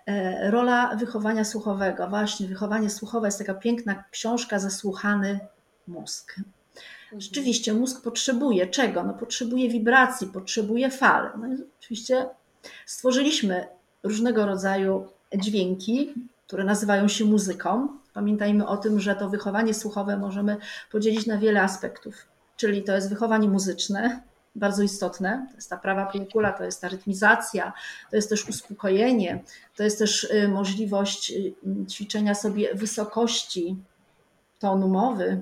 E, 0.06 0.50
rola 0.50 0.96
wychowania 0.96 1.44
słuchowego. 1.44 2.08
Właśnie, 2.08 2.48
wychowanie 2.48 2.90
słuchowe 2.90 3.28
jest 3.28 3.38
taka 3.38 3.54
piękna 3.54 4.04
książka 4.10 4.58
Zasłuchany 4.58 5.40
mózg. 5.88 6.36
Rzeczywiście 7.18 7.74
mózg 7.74 8.02
potrzebuje 8.02 8.66
czego? 8.66 9.02
No, 9.02 9.14
potrzebuje 9.14 9.68
wibracji, 9.68 10.26
potrzebuje 10.26 10.90
fal. 10.90 11.30
No 11.38 11.48
oczywiście 11.80 12.26
stworzyliśmy 12.86 13.66
różnego 14.02 14.46
rodzaju 14.46 15.08
dźwięki, 15.36 16.14
które 16.46 16.64
nazywają 16.64 17.08
się 17.08 17.24
muzyką. 17.24 17.88
Pamiętajmy 18.14 18.66
o 18.66 18.76
tym, 18.76 19.00
że 19.00 19.14
to 19.14 19.28
wychowanie 19.28 19.74
słuchowe 19.74 20.16
możemy 20.16 20.56
podzielić 20.92 21.26
na 21.26 21.38
wiele 21.38 21.62
aspektów. 21.62 22.14
Czyli 22.56 22.82
to 22.82 22.92
jest 22.92 23.08
wychowanie 23.08 23.48
muzyczne, 23.48 24.22
bardzo 24.54 24.82
istotne. 24.82 25.46
To 25.50 25.56
jest 25.56 25.70
ta 25.70 25.76
prawa 25.76 26.06
półkula, 26.06 26.52
to 26.52 26.64
jest 26.64 26.80
ta 26.80 26.88
rytmizacja, 26.88 27.72
to 28.10 28.16
jest 28.16 28.28
też 28.28 28.48
uspokojenie, 28.48 29.42
to 29.76 29.82
jest 29.82 29.98
też 29.98 30.24
y, 30.24 30.48
możliwość 30.48 31.30
y, 31.30 31.54
ćwiczenia 31.90 32.34
sobie 32.34 32.74
wysokości 32.74 33.76
tonu 34.58 34.88
mowy, 34.88 35.40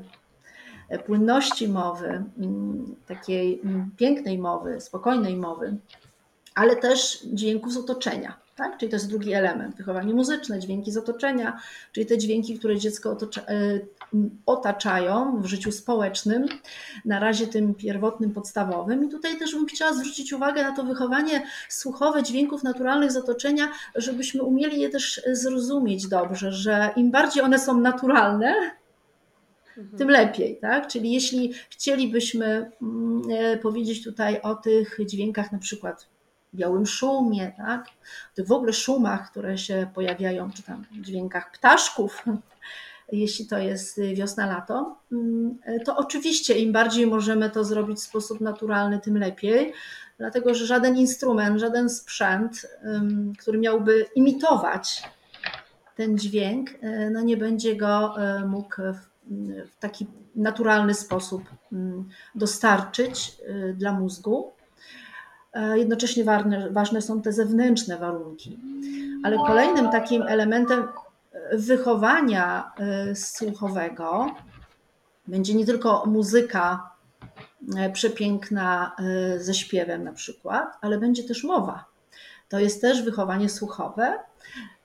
płynności 0.99 1.69
mowy, 1.69 2.25
mm, 2.39 2.97
takiej 3.07 3.61
mm, 3.65 3.91
pięknej 3.97 4.39
mowy, 4.39 4.81
spokojnej 4.81 5.37
mowy, 5.37 5.77
ale 6.55 6.77
też 6.77 7.27
dźwięków 7.33 7.73
z 7.73 7.77
otoczenia. 7.77 8.37
Tak? 8.57 8.79
Czyli 8.79 8.91
to 8.91 8.97
jest 8.97 9.09
drugi 9.09 9.33
element, 9.33 9.77
wychowanie 9.77 10.15
muzyczne, 10.15 10.59
dźwięki 10.59 10.93
z 10.93 10.97
otoczenia, 10.97 11.61
czyli 11.93 12.07
te 12.07 12.19
dźwięki, 12.19 12.59
które 12.59 12.79
dziecko 12.79 13.11
otocza, 13.11 13.41
e, 13.41 13.81
otaczają 14.47 15.43
w 15.43 15.47
życiu 15.47 15.73
społecznym, 15.73 16.47
na 17.05 17.21
razie 17.21 17.47
tym 17.47 17.75
pierwotnym, 17.75 18.33
podstawowym. 18.33 19.05
I 19.05 19.09
tutaj 19.09 19.39
też 19.39 19.55
bym 19.55 19.67
chciała 19.67 19.93
zwrócić 19.93 20.33
uwagę 20.33 20.63
na 20.63 20.77
to 20.77 20.85
wychowanie 20.85 21.43
słuchowe 21.69 22.23
dźwięków 22.23 22.63
naturalnych 22.63 23.13
z 23.13 23.17
otoczenia, 23.17 23.69
żebyśmy 23.95 24.43
umieli 24.43 24.81
je 24.81 24.89
też 24.89 25.23
zrozumieć 25.33 26.09
dobrze, 26.09 26.53
że 26.53 26.91
im 26.97 27.11
bardziej 27.11 27.43
one 27.43 27.59
są 27.59 27.81
naturalne, 27.81 28.55
Tym 29.99 30.09
lepiej, 30.09 30.59
tak? 30.61 30.87
Czyli 30.87 31.13
jeśli 31.13 31.53
chcielibyśmy 31.71 32.71
mm, 32.83 33.23
e, 33.31 33.57
powiedzieć 33.57 34.05
tutaj 34.05 34.41
o 34.41 34.55
tych 34.55 34.99
dźwiękach 35.07 35.53
na 35.53 35.59
przykład 35.59 36.09
białym 36.55 36.87
szumie, 36.87 37.53
tak? 37.57 37.87
w 38.39 38.53
ogóle 38.53 38.73
szumach, 38.73 39.31
które 39.31 39.59
się 39.59 39.91
pojawiają, 39.95 40.51
czy 40.51 40.63
tam 40.63 40.85
dźwiękach 40.93 41.53
ptaszków, 41.53 42.25
jeśli 43.13 43.47
to 43.47 43.59
jest 43.59 44.01
wiosna, 44.15 44.47
lato, 44.47 44.97
mm, 45.13 45.59
to 45.85 45.97
oczywiście 45.97 46.59
im 46.59 46.73
bardziej 46.73 47.07
możemy 47.07 47.51
to 47.51 47.65
zrobić 47.65 47.99
w 47.99 48.03
sposób 48.03 48.41
naturalny, 48.41 49.01
tym 49.01 49.19
lepiej, 49.19 49.73
dlatego 50.19 50.55
że 50.55 50.67
żaden 50.67 50.97
instrument, 50.97 51.61
żaden 51.61 51.91
sprzęt, 51.91 52.67
który 53.39 53.59
miałby 53.59 54.07
imitować 54.15 55.03
ten 56.01 56.19
dźwięk, 56.19 56.71
e, 56.81 57.11
no 57.11 57.21
nie 57.21 57.37
będzie 57.37 57.77
go 57.77 58.23
e, 58.23 58.47
mógł 58.47 58.77
w 59.67 59.77
taki 59.81 60.07
naturalny 60.37 60.95
sposób 60.95 61.43
mm, 61.73 62.09
dostarczyć 62.35 63.37
e, 63.47 63.73
dla 63.73 63.93
mózgu. 63.93 64.53
Jednocześnie 65.75 66.25
ważne, 66.25 66.71
ważne 66.71 67.03
są 67.03 67.23
te 67.23 67.33
zewnętrzne 67.33 67.99
warunki. 67.99 68.59
Ale 69.25 69.37
kolejnym 69.37 69.91
takim 69.91 70.23
elementem 70.23 70.89
wychowania 71.53 72.73
słuchowego 73.15 74.35
będzie 75.27 75.55
nie 75.55 75.67
tylko 75.67 76.07
muzyka 76.07 76.91
przepiękna 77.93 78.97
ze 79.39 79.55
śpiewem 79.55 80.05
na 80.05 80.13
przykład, 80.13 80.79
ale 80.81 80.99
będzie 80.99 81.25
też 81.25 81.45
mowa. 81.45 81.85
To 82.49 82.59
jest 82.59 82.81
też 82.81 83.03
wychowanie 83.03 83.49
słuchowe, 83.49 84.19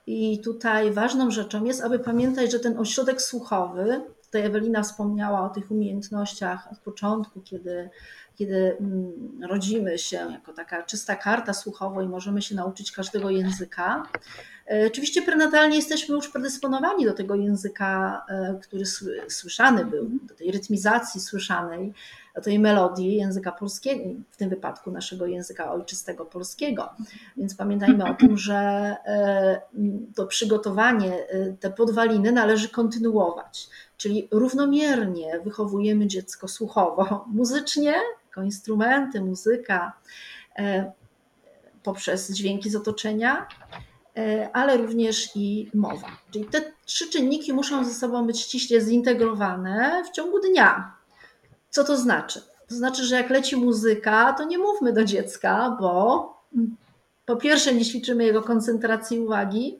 i 0.06 0.40
tutaj 0.40 0.92
ważną 0.92 1.30
rzeczą 1.30 1.64
jest, 1.64 1.84
aby 1.84 1.98
pamiętać, 1.98 2.52
że 2.52 2.60
ten 2.60 2.78
ośrodek 2.78 3.22
słuchowy, 3.22 4.00
tutaj 4.26 4.42
Ewelina 4.42 4.82
wspomniała 4.82 5.42
o 5.42 5.48
tych 5.48 5.70
umiejętnościach 5.70 6.72
od 6.72 6.78
początku, 6.78 7.40
kiedy, 7.40 7.90
kiedy 8.34 8.76
mm, 8.80 9.12
rodzimy 9.48 9.98
się 9.98 10.16
jako 10.16 10.52
taka 10.52 10.82
czysta 10.82 11.16
karta 11.16 11.54
słuchowa 11.54 12.02
i 12.02 12.08
możemy 12.08 12.42
się 12.42 12.54
nauczyć 12.54 12.92
każdego 12.92 13.30
języka. 13.30 14.02
E, 14.70 14.86
oczywiście 14.86 15.22
prenatalnie 15.22 15.76
jesteśmy 15.76 16.14
już 16.14 16.28
predysponowani 16.28 17.04
do 17.04 17.12
tego 17.12 17.34
języka, 17.34 18.22
e, 18.28 18.58
który 18.62 18.84
słyszany 19.28 19.84
był, 19.84 20.10
do 20.22 20.34
tej 20.34 20.50
rytmizacji 20.50 21.20
słyszanej, 21.20 21.92
tej 22.42 22.58
melodii 22.58 23.16
języka 23.16 23.52
polskiego, 23.52 24.04
w 24.30 24.36
tym 24.36 24.50
wypadku 24.50 24.90
naszego 24.90 25.26
języka 25.26 25.72
ojczystego 25.72 26.24
polskiego. 26.24 26.90
Więc 27.36 27.54
pamiętajmy 27.54 28.04
o 28.04 28.14
tym, 28.14 28.38
że 28.38 28.54
e, 28.54 29.60
to 30.14 30.26
przygotowanie, 30.26 31.26
te 31.60 31.70
podwaliny 31.70 32.32
należy 32.32 32.68
kontynuować, 32.68 33.68
czyli 33.96 34.28
równomiernie 34.30 35.40
wychowujemy 35.44 36.06
dziecko 36.06 36.48
słuchowo, 36.48 37.24
muzycznie, 37.32 37.94
jako 38.26 38.42
instrumenty, 38.42 39.20
muzyka, 39.20 39.92
poprzez 41.82 42.32
dźwięki 42.32 42.70
z 42.70 42.76
otoczenia, 42.76 43.46
ale 44.52 44.76
również 44.76 45.30
i 45.34 45.70
mowa. 45.74 46.08
Czyli 46.30 46.44
te 46.44 46.60
trzy 46.84 47.10
czynniki 47.10 47.52
muszą 47.52 47.84
ze 47.84 47.94
sobą 47.94 48.26
być 48.26 48.40
ściśle 48.40 48.80
zintegrowane 48.80 50.02
w 50.04 50.10
ciągu 50.10 50.40
dnia. 50.40 50.92
Co 51.70 51.84
to 51.84 51.96
znaczy? 51.96 52.42
To 52.68 52.74
znaczy, 52.74 53.04
że 53.04 53.16
jak 53.16 53.30
leci 53.30 53.56
muzyka, 53.56 54.32
to 54.32 54.44
nie 54.44 54.58
mówmy 54.58 54.92
do 54.92 55.04
dziecka, 55.04 55.76
bo 55.80 56.36
po 57.26 57.36
pierwsze 57.36 57.74
nie 57.74 57.84
ćwiczymy 57.84 58.24
jego 58.24 58.42
koncentracji 58.42 59.20
uwagi, 59.20 59.78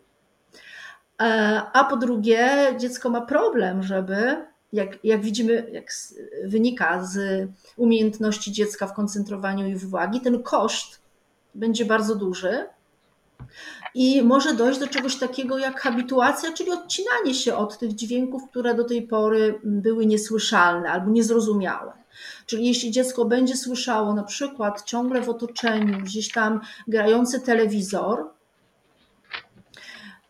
e, 1.22 1.62
a 1.72 1.84
po 1.84 1.96
drugie 1.96 2.74
dziecko 2.78 3.10
ma 3.10 3.20
problem, 3.20 3.82
żeby, 3.82 4.46
jak, 4.72 5.04
jak 5.04 5.22
widzimy, 5.22 5.70
jak 5.72 5.86
wynika 6.44 7.04
z 7.04 7.48
umiejętności 7.76 8.52
dziecka 8.52 8.86
w 8.86 8.94
koncentrowaniu 8.94 9.66
i 9.66 9.76
w 9.76 9.86
uwagi, 9.86 10.20
ten 10.20 10.42
koszt 10.42 11.00
będzie 11.54 11.84
bardzo 11.84 12.14
duży 12.14 12.66
i 13.96 14.22
może 14.22 14.54
dojść 14.54 14.80
do 14.80 14.86
czegoś 14.86 15.16
takiego 15.16 15.58
jak 15.58 15.80
habituacja, 15.80 16.52
czyli 16.52 16.70
odcinanie 16.70 17.34
się 17.34 17.56
od 17.56 17.78
tych 17.78 17.94
dźwięków, 17.94 18.42
które 18.50 18.74
do 18.74 18.84
tej 18.84 19.02
pory 19.02 19.60
były 19.64 20.06
niesłyszalne 20.06 20.90
albo 20.90 21.10
niezrozumiałe. 21.10 21.92
Czyli 22.46 22.66
jeśli 22.66 22.90
dziecko 22.90 23.24
będzie 23.24 23.56
słyszało 23.56 24.14
na 24.14 24.22
przykład 24.22 24.82
ciągle 24.82 25.22
w 25.22 25.28
otoczeniu 25.28 25.98
gdzieś 25.98 26.32
tam 26.32 26.60
grający 26.88 27.40
telewizor, 27.40 28.36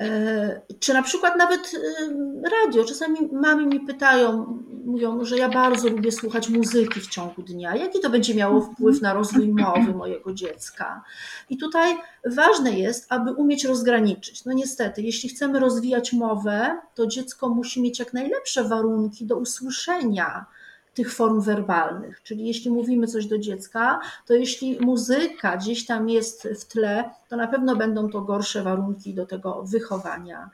E, 0.01 0.61
czy 0.81 0.95
na 0.95 1.03
przykład 1.03 1.37
nawet 1.39 1.73
e, 1.75 2.51
radio. 2.51 2.85
Czasami 2.85 3.19
mamy 3.33 3.67
mi 3.67 3.81
pytają, 3.81 4.59
mówią, 4.87 5.25
że 5.25 5.39
ja 5.39 5.49
bardzo 5.49 5.89
lubię 5.89 6.13
słuchać 6.13 6.49
muzyki 6.49 7.01
w 7.01 7.09
ciągu 7.09 7.43
dnia. 7.43 7.77
Jaki 7.77 8.01
to 8.01 8.11
będzie 8.11 8.35
miało 8.35 8.61
wpływ 8.61 9.03
na 9.03 9.15
rozwój 9.15 9.49
mowy 9.49 9.95
mojego 9.95 10.33
dziecka? 10.33 11.03
I 11.51 11.57
tutaj 11.57 11.97
ważne 12.27 12.79
jest, 12.79 13.07
aby 13.09 13.33
umieć 13.33 13.65
rozgraniczyć. 13.65 14.45
No 14.45 14.53
niestety, 14.53 15.03
jeśli 15.03 15.29
chcemy 15.29 15.61
rozwijać 15.61 16.13
mowę, 16.13 16.77
to 16.95 17.07
dziecko 17.07 17.49
musi 17.49 17.83
mieć 17.83 17.99
jak 17.99 18.13
najlepsze 18.13 18.65
warunki 18.65 19.27
do 19.27 19.37
usłyszenia 19.37 20.47
tych 20.95 21.15
form 21.15 21.41
werbalnych. 21.41 22.23
Czyli 22.23 22.47
jeśli 22.47 22.71
mówimy 22.71 23.07
coś 23.07 23.27
do 23.27 23.39
dziecka, 23.39 24.01
to 24.27 24.35
jeśli 24.35 24.81
muzyka 24.81 25.57
gdzieś 25.57 25.87
tam 25.87 26.09
jest 26.09 26.49
w 26.61 26.65
tle, 26.65 27.11
to 27.29 27.37
na 27.37 27.47
pewno 27.47 27.77
będą 27.77 28.11
to 28.11 28.21
gorsze 28.21 28.63
warunki 28.63 29.15
do 29.15 29.27
tego 29.27 29.63
wychowania 29.63 30.51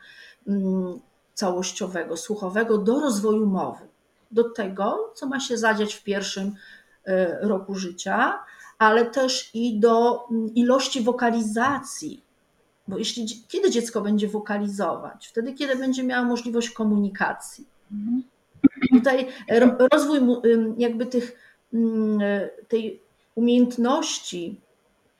mm, 0.48 1.00
całościowego, 1.34 2.16
słuchowego, 2.16 2.78
do 2.78 3.00
rozwoju 3.00 3.46
mowy, 3.46 3.91
do 4.32 4.50
tego, 4.50 5.12
co 5.14 5.26
ma 5.26 5.40
się 5.40 5.58
zadziać 5.58 5.94
w 5.94 6.02
pierwszym 6.02 6.54
e, 7.04 7.38
roku 7.48 7.74
życia, 7.74 8.38
ale 8.78 9.06
też 9.06 9.50
i 9.54 9.80
do 9.80 10.26
mm, 10.30 10.54
ilości 10.54 11.02
wokalizacji. 11.02 12.24
Bo 12.88 12.98
jeśli, 12.98 13.26
kiedy 13.48 13.70
dziecko 13.70 14.00
będzie 14.00 14.28
wokalizować? 14.28 15.28
Wtedy, 15.28 15.52
kiedy 15.52 15.76
będzie 15.76 16.02
miało 16.02 16.26
możliwość 16.26 16.70
komunikacji. 16.70 17.66
Mhm. 17.92 18.22
Tutaj 18.90 19.26
rozwój 19.92 20.20
jakby 20.78 21.06
tych, 21.06 21.56
tej 22.68 23.00
umiejętności 23.34 24.60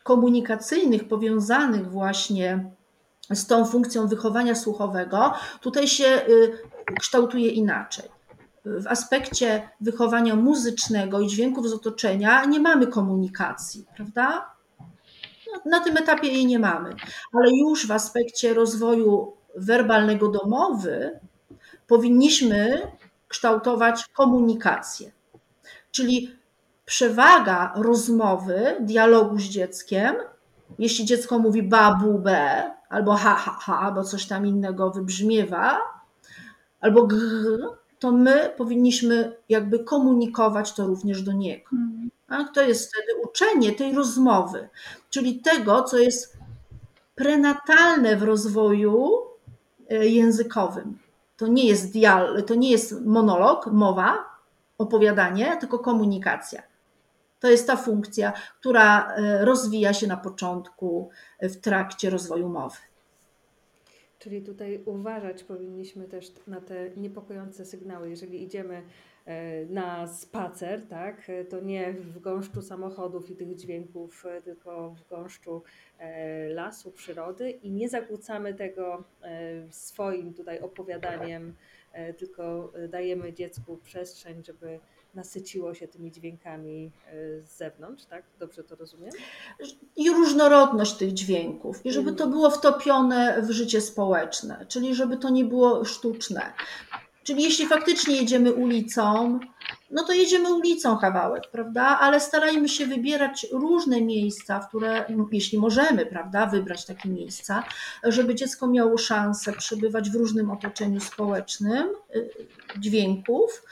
komunikacyjnych 0.03 1.09
powiązanych 1.09 1.91
właśnie 1.91 2.71
z 3.31 3.47
tą 3.47 3.65
funkcją 3.65 4.07
wychowania 4.07 4.55
słuchowego, 4.55 5.33
tutaj 5.61 5.89
się 5.89 6.05
y, 6.05 6.59
kształtuje 7.01 7.49
inaczej. 7.49 8.05
W 8.65 8.87
aspekcie 8.87 9.69
wychowania 9.81 10.37
muzycznego 10.37 11.21
i 11.21 11.27
dźwięków 11.27 11.69
z 11.69 11.73
otoczenia 11.73 12.45
nie 12.45 12.61
mamy 12.61 12.87
komunikacji, 12.87 13.87
prawda? 13.97 14.55
No, 15.53 15.61
na 15.71 15.81
tym 15.81 15.97
etapie 15.97 16.29
jej 16.29 16.47
nie 16.47 16.59
mamy, 16.59 16.95
ale 17.33 17.51
już 17.51 17.87
w 17.87 17.93
aspekcie 17.93 18.55
rozwoju 18.55 19.33
werbalnego 19.57 20.29
domowy 20.29 21.21
powinniśmy 21.87 22.91
kształtować 23.29 24.09
komunikację. 24.09 25.13
Czyli 25.91 26.37
przewaga 26.85 27.73
rozmowy, 27.77 28.77
dialogu 28.81 29.39
z 29.39 29.43
dzieckiem, 29.43 30.17
jeśli 30.79 31.05
dziecko 31.05 31.39
mówi 31.39 31.63
babu, 31.63 32.19
be, 32.19 32.71
albo 32.89 33.17
ha, 33.17 33.35
ha, 33.35 33.59
ha, 33.61 33.79
albo 33.81 34.05
coś 34.05 34.27
tam 34.27 34.47
innego 34.47 34.91
wybrzmiewa, 34.91 35.79
albo 36.81 37.07
gr, 37.07 37.82
to 38.03 38.13
my 38.13 38.53
powinniśmy 38.57 39.37
jakby 39.49 39.85
komunikować 39.85 40.73
to 40.73 40.87
również 40.87 41.23
do 41.23 41.33
niego. 41.33 41.71
Tak? 42.29 42.55
To 42.55 42.63
jest 42.63 42.93
wtedy 42.93 43.21
uczenie 43.25 43.73
tej 43.73 43.95
rozmowy, 43.95 44.69
czyli 45.11 45.41
tego, 45.41 45.83
co 45.83 45.99
jest 45.99 46.37
prenatalne 47.15 48.17
w 48.17 48.23
rozwoju 48.23 49.09
e, 49.91 50.07
językowym. 50.07 50.99
To 51.37 51.47
nie 51.47 51.67
jest 51.67 51.93
dial, 51.93 52.43
to 52.47 52.55
nie 52.55 52.71
jest 52.71 53.01
monolog, 53.05 53.67
mowa, 53.67 54.25
opowiadanie, 54.79 55.57
tylko 55.61 55.79
komunikacja. 55.79 56.63
To 57.41 57.51
jest 57.51 57.67
ta 57.67 57.77
funkcja, 57.77 58.33
która 58.61 59.13
e, 59.13 59.45
rozwija 59.45 59.95
się 59.95 60.07
na 60.07 60.17
początku 60.17 61.11
e, 61.39 61.49
w 61.49 61.61
trakcie 61.61 62.11
rozwoju 62.11 62.49
mowy. 62.49 62.77
Czyli 64.23 64.43
tutaj 64.43 64.83
uważać 64.85 65.45
powinniśmy 65.45 66.09
też 66.09 66.33
na 66.47 66.61
te 66.61 66.91
niepokojące 66.97 67.65
sygnały. 67.65 68.11
Jeżeli 68.11 68.43
idziemy 68.43 68.83
E, 69.27 69.67
na 69.67 70.07
spacer, 70.07 70.87
tak, 70.89 71.31
e, 71.31 71.45
to 71.45 71.61
nie 71.61 71.93
w 71.93 72.21
gąszczu 72.21 72.63
samochodów 72.63 73.31
i 73.31 73.37
tych 73.37 73.57
dźwięków, 73.57 74.27
e, 74.27 74.43
tylko 74.43 74.91
w 74.91 75.09
gąszczu 75.09 75.63
lasu, 76.49 76.93
przyrody 76.93 77.51
i 77.51 77.71
nie 77.71 77.89
zakłócamy 77.89 78.55
tego 78.55 79.05
swoim 79.71 80.35
tutaj 80.35 80.61
opowiadaniem, 80.61 81.55
tylko 82.19 82.73
dajemy 82.89 83.33
dziecku 83.33 83.77
przestrzeń, 83.77 84.45
żeby 84.45 84.81
nasyciło 85.15 85.75
się 85.75 85.89
tymi 85.89 86.13
dźwiękami 86.13 86.93
z 87.45 87.57
zewnątrz, 87.57 88.05
tak? 88.05 88.25
Dobrze 88.39 88.65
to 88.65 88.77
rozumiem? 88.77 89.11
I 89.97 90.11
różnorodność 90.11 90.93
tych 90.93 91.13
dźwięków, 91.13 91.87
i 91.87 91.93
żeby 91.93 92.13
to 92.13 92.27
było 92.27 92.51
wtopione 92.51 93.43
w 93.43 93.51
życie 93.51 93.81
społeczne, 93.81 94.67
czyli 94.69 94.95
żeby 94.95 95.17
to 95.17 95.31
nie 95.31 95.45
było 95.45 95.85
sztuczne. 95.85 96.53
Czyli 97.23 97.43
jeśli 97.43 97.67
faktycznie 97.67 98.17
jedziemy 98.17 98.53
ulicą 98.53 99.41
no 99.93 100.05
to 100.05 100.13
jedziemy 100.13 100.55
ulicą 100.55 100.99
kawałek, 100.99 101.43
prawda? 101.51 101.99
Ale 102.01 102.21
starajmy 102.21 102.69
się 102.69 102.87
wybierać 102.87 103.47
różne 103.53 104.01
miejsca, 104.01 104.61
w 104.61 104.69
które, 104.69 105.05
jeśli 105.33 105.59
możemy, 105.59 106.07
prawda, 106.07 106.47
wybrać 106.47 106.87
takie 106.87 107.09
miejsca, 107.09 107.65
żeby 108.05 108.35
dziecko 108.35 108.67
miało 108.67 108.99
szansę 108.99 109.53
przebywać 109.53 110.11
w 110.11 110.15
różnym 110.15 110.51
otoczeniu 110.51 111.01
społecznym, 111.01 111.89
y, 112.17 112.31
dźwięków, 112.79 113.63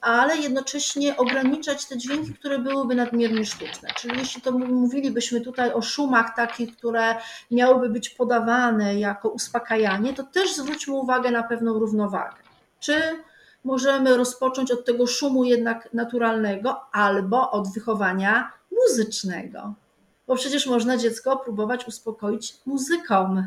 ale 0.00 0.36
jednocześnie 0.36 1.16
ograniczać 1.16 1.86
te 1.86 1.98
dźwięki, 1.98 2.34
które 2.34 2.58
byłyby 2.58 2.94
nadmiernie 2.94 3.44
sztuczne. 3.44 3.88
Czyli 3.96 4.18
jeśli 4.18 4.42
to 4.42 4.52
mówilibyśmy 4.58 5.40
tutaj 5.40 5.72
o 5.72 5.82
szumach 5.82 6.36
takich, 6.36 6.76
które 6.76 7.14
miałyby 7.50 7.88
być 7.88 8.08
podawane 8.08 9.00
jako 9.00 9.28
uspokajanie, 9.28 10.12
to 10.12 10.22
też 10.22 10.54
zwróćmy 10.56 10.94
uwagę 10.94 11.30
na 11.30 11.42
pewną 11.42 11.78
równowagę. 11.78 12.45
Czy 12.86 13.00
możemy 13.64 14.16
rozpocząć 14.16 14.70
od 14.70 14.84
tego 14.84 15.06
szumu 15.06 15.44
jednak 15.44 15.88
naturalnego 15.92 16.80
albo 16.92 17.50
od 17.50 17.72
wychowania 17.74 18.52
muzycznego? 18.72 19.74
Bo 20.26 20.36
przecież 20.36 20.66
można 20.66 20.96
dziecko 20.96 21.36
próbować 21.36 21.88
uspokoić 21.88 22.54
muzyką. 22.66 23.42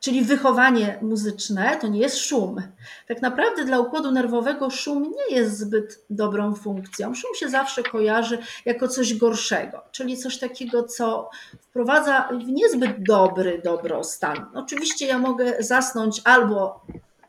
Czyli 0.00 0.22
wychowanie 0.24 0.98
muzyczne 1.02 1.76
to 1.80 1.86
nie 1.86 2.00
jest 2.00 2.18
szum. 2.18 2.62
Tak 3.08 3.22
naprawdę 3.22 3.64
dla 3.64 3.78
układu 3.78 4.10
nerwowego 4.10 4.70
szum 4.70 5.02
nie 5.02 5.36
jest 5.36 5.58
zbyt 5.58 6.04
dobrą 6.10 6.54
funkcją. 6.54 7.14
Szum 7.14 7.34
się 7.34 7.48
zawsze 7.48 7.82
kojarzy 7.82 8.38
jako 8.64 8.88
coś 8.88 9.14
gorszego, 9.14 9.82
czyli 9.92 10.16
coś 10.16 10.38
takiego, 10.38 10.82
co 10.82 11.30
wprowadza 11.60 12.28
w 12.44 12.48
niezbyt 12.48 13.02
dobry 13.02 13.60
dobrostan. 13.64 14.46
Oczywiście 14.54 15.06
ja 15.06 15.18
mogę 15.18 15.62
zasnąć 15.62 16.20
albo 16.24 16.80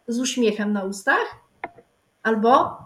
z 0.08 0.20
uśmiechem 0.20 0.74
na 0.74 0.84
ustach, 0.84 1.36
albo 2.24 2.78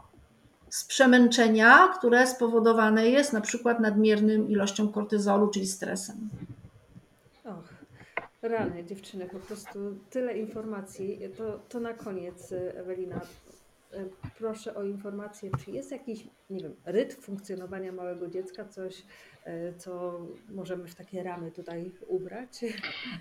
z 0.69 0.85
przemęczenia, 0.85 1.87
które 1.87 2.27
spowodowane 2.27 3.09
jest 3.09 3.33
na 3.33 3.41
przykład 3.41 3.79
nadmiernym 3.79 4.49
ilością 4.49 4.89
kortyzolu, 4.89 5.47
czyli 5.47 5.67
stresem. 5.67 6.29
Och, 7.45 7.73
rany 8.41 8.85
dziewczyny, 8.85 9.25
po 9.25 9.39
prostu 9.39 9.79
tyle 10.09 10.37
informacji. 10.37 11.19
To, 11.37 11.59
to 11.69 11.79
na 11.79 11.93
koniec, 11.93 12.51
Ewelina, 12.51 13.21
proszę 14.37 14.75
o 14.75 14.83
informację, 14.83 15.51
czy 15.65 15.71
jest 15.71 15.91
jakiś, 15.91 16.27
nie 16.49 16.59
wiem, 16.59 16.75
rytm 16.85 17.21
funkcjonowania 17.21 17.91
małego 17.91 18.27
dziecka, 18.27 18.65
coś, 18.65 19.03
E, 19.38 19.38
co 19.77 20.19
możemy 20.51 20.87
w 20.87 20.95
takie 20.95 21.23
ramy 21.23 21.51
tutaj 21.51 21.91
ubrać? 22.07 22.65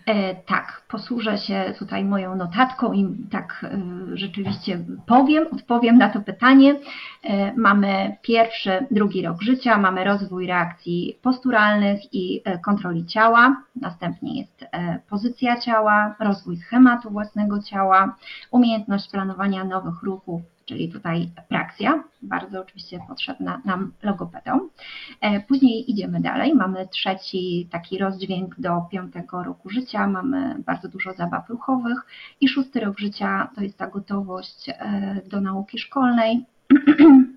E, 0.07 0.35
tak, 0.35 0.83
posłużę 0.89 1.39
się 1.39 1.75
tutaj 1.79 2.05
moją 2.05 2.37
notatką 2.37 2.93
i 2.93 3.17
tak 3.31 3.65
e, 3.65 3.81
rzeczywiście 4.17 4.85
powiem, 5.07 5.47
odpowiem 5.53 5.99
na 5.99 6.09
to 6.09 6.21
pytanie. 6.21 6.81
E, 7.25 7.53
mamy 7.57 8.17
pierwszy, 8.23 8.87
drugi 8.91 9.23
rok 9.23 9.43
życia, 9.43 9.79
mamy 9.79 10.05
rozwój 10.05 10.47
reakcji 10.47 11.19
posturalnych 11.23 12.15
i 12.15 12.43
e, 12.45 12.59
kontroli 12.59 13.07
ciała, 13.07 13.63
następnie 13.77 14.41
jest 14.41 14.63
e, 14.63 14.99
pozycja 15.09 15.61
ciała, 15.61 16.17
rozwój 16.21 16.57
schematu 16.57 17.11
własnego 17.11 17.63
ciała, 17.63 18.17
umiejętność 18.51 19.11
planowania 19.11 19.65
nowych 19.65 20.03
ruchów, 20.03 20.43
czyli 20.69 20.89
tutaj 20.89 21.31
praksja, 21.49 22.05
bardzo 22.23 22.61
oczywiście 22.61 22.99
potrzebna 23.09 23.61
nam 23.65 23.93
logopedom. 24.03 24.69
E, 25.21 25.41
później 25.41 25.91
idziemy 25.91 26.21
dalej, 26.21 26.55
mamy 26.55 26.89
trzeci 26.89 27.69
taki 27.71 27.99
rozdźwięk 27.99 28.61
do 28.61 28.81
piątego 28.91 29.43
roku 29.43 29.71
życia, 29.71 30.07
mamy 30.07 30.57
bardzo 30.67 30.89
dużo 30.89 31.15
zabaw 31.15 31.49
ruchowych 31.49 32.07
i 32.41 32.49
szósty 32.49 32.81
rok 32.81 32.99
życia 32.99 33.51
to 33.55 33.63
jest 33.63 33.79
ta 33.79 33.87
gotowość 33.87 34.69
e, 34.69 35.21
do 35.27 35.41
nauki 35.41 35.79
szkolnej. 35.79 36.45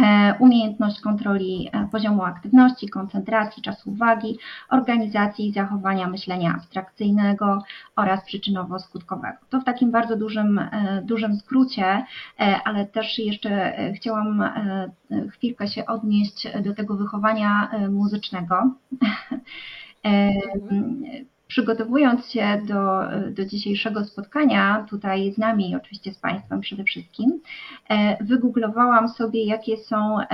E, 0.00 0.34
umiejętność 0.38 1.00
kontroli 1.00 1.68
e, 1.72 1.88
poziomu 1.92 2.22
aktywności, 2.22 2.88
koncentracji, 2.88 3.62
czasu 3.62 3.90
uwagi, 3.90 4.38
organizacji 4.70 5.48
i 5.48 5.52
zachowania 5.52 6.08
myślenia 6.08 6.54
abstrakcyjnego 6.54 7.62
oraz 7.96 8.26
przyczynowo-skutkowego. 8.26 9.36
To 9.50 9.60
w 9.60 9.64
takim 9.64 9.90
bardzo 9.90 10.16
dużym, 10.16 10.58
e, 10.58 11.02
dużym 11.04 11.36
skrócie, 11.36 12.04
ale 12.64 12.86
też 12.86 13.18
jeszcze 13.18 13.74
chciałam 13.96 14.44
chwilkę 15.30 15.68
się 15.68 15.86
odnieść 15.86 16.48
do 16.64 16.74
tego 16.74 16.96
wychowania 16.96 17.70
muzycznego. 17.90 18.54
Przygotowując 21.52 22.30
się 22.30 22.62
do, 22.64 23.00
do 23.30 23.44
dzisiejszego 23.44 24.04
spotkania, 24.04 24.86
tutaj 24.90 25.32
z 25.32 25.38
nami, 25.38 25.76
oczywiście 25.76 26.12
z 26.12 26.18
Państwem 26.18 26.60
przede 26.60 26.84
wszystkim, 26.84 27.40
e, 27.88 28.24
wygooglowałam 28.24 29.08
sobie, 29.08 29.44
jakie 29.44 29.76
są 29.76 30.20
e, 30.20 30.26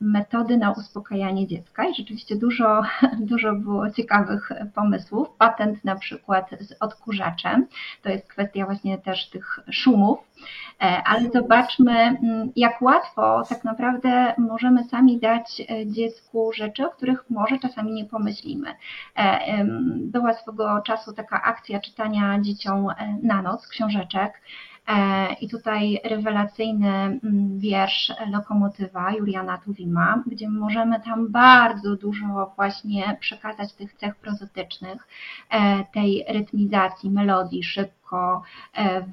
metody 0.00 0.56
na 0.56 0.72
uspokajanie 0.72 1.46
dziecka 1.46 1.88
i 1.88 1.94
rzeczywiście 1.94 2.36
dużo, 2.36 2.82
dużo 3.30 3.52
było 3.52 3.90
ciekawych 3.90 4.52
pomysłów. 4.74 5.28
Patent 5.38 5.84
na 5.84 5.96
przykład 5.96 6.50
z 6.60 6.74
odkurzaczem, 6.80 7.66
to 8.02 8.08
jest 8.08 8.28
kwestia 8.28 8.66
właśnie 8.66 8.98
też 8.98 9.30
tych 9.30 9.60
szumów, 9.70 10.18
e, 10.80 11.02
ale 11.04 11.30
zobaczmy, 11.30 11.92
mm, 11.92 12.52
jak 12.56 12.82
łatwo 12.82 13.42
tak 13.48 13.64
naprawdę 13.64 14.34
możemy 14.38 14.84
sami 14.84 15.18
dać 15.18 15.62
dziecku 15.86 16.52
rzeczy, 16.54 16.86
o 16.86 16.90
których 16.90 17.30
może 17.30 17.58
czasami 17.58 17.92
nie 17.92 18.04
pomyślimy. 18.04 18.68
Była 19.96 20.34
swego 20.34 20.59
czasu 20.84 21.12
taka 21.12 21.42
akcja 21.42 21.80
czytania 21.80 22.40
dzieciom 22.40 22.90
e, 22.90 23.18
na 23.22 23.42
noc 23.42 23.66
książeczek. 23.68 24.40
E, 24.88 25.32
I 25.32 25.48
tutaj 25.48 26.00
rewelacyjny 26.04 26.88
mm, 26.88 27.58
wiersz 27.58 28.12
Lokomotywa 28.32 29.12
Juliana 29.12 29.58
Tuwima, 29.58 30.22
gdzie 30.26 30.48
możemy 30.48 31.00
tam 31.00 31.32
bardzo 31.32 31.96
dużo 31.96 32.52
właśnie 32.56 33.16
przekazać 33.20 33.72
tych 33.72 33.94
cech 33.94 34.16
prozotycznych, 34.16 35.08
e, 35.50 35.84
tej 35.84 36.24
rytmizacji, 36.28 37.10
melodii, 37.10 37.64
szybko, 37.64 38.42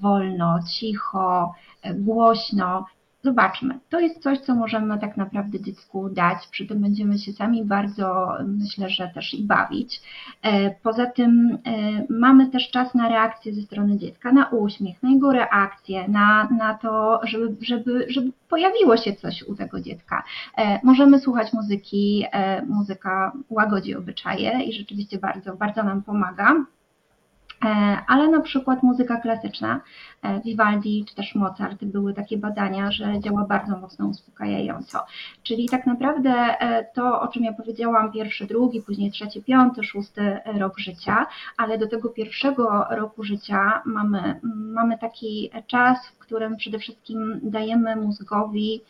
wolno, 0.01 0.59
cicho, 0.73 1.55
głośno. 1.95 2.85
Zobaczmy, 3.27 3.79
to 3.89 3.99
jest 3.99 4.23
coś, 4.23 4.39
co 4.39 4.55
możemy 4.55 4.99
tak 4.99 5.17
naprawdę 5.17 5.59
dziecku 5.59 6.09
dać, 6.09 6.47
przy 6.47 6.67
tym 6.67 6.81
będziemy 6.81 7.19
się 7.19 7.33
sami 7.33 7.65
bardzo, 7.65 8.33
myślę, 8.45 8.89
że 8.89 9.07
też 9.07 9.33
i 9.33 9.43
bawić. 9.43 10.01
E, 10.41 10.75
poza 10.83 11.05
tym 11.05 11.57
e, 11.65 12.05
mamy 12.09 12.47
też 12.49 12.69
czas 12.69 12.95
na 12.95 13.09
reakcję 13.09 13.53
ze 13.53 13.61
strony 13.61 13.97
dziecka, 13.97 14.31
na 14.31 14.49
uśmiech, 14.49 15.03
na 15.03 15.09
jego 15.09 15.31
reakcję, 15.31 16.07
na, 16.07 16.49
na 16.57 16.73
to, 16.73 17.19
żeby, 17.23 17.55
żeby, 17.61 18.05
żeby 18.09 18.31
pojawiło 18.49 18.97
się 18.97 19.13
coś 19.13 19.43
u 19.43 19.55
tego 19.55 19.79
dziecka. 19.79 20.23
E, 20.57 20.79
możemy 20.83 21.19
słuchać 21.19 21.53
muzyki, 21.53 22.25
muzyka 22.67 23.31
łagodzi 23.49 23.95
obyczaje 23.95 24.63
i 24.63 24.73
rzeczywiście 24.73 25.17
bardzo, 25.17 25.55
bardzo 25.55 25.83
nam 25.83 26.01
pomaga. 26.03 26.55
E, 27.65 27.67
ale 28.07 28.27
na 28.27 28.41
przykład 28.41 28.83
muzyka 28.83 29.17
klasyczna, 29.17 29.81
e, 30.21 30.41
Vivaldi 30.41 31.05
czy 31.07 31.15
też 31.15 31.35
Mozart, 31.35 31.85
były 31.85 32.13
takie 32.13 32.37
badania, 32.37 32.91
że 32.91 33.19
działa 33.19 33.45
bardzo 33.45 33.77
mocno 33.77 34.07
uspokajająco. 34.07 34.99
Czyli 35.43 35.69
tak 35.69 35.85
naprawdę 35.85 36.29
e, 36.29 36.85
to, 36.93 37.21
o 37.21 37.27
czym 37.27 37.43
ja 37.43 37.53
powiedziałam, 37.53 38.11
pierwszy, 38.11 38.45
drugi, 38.45 38.81
później 38.81 39.11
trzeci, 39.11 39.43
piąty, 39.43 39.83
szósty 39.83 40.37
rok 40.45 40.79
życia, 40.79 41.25
ale 41.57 41.77
do 41.77 41.87
tego 41.87 42.09
pierwszego 42.09 42.85
roku 42.89 43.23
życia 43.23 43.81
mamy, 43.85 44.39
mamy 44.55 44.97
taki 44.97 45.51
czas, 45.67 46.07
w 46.07 46.17
którym 46.17 46.57
przede 46.57 46.79
wszystkim 46.79 47.39
dajemy 47.43 47.95
mózgowi 47.95 48.81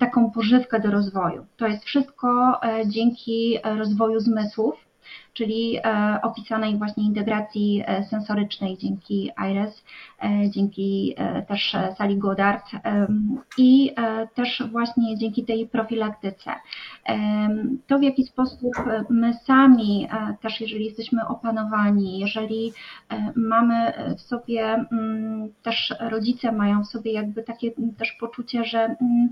taką 0.00 0.30
pożywkę 0.30 0.80
do 0.80 0.90
rozwoju. 0.90 1.46
To 1.56 1.66
jest 1.66 1.84
wszystko 1.84 2.60
dzięki 2.86 3.58
rozwoju 3.64 4.20
zmysłów, 4.20 4.74
czyli 5.32 5.78
e, 5.78 6.18
opisanej 6.22 6.76
właśnie 6.76 7.04
integracji 7.04 7.84
e, 7.86 8.04
sensorycznej 8.04 8.78
dzięki 8.78 9.30
IRES, 9.50 9.84
e, 10.22 10.50
dzięki 10.50 11.14
też 11.48 11.76
sali 11.98 12.16
Goddard 12.16 12.66
i 13.58 13.94
też 14.34 14.62
właśnie 14.70 15.18
dzięki 15.18 15.44
tej 15.44 15.68
profilaktyce. 15.68 16.50
To 17.86 17.98
w 17.98 18.02
jaki 18.02 18.24
sposób 18.24 18.72
my 19.10 19.34
sami 19.34 20.08
też, 20.40 20.60
jeżeli 20.60 20.84
jesteśmy 20.84 21.26
opanowani, 21.26 22.18
jeżeli 22.18 22.72
mamy 23.36 23.92
w 24.18 24.20
sobie 24.20 24.64
mm, 24.92 25.52
też 25.62 25.94
rodzice 26.00 26.52
mają 26.52 26.82
w 26.82 26.88
sobie 26.88 27.12
jakby 27.12 27.42
takie 27.42 27.70
też 27.98 28.12
poczucie, 28.12 28.64
że 28.64 28.78
mm, 28.78 29.28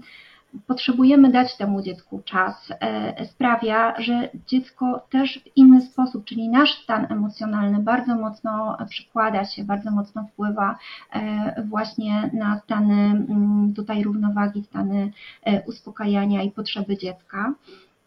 potrzebujemy 0.67 1.31
dać 1.31 1.57
temu 1.57 1.83
dziecku 1.83 2.23
czas, 2.25 2.73
e, 2.81 3.27
sprawia, 3.27 4.01
że 4.01 4.29
dziecko 4.47 5.07
też 5.11 5.39
w 5.39 5.57
inny 5.57 5.81
sposób, 5.81 6.25
czyli 6.25 6.49
nasz 6.49 6.83
stan 6.83 7.07
emocjonalny 7.11 7.79
bardzo 7.83 8.15
mocno 8.15 8.77
przykłada 8.89 9.45
się, 9.45 9.65
bardzo 9.65 9.91
mocno 9.91 10.25
wpływa 10.33 10.79
e, 11.13 11.63
właśnie 11.69 12.31
na 12.33 12.61
stany 12.65 12.95
mm, 12.95 13.75
tutaj 13.75 14.03
równowagi, 14.03 14.65
stany 14.65 15.13
e, 15.43 15.63
uspokajania 15.63 16.43
i 16.43 16.51
potrzeby 16.51 16.97
dziecka. 16.97 17.55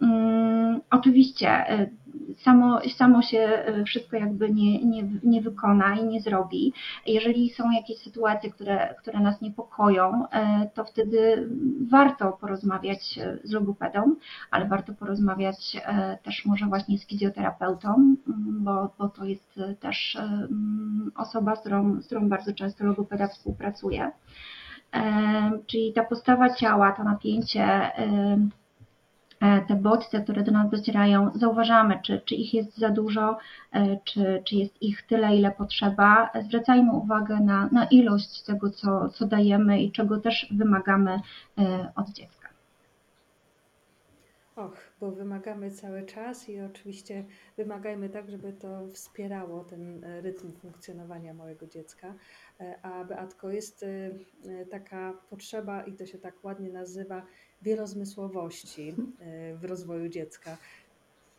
Mm, 0.04 0.82
oczywiście 0.91 1.66
samo, 2.38 2.80
samo 2.97 3.22
się 3.22 3.64
wszystko 3.86 4.18
jakby 4.18 4.49
nie, 4.49 4.86
nie, 4.86 5.04
nie 5.24 5.41
wykona 5.41 5.95
i 5.95 6.04
nie 6.06 6.22
zrobi. 6.22 6.74
Jeżeli 7.08 7.49
są 7.49 7.72
jakieś 7.72 7.97
sytuacje, 7.97 8.51
które, 8.51 8.95
które 9.01 9.20
nas 9.20 9.41
niepokoją, 9.41 10.26
to 10.74 10.86
wtedy 10.86 11.49
warto 11.91 12.32
porozmawiać 12.32 13.20
z 13.43 13.51
logopedą, 13.51 14.16
ale 14.51 14.68
warto 14.68 14.93
porozmawiać 14.93 15.78
też 16.24 16.45
może 16.45 16.66
właśnie 16.66 16.97
z 16.97 17.08
fizjoterapeutą, 17.08 18.16
bo, 18.47 18.93
bo 18.99 19.10
to 19.10 19.26
jest 19.26 19.60
też 19.80 20.18
osoba, 21.16 21.56
z 21.56 21.60
którą, 21.60 22.01
z 22.01 22.06
którą 22.06 22.30
bardzo 22.30 22.54
często 22.54 22.86
logopeda 22.86 23.28
współpracuje. 23.28 24.12
Czyli 25.68 25.93
ta 25.93 26.04
postawa 26.04 26.54
ciała, 26.54 26.91
to 26.91 27.04
napięcie, 27.04 27.64
e, 27.64 28.38
te 29.68 29.76
bodźce, 29.76 30.22
które 30.22 30.44
do 30.44 30.52
nas 30.52 30.70
docierają, 30.70 31.32
zauważamy, 31.36 32.00
czy, 32.04 32.22
czy 32.26 32.36
ich 32.36 32.54
jest 32.54 32.78
za 32.78 32.89
dużo, 32.89 33.38
e, 33.72 33.98
czy, 34.04 34.41
czy 34.46 34.56
jest 34.56 34.82
ich 34.82 35.02
tyle, 35.02 35.36
ile 35.36 35.52
potrzeba. 35.52 36.30
Zwracajmy 36.41 36.91
uwagę 36.91 37.39
na, 37.39 37.70
na 37.72 37.86
ilość 37.86 38.41
tego, 38.44 38.70
co, 38.70 39.10
co 39.10 39.26
dajemy 39.26 39.82
i 39.82 39.91
czego 39.91 40.20
też 40.20 40.48
wymagamy 40.52 41.20
e, 41.58 41.91
od 41.96 42.10
dziecka. 42.10 42.44
Och, 44.56 44.78
bo 45.00 45.12
wymagamy 45.12 45.72
cały 45.72 46.04
czas 46.06 46.50
i 46.50 46.62
oczywiście 46.62 47.26
wymagajmy 47.58 48.10
tak, 48.10 48.30
żeby 48.30 48.54
to 48.54 48.88
wspierało 48.94 49.64
ten 49.64 50.04
e, 50.04 50.22
rytm 50.22 50.52
funkcjonowania 50.52 51.34
małego 51.34 51.68
dziecka. 51.68 52.14
E, 52.60 52.80
a 52.82 53.04
Beatko, 53.04 53.50
jest 53.50 53.84
e, 53.84 54.66
taka 54.66 55.14
potrzeba, 55.30 55.84
i 55.84 55.94
to 55.94 56.06
się 56.06 56.18
tak 56.18 56.44
ładnie 56.44 56.70
nazywa, 56.70 57.26
wielozmysłowości 57.64 58.95
w 59.61 59.66
rozwoju 59.66 60.09
dziecka. 60.09 60.57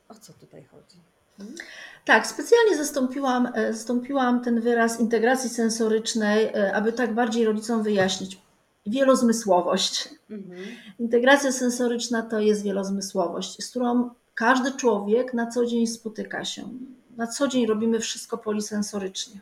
O 0.08 0.14
co 0.14 0.32
tutaj 0.32 0.64
chodzi? 0.64 0.96
Hmm? 1.36 1.56
Tak, 2.04 2.26
specjalnie 2.26 2.76
zastąpiłam, 2.76 3.48
zastąpiłam 3.70 4.44
ten 4.44 4.60
wyraz 4.60 5.00
integracji 5.00 5.50
sensorycznej, 5.50 6.54
aby 6.74 6.92
tak 6.92 7.14
bardziej 7.14 7.44
rodzicom 7.44 7.82
wyjaśnić 7.82 8.38
wielozmysłowość. 8.86 10.08
Mhm. 10.30 10.58
Integracja 10.98 11.52
sensoryczna 11.52 12.22
to 12.22 12.40
jest 12.40 12.62
wielozmysłowość, 12.62 13.64
z 13.64 13.70
którą 13.70 14.10
każdy 14.34 14.72
człowiek 14.72 15.34
na 15.34 15.46
co 15.46 15.66
dzień 15.66 15.86
spotyka 15.86 16.44
się. 16.44 16.68
Na 17.16 17.26
co 17.26 17.48
dzień 17.48 17.66
robimy 17.66 18.00
wszystko 18.00 18.38
polisensorycznie, 18.38 19.40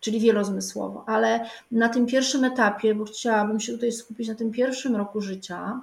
czyli 0.00 0.20
wielozmysłowo, 0.20 1.04
ale 1.06 1.46
na 1.70 1.88
tym 1.88 2.06
pierwszym 2.06 2.44
etapie, 2.44 2.94
bo 2.94 3.04
chciałabym 3.04 3.60
się 3.60 3.72
tutaj 3.72 3.92
skupić 3.92 4.28
na 4.28 4.34
tym 4.34 4.50
pierwszym 4.50 4.96
roku 4.96 5.20
życia, 5.20 5.80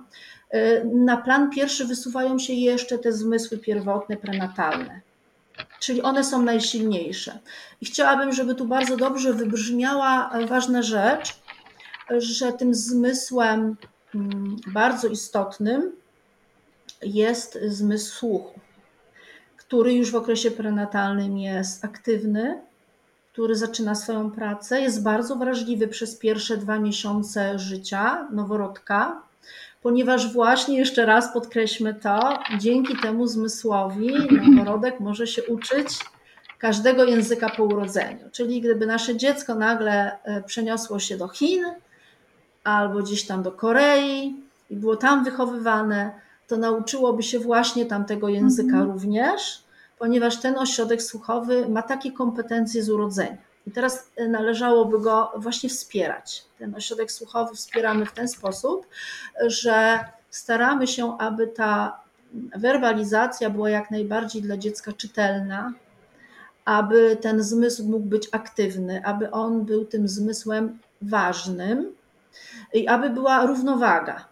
y, 0.53 0.86
na 0.93 1.18
plan 1.18 1.49
pierwszy 1.49 1.86
wysuwają 1.86 2.39
się 2.39 2.53
jeszcze 2.53 2.97
te 2.97 3.13
zmysły 3.13 3.57
pierwotne, 3.57 4.18
prenatalne. 4.18 5.01
Czyli 5.80 6.01
one 6.01 6.24
są 6.24 6.41
najsilniejsze. 6.41 7.39
I 7.82 7.86
chciałabym, 7.86 8.34
żeby 8.34 8.55
tu 8.55 8.68
bardzo 8.68 8.97
dobrze 8.97 9.34
wybrzmiała 9.34 10.32
ważna 10.47 10.82
rzecz, 10.82 11.39
że 12.18 12.53
tym 12.53 12.74
zmysłem 12.74 13.76
mm, 14.15 14.55
bardzo 14.68 15.07
istotnym 15.07 15.91
jest 17.01 17.59
zmysł 17.68 18.15
słuchu, 18.15 18.59
który 19.57 19.93
już 19.93 20.11
w 20.11 20.15
okresie 20.15 20.51
prenatalnym 20.51 21.38
jest 21.38 21.86
aktywny, 21.86 22.61
który 23.38 23.56
zaczyna 23.56 23.96
swoją 23.96 24.32
pracę, 24.32 24.82
jest 24.82 25.04
bardzo 25.04 25.36
wrażliwy 25.36 25.88
przez 25.88 26.16
pierwsze 26.16 26.58
dwa 26.58 26.80
miesiące 26.80 27.60
życia 27.60 28.28
noworodka, 28.32 29.22
ponieważ 29.82 30.34
właśnie 30.34 30.78
jeszcze 30.78 31.06
raz 31.06 31.34
podkreślmy 31.34 31.94
to, 31.94 32.40
dzięki 32.60 32.98
temu 33.02 33.28
zmysłowi 33.28 34.14
noworodek 34.42 35.00
może 35.00 35.28
się 35.28 35.44
uczyć 35.44 35.88
każdego 36.60 37.04
języka 37.04 37.50
po 37.50 37.64
urodzeniu. 37.64 38.30
Czyli 38.32 38.62
gdyby 38.62 38.86
nasze 38.86 39.16
dziecko 39.16 39.56
nagle 39.56 40.24
e, 40.24 40.44
przeniosło 40.44 41.00
się 41.00 41.18
do 41.18 41.28
Chin, 41.28 41.64
albo 42.64 43.00
gdzieś 43.00 43.26
tam 43.26 43.44
do 43.44 43.52
Korei 43.52 44.36
i 44.70 44.76
było 44.76 44.96
tam 44.96 45.24
wychowywane, 45.24 46.12
to 46.48 46.58
nauczyłoby 46.58 47.24
się 47.24 47.40
właśnie 47.40 47.86
tamtego 47.86 48.30
języka 48.30 48.78
mhm. 48.78 48.92
również, 48.92 49.66
ponieważ 50.00 50.41
ten 50.41 50.58
ośrodek 50.58 51.02
słuchowy 51.02 51.70
ma 51.70 51.82
takie 51.82 52.12
kompetencje 52.12 52.84
z 52.84 52.89
urodzenia. 52.89 53.38
I 53.68 53.72
teraz 53.72 54.12
e, 54.16 54.28
należałoby 54.28 55.00
go 55.00 55.32
właśnie 55.36 55.70
wspierać. 55.70 56.45
Ten 56.60 56.76
ośrodek 56.76 57.12
słuchowy 57.12 57.56
wspieramy 57.56 58.06
w 58.06 58.12
ten 58.12 58.28
sposób, 58.28 58.88
że 59.48 60.00
staramy 60.30 60.88
się, 60.88 61.18
aby 61.18 61.48
ta 61.48 62.00
werbalizacja 62.56 63.50
była 63.50 63.70
jak 63.70 63.91
najbardziej 63.91 64.41
dla 64.41 64.58
dziecka 64.58 64.93
czytelna, 64.93 65.74
aby 66.66 67.18
ten 67.22 67.43
zmysł 67.43 67.84
mógł 67.84 68.06
być 68.06 68.30
aktywny, 68.32 69.06
aby 69.06 69.32
on 69.32 69.66
był 69.66 69.86
tym 69.86 70.08
zmysłem 70.08 70.80
ważnym, 71.02 71.95
i 72.74 72.88
aby 72.88 73.10
była 73.10 73.45
równowaga, 73.45 74.26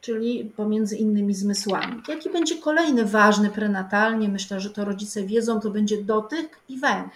czyli 0.00 0.44
pomiędzy 0.56 0.96
innymi 0.96 1.34
zmysłami. 1.34 2.02
Jaki 2.08 2.30
będzie 2.30 2.56
kolejny 2.56 3.04
ważny 3.04 3.50
prenatalnie, 3.50 4.28
myślę, 4.28 4.60
że 4.60 4.70
to 4.70 4.84
rodzice 4.84 5.22
wiedzą, 5.22 5.60
to 5.60 5.70
będzie 5.70 6.02
dotyk 6.02 6.58
i 6.68 6.78
węch. 6.78 7.12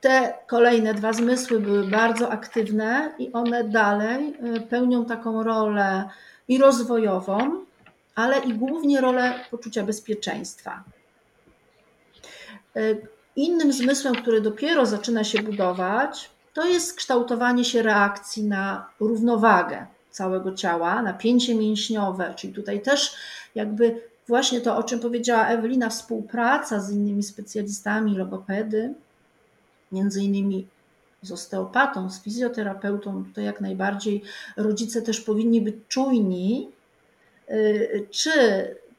Te 0.00 0.34
kolejne 0.46 0.94
dwa 0.94 1.12
zmysły 1.12 1.60
były 1.60 1.86
bardzo 1.86 2.30
aktywne 2.30 3.12
i 3.18 3.32
one 3.32 3.64
dalej 3.64 4.34
y, 4.56 4.60
pełnią 4.60 5.04
taką 5.04 5.42
rolę 5.42 6.08
i 6.48 6.58
rozwojową, 6.58 7.64
ale 8.14 8.38
i 8.38 8.54
głównie 8.54 9.00
rolę 9.00 9.34
poczucia 9.50 9.82
bezpieczeństwa. 9.82 10.84
Y, 12.76 13.06
innym 13.36 13.72
zmysłem, 13.72 14.14
który 14.14 14.40
dopiero 14.40 14.86
zaczyna 14.86 15.24
się 15.24 15.42
budować, 15.42 16.30
to 16.54 16.64
jest 16.64 16.96
kształtowanie 16.96 17.64
się 17.64 17.82
reakcji 17.82 18.44
na 18.44 18.86
równowagę 19.00 19.86
całego 20.10 20.52
ciała, 20.52 21.02
napięcie 21.02 21.54
mięśniowe, 21.54 22.34
czyli 22.36 22.52
tutaj 22.52 22.82
też 22.82 23.14
jakby 23.54 24.00
właśnie 24.28 24.60
to, 24.60 24.76
o 24.76 24.82
czym 24.82 25.00
powiedziała 25.00 25.46
Ewelina, 25.46 25.88
współpraca 25.88 26.80
z 26.80 26.92
innymi 26.92 27.22
specjalistami, 27.22 28.16
logopedy, 28.16 28.94
między 29.92 30.22
innymi 30.22 30.66
z 31.22 31.32
osteopatą, 31.32 32.10
z 32.10 32.22
fizjoterapeutą, 32.22 33.24
tutaj 33.24 33.44
jak 33.44 33.60
najbardziej 33.60 34.22
rodzice 34.56 35.02
też 35.02 35.20
powinni 35.20 35.60
być 35.60 35.76
czujni, 35.88 36.68
y, 37.50 38.06
czy 38.10 38.30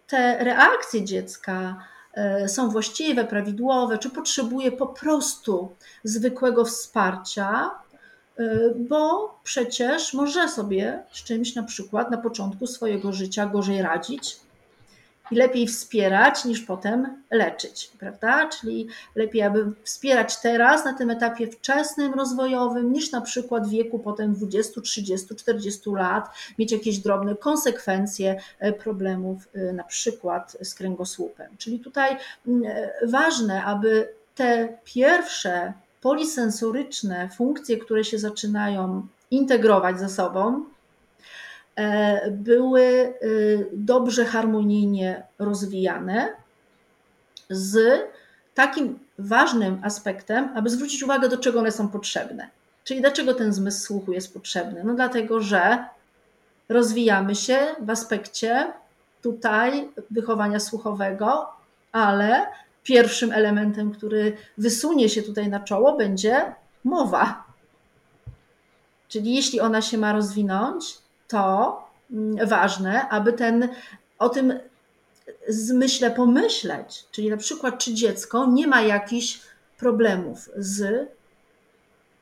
te 0.07 0.43
reakcje 0.43 1.05
dziecka 1.05 1.75
E, 2.13 2.49
są 2.49 2.69
właściwe, 2.69 3.25
prawidłowe, 3.25 3.97
czy 3.97 4.09
potrzebuje 4.09 4.71
po 4.71 4.87
prostu 4.87 5.71
zwykłego 6.03 6.65
wsparcia, 6.65 7.71
bo 8.75 9.35
przecież 9.43 10.13
może 10.13 10.49
sobie 10.49 11.03
z 11.11 11.23
czymś 11.23 11.55
na 11.55 11.63
przykład 11.63 12.11
na 12.11 12.17
początku 12.17 12.67
swojego 12.67 13.13
życia 13.13 13.45
gorzej 13.45 13.81
radzić, 13.81 14.39
i 15.31 15.35
lepiej 15.35 15.67
wspierać 15.67 16.45
niż 16.45 16.61
potem 16.61 17.23
leczyć, 17.31 17.91
prawda? 17.99 18.49
Czyli 18.49 18.87
lepiej, 19.15 19.41
aby 19.41 19.71
wspierać 19.83 20.41
teraz 20.41 20.85
na 20.85 20.93
tym 20.93 21.09
etapie 21.09 21.47
wczesnym, 21.47 22.13
rozwojowym, 22.13 22.93
niż 22.93 23.11
na 23.11 23.21
przykład 23.21 23.67
w 23.67 23.69
wieku 23.69 23.99
potem 23.99 24.33
20, 24.33 24.81
30, 24.81 25.35
40 25.35 25.89
lat 25.89 26.29
mieć 26.59 26.71
jakieś 26.71 26.97
drobne 26.97 27.35
konsekwencje 27.35 28.41
e, 28.59 28.73
problemów, 28.73 29.47
e, 29.53 29.73
na 29.73 29.83
przykład 29.83 30.57
z 30.61 30.75
kręgosłupem. 30.75 31.57
Czyli 31.57 31.79
tutaj 31.79 32.17
mm, 32.47 32.63
e, 32.65 33.07
ważne, 33.07 33.63
aby 33.63 34.13
te 34.35 34.77
pierwsze 34.83 35.73
polisensoryczne 36.01 37.29
funkcje, 37.37 37.77
które 37.77 38.03
się 38.03 38.19
zaczynają 38.19 39.07
integrować 39.31 39.99
ze 39.99 40.09
sobą, 40.09 40.65
E, 41.79 42.31
były 42.31 42.81
y, 42.81 43.67
dobrze 43.73 44.25
harmonijnie 44.25 45.23
rozwijane 45.39 46.33
z 47.49 48.01
takim 48.55 48.99
ważnym 49.19 49.81
aspektem, 49.83 50.49
aby 50.55 50.69
zwrócić 50.69 51.03
uwagę, 51.03 51.29
do 51.29 51.37
czego 51.37 51.59
one 51.59 51.71
są 51.71 51.87
potrzebne. 51.87 52.49
Czyli 52.83 53.01
dlaczego 53.01 53.33
ten 53.33 53.53
zmysł 53.53 53.85
słuchu 53.85 54.11
jest 54.11 54.33
potrzebny? 54.33 54.81
No 54.83 54.93
dlatego, 54.93 55.41
że 55.41 55.85
rozwijamy 56.69 57.35
się 57.35 57.57
w 57.81 57.89
aspekcie 57.89 58.73
tutaj 59.21 59.89
wychowania 60.11 60.59
słuchowego, 60.59 61.47
ale 61.91 62.47
pierwszym 62.83 63.31
elementem, 63.31 63.91
który 63.91 64.37
wysunie 64.57 65.09
się 65.09 65.21
tutaj 65.21 65.49
na 65.49 65.59
czoło, 65.59 65.97
będzie 65.97 66.55
mowa. 66.83 67.43
Czyli 69.07 69.35
jeśli 69.35 69.59
ona 69.59 69.81
się 69.81 69.97
ma 69.97 70.13
rozwinąć, 70.13 70.97
to 71.27 71.77
mm, 72.11 72.47
ważne, 72.47 73.09
aby 73.09 73.33
ten 73.33 73.69
o 74.19 74.29
tym 74.29 74.59
zmyśle 75.47 76.11
pomyśleć. 76.11 77.05
Czyli 77.11 77.29
na 77.29 77.37
przykład, 77.37 77.77
czy 77.77 77.93
dziecko 77.93 78.45
nie 78.45 78.67
ma 78.67 78.81
jakichś 78.81 79.39
problemów 79.77 80.49
z, 80.55 81.09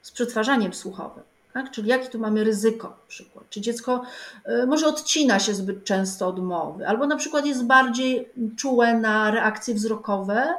z 0.02 0.12
przetwarzaniem 0.12 0.74
słuchowym. 0.74 1.24
Tak? 1.58 1.72
Czyli 1.72 1.90
jakie 1.90 2.10
tu 2.10 2.20
mamy 2.20 2.44
ryzyko 2.44 2.88
na 2.88 3.08
przykład? 3.08 3.50
Czy 3.50 3.62
dziecko 3.62 4.02
e, 4.46 4.66
może 4.66 4.88
odcina 4.88 5.40
się 5.40 5.54
zbyt 5.54 5.84
często 5.84 6.28
od 6.28 6.44
mowy, 6.44 6.88
albo 6.88 7.08
na 7.08 7.16
przykład 7.16 7.46
jest 7.46 7.66
bardziej 7.66 8.30
czułe 8.58 8.94
na 8.94 9.32
reakcje 9.32 9.74
wzrokowe, 9.74 10.54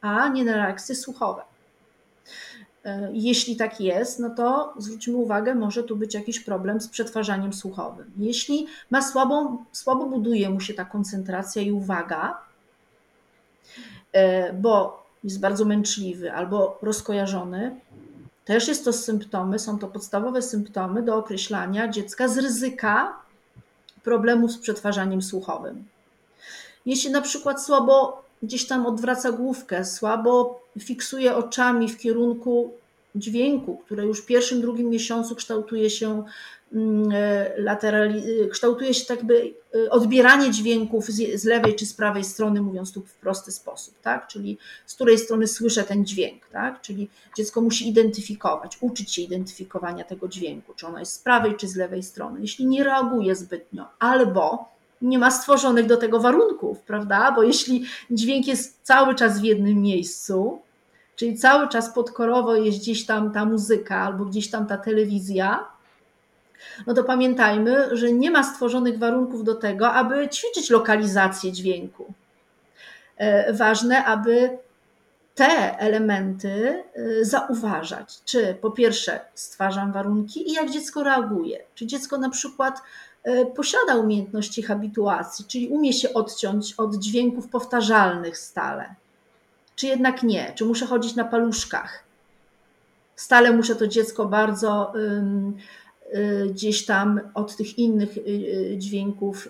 a 0.00 0.28
nie 0.28 0.44
na 0.44 0.52
reakcje 0.52 0.94
słuchowe. 0.94 1.42
E, 2.84 3.10
jeśli 3.12 3.56
tak 3.56 3.80
jest, 3.80 4.18
no 4.18 4.30
to 4.30 4.74
zwróćmy 4.78 5.16
uwagę, 5.16 5.54
może 5.54 5.82
tu 5.82 5.96
być 5.96 6.14
jakiś 6.14 6.40
problem 6.40 6.80
z 6.80 6.88
przetwarzaniem 6.88 7.52
słuchowym. 7.52 8.10
Jeśli 8.18 8.66
ma 8.90 9.02
słabą, 9.02 9.64
słabo 9.72 10.06
buduje 10.06 10.50
mu 10.50 10.60
się 10.60 10.74
ta 10.74 10.84
koncentracja 10.84 11.62
i 11.62 11.72
uwaga, 11.72 12.38
e, 14.12 14.52
bo 14.52 15.02
jest 15.24 15.40
bardzo 15.40 15.64
męczliwy 15.64 16.32
albo 16.32 16.78
rozkojarzony, 16.82 17.80
też 18.50 18.68
jest 18.68 18.84
to 18.84 18.92
symptomy, 18.92 19.58
są 19.58 19.78
to 19.78 19.86
podstawowe 19.86 20.42
symptomy 20.42 21.02
do 21.02 21.16
określania 21.16 21.88
dziecka 21.88 22.28
z 22.28 22.38
ryzyka 22.38 23.18
problemów 24.02 24.52
z 24.52 24.58
przetwarzaniem 24.58 25.22
słuchowym. 25.22 25.84
Jeśli 26.86 27.10
na 27.10 27.20
przykład 27.20 27.64
słabo 27.64 28.22
gdzieś 28.42 28.66
tam 28.66 28.86
odwraca 28.86 29.32
główkę, 29.32 29.84
słabo 29.84 30.60
fiksuje 30.78 31.36
oczami 31.36 31.88
w 31.88 31.98
kierunku 31.98 32.70
dźwięku, 33.14 33.76
które 33.76 34.06
już 34.06 34.20
w 34.20 34.26
pierwszym, 34.26 34.60
drugim 34.60 34.90
miesiącu 34.90 35.36
kształtuje 35.36 35.90
się 35.90 36.24
laterali, 37.56 38.42
e, 38.42 38.48
kształtuje 38.48 38.94
się 38.94 39.06
tak 39.06 39.24
by 39.24 39.54
e, 39.74 39.90
odbieranie 39.90 40.50
dźwięków 40.50 41.06
z, 41.06 41.40
z, 41.40 41.44
lewej 41.44 41.74
czy 41.74 41.86
z 41.86 41.94
prawej 41.94 42.24
strony, 42.24 42.62
mówiąc 42.62 42.92
tu 42.92 43.00
w 43.00 43.14
prosty 43.14 43.52
sposób, 43.52 43.94
tak? 44.02 44.26
Czyli 44.26 44.58
z 44.86 44.94
której 44.94 45.18
strony 45.18 45.46
słyszę 45.46 45.84
ten 45.84 46.06
dźwięk, 46.06 46.46
tak? 46.48 46.80
Czyli 46.80 47.08
dziecko 47.36 47.60
musi 47.60 47.88
identyfikować, 47.88 48.78
uczyć 48.80 49.14
się 49.14 49.22
identyfikowania 49.22 50.04
tego 50.04 50.28
dźwięku, 50.28 50.74
czy 50.74 50.86
ono 50.86 50.98
jest 50.98 51.12
z 51.12 51.18
prawej 51.18 51.56
czy 51.56 51.68
z 51.68 51.76
lewej 51.76 52.02
strony. 52.02 52.40
Jeśli 52.40 52.66
nie 52.66 52.84
reaguje 52.84 53.36
zbytnio, 53.36 53.86
albo 53.98 54.68
nie 55.02 55.18
ma 55.18 55.30
stworzonych 55.30 55.86
do 55.86 55.96
tego 55.96 56.20
warunków, 56.20 56.80
prawda? 56.80 57.32
Bo 57.32 57.42
jeśli 57.42 57.84
dźwięk 58.10 58.46
jest 58.46 58.78
cały 58.82 59.14
czas 59.14 59.40
w 59.40 59.44
jednym 59.44 59.82
miejscu, 59.82 60.60
czyli 61.16 61.38
cały 61.38 61.68
czas 61.68 61.94
podkorowo 61.94 62.56
jest 62.56 62.78
gdzieś 62.78 63.06
tam 63.06 63.32
ta 63.32 63.44
muzyka 63.44 63.96
albo 63.96 64.24
gdzieś 64.24 64.50
tam 64.50 64.66
ta 64.66 64.78
telewizja, 64.78 65.66
no 66.86 66.94
to 66.94 67.04
pamiętajmy, 67.04 67.96
że 67.96 68.12
nie 68.12 68.30
ma 68.30 68.42
stworzonych 68.42 68.98
warunków 68.98 69.44
do 69.44 69.54
tego, 69.54 69.92
aby 69.92 70.28
ćwiczyć 70.28 70.70
lokalizację 70.70 71.52
dźwięku. 71.52 72.14
E, 73.16 73.52
ważne, 73.52 74.04
aby 74.04 74.58
te 75.34 75.78
elementy 75.78 76.84
e, 76.94 77.24
zauważać. 77.24 78.18
Czy 78.24 78.56
po 78.60 78.70
pierwsze 78.70 79.20
stwarzam 79.34 79.92
warunki 79.92 80.50
i 80.50 80.52
jak 80.52 80.70
dziecko 80.70 81.02
reaguje. 81.02 81.58
Czy 81.74 81.86
dziecko 81.86 82.18
na 82.18 82.30
przykład 82.30 82.82
E, 83.24 83.46
posiada 83.46 83.96
umiejętności 83.96 84.62
habituacji, 84.62 85.44
czyli 85.44 85.68
umie 85.68 85.92
się 85.92 86.12
odciąć 86.14 86.74
od 86.74 86.94
dźwięków 86.94 87.48
powtarzalnych 87.48 88.38
stale. 88.38 88.94
Czy 89.76 89.86
jednak 89.86 90.22
nie? 90.22 90.52
Czy 90.54 90.64
muszę 90.64 90.86
chodzić 90.86 91.14
na 91.14 91.24
paluszkach? 91.24 92.04
Stale 93.16 93.52
muszę 93.52 93.76
to 93.76 93.86
dziecko 93.86 94.26
bardzo 94.26 94.92
gdzieś 96.50 96.86
tam 96.86 97.20
od 97.34 97.56
tych 97.56 97.78
innych 97.78 98.16
y, 98.16 98.20
y, 98.20 98.74
dźwięków 98.78 99.48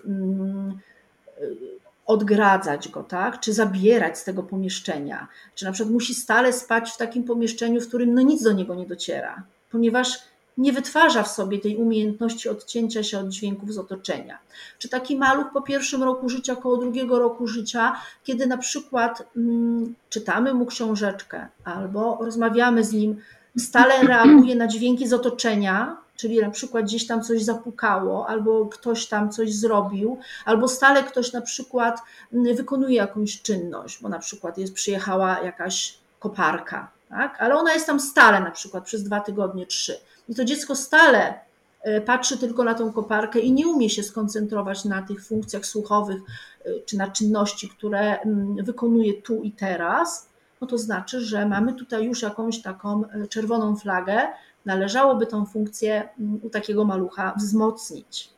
odgradzać 2.05 2.89
go, 2.89 3.03
tak? 3.03 3.39
Czy 3.39 3.53
zabierać 3.53 4.17
z 4.17 4.23
tego 4.23 4.43
pomieszczenia? 4.43 5.27
Czy 5.55 5.65
na 5.65 5.71
przykład 5.71 5.93
musi 5.93 6.15
stale 6.15 6.53
spać 6.53 6.91
w 6.91 6.97
takim 6.97 7.23
pomieszczeniu, 7.23 7.81
w 7.81 7.87
którym 7.87 8.13
no 8.13 8.21
nic 8.21 8.43
do 8.43 8.51
niego 8.51 8.75
nie 8.75 8.85
dociera, 8.85 9.43
ponieważ 9.71 10.19
nie 10.57 10.73
wytwarza 10.73 11.23
w 11.23 11.27
sobie 11.27 11.59
tej 11.59 11.77
umiejętności 11.77 12.49
odcięcia 12.49 13.03
się 13.03 13.19
od 13.19 13.29
dźwięków 13.29 13.73
z 13.73 13.77
otoczenia. 13.77 14.39
Czy 14.79 14.89
taki 14.89 15.17
maluch 15.17 15.47
po 15.53 15.61
pierwszym 15.61 16.03
roku 16.03 16.29
życia, 16.29 16.53
około 16.53 16.77
drugiego 16.77 17.19
roku 17.19 17.47
życia, 17.47 17.95
kiedy 18.23 18.47
na 18.47 18.57
przykład 18.57 19.23
mm, 19.37 19.95
czytamy 20.09 20.53
mu 20.53 20.65
książeczkę 20.65 21.47
albo 21.63 22.17
rozmawiamy 22.21 22.83
z 22.83 22.93
nim, 22.93 23.21
stale 23.57 24.03
reaguje 24.03 24.55
na 24.55 24.67
dźwięki 24.67 25.07
z 25.07 25.13
otoczenia, 25.13 25.97
czyli 26.21 26.39
na 26.39 26.49
przykład 26.49 26.85
gdzieś 26.85 27.07
tam 27.07 27.23
coś 27.23 27.43
zapukało, 27.43 28.27
albo 28.27 28.65
ktoś 28.65 29.07
tam 29.07 29.31
coś 29.31 29.53
zrobił, 29.53 30.17
albo 30.45 30.67
stale 30.67 31.03
ktoś 31.03 31.33
na 31.33 31.41
przykład 31.41 31.99
mm, 32.33 32.55
wykonuje 32.55 32.95
jakąś 32.95 33.41
czynność, 33.41 34.01
bo 34.01 34.09
na 34.09 34.19
przykład 34.19 34.57
jest 34.57 34.73
przyjechała 34.73 35.39
jakaś 35.39 35.97
koparka, 36.19 36.91
tak? 37.09 37.35
ale 37.39 37.55
ona 37.55 37.73
jest 37.73 37.85
tam 37.85 37.99
stale 37.99 38.39
na 38.39 38.51
przykład 38.51 38.83
przez 38.83 39.03
dwa 39.03 39.19
tygodnie, 39.19 39.65
trzy 39.65 39.97
i 40.29 40.35
to 40.35 40.45
dziecko 40.45 40.75
stale 40.75 41.33
e, 41.81 42.01
patrzy 42.01 42.37
tylko 42.37 42.63
na 42.63 42.73
tą 42.73 42.93
koparkę 42.93 43.39
i 43.39 43.51
nie 43.51 43.67
umie 43.67 43.89
się 43.89 44.03
skoncentrować 44.03 44.85
na 44.85 45.01
tych 45.01 45.25
funkcjach 45.25 45.65
słuchowych 45.65 46.21
e, 46.65 46.69
czy 46.85 46.97
na 46.97 47.11
czynności, 47.11 47.69
które 47.69 48.19
mm, 48.19 48.65
wykonuje 48.65 49.21
tu 49.21 49.41
i 49.41 49.51
teraz, 49.51 50.31
no 50.61 50.67
to 50.67 50.77
znaczy, 50.77 51.21
że 51.21 51.45
mamy 51.45 51.73
tutaj 51.73 52.05
już 52.05 52.21
jakąś 52.21 52.61
taką 52.61 53.03
e, 53.05 53.27
czerwoną 53.27 53.75
flagę. 53.75 54.27
Należałoby 54.65 55.27
tą 55.27 55.45
funkcję 55.45 56.09
mm, 56.19 56.39
u 56.43 56.49
takiego 56.49 56.85
malucha 56.85 57.33
wzmocnić. 57.37 58.29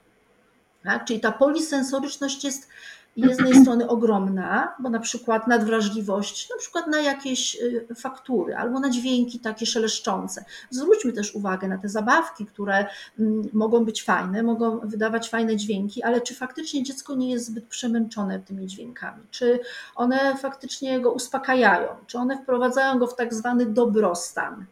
Tak? 0.84 1.06
Czyli 1.06 1.20
ta 1.20 1.32
polisensoryczność 1.32 2.44
jest 2.44 2.64
z 2.64 2.70
jednej 3.16 3.56
strony 3.62 3.88
ogromna, 3.88 4.76
bo 4.80 4.90
na 4.90 5.00
przykład 5.00 5.48
nadwrażliwość, 5.48 6.50
na 6.50 6.58
przykład 6.58 6.88
na 6.88 7.02
jakieś 7.02 7.56
y, 7.62 7.96
faktury 7.96 8.56
albo 8.56 8.80
na 8.80 8.90
dźwięki 8.90 9.40
takie 9.40 9.66
szeleszczące. 9.66 10.46
Zwróćmy 10.70 11.14
też 11.14 11.36
uwagę 11.36 11.68
na 11.68 11.78
te 11.78 11.90
zabawki, 11.90 12.46
które 12.46 12.86
mm, 13.20 13.50
mogą 13.54 13.86
być 13.86 14.04
fajne, 14.04 14.44
mogą 14.44 14.80
wydawać 14.80 15.30
fajne 15.30 15.58
dźwięki, 15.58 16.04
ale 16.04 16.22
czy 16.22 16.36
faktycznie 16.36 16.84
dziecko 16.84 17.16
nie 17.16 17.32
jest 17.32 17.46
zbyt 17.46 17.66
przemęczone 17.66 18.40
tymi 18.40 18.68
dźwiękami? 18.68 19.24
Czy 19.32 19.60
one 19.96 20.38
faktycznie 20.38 21.02
go 21.02 21.12
uspokajają? 21.12 21.88
Czy 22.08 22.18
one 22.18 22.38
wprowadzają 22.38 23.00
go 23.00 23.08
w 23.08 23.16
tak 23.16 23.34
zwany 23.34 23.66
dobrostan? 23.66 24.66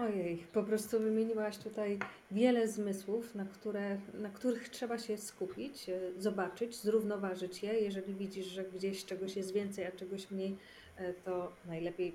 Ojej, 0.00 0.36
po 0.52 0.62
prostu 0.62 1.00
wymieniłaś 1.00 1.58
tutaj 1.58 1.98
wiele 2.30 2.68
zmysłów, 2.68 3.34
na, 3.34 3.44
które, 3.44 3.98
na 4.14 4.28
których 4.28 4.68
trzeba 4.68 4.98
się 4.98 5.18
skupić, 5.18 5.88
e, 5.88 6.00
zobaczyć, 6.18 6.76
zrównoważyć 6.76 7.62
je. 7.62 7.80
Jeżeli 7.80 8.14
widzisz, 8.14 8.46
że 8.46 8.64
gdzieś 8.64 9.04
czegoś 9.04 9.36
jest 9.36 9.52
więcej, 9.52 9.86
a 9.86 9.92
czegoś 9.92 10.30
mniej, 10.30 10.56
e, 10.96 11.12
to 11.12 11.52
najlepiej 11.66 12.14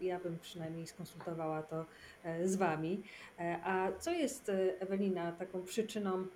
ja 0.00 0.20
bym 0.20 0.38
przynajmniej 0.38 0.86
skonsultowała 0.86 1.62
to 1.62 1.84
e, 2.24 2.48
z 2.48 2.56
Wami. 2.56 3.02
A 3.64 3.88
co 3.98 4.10
jest, 4.10 4.52
Ewelina, 4.80 5.32
taką 5.32 5.62
przyczyną 5.62 6.26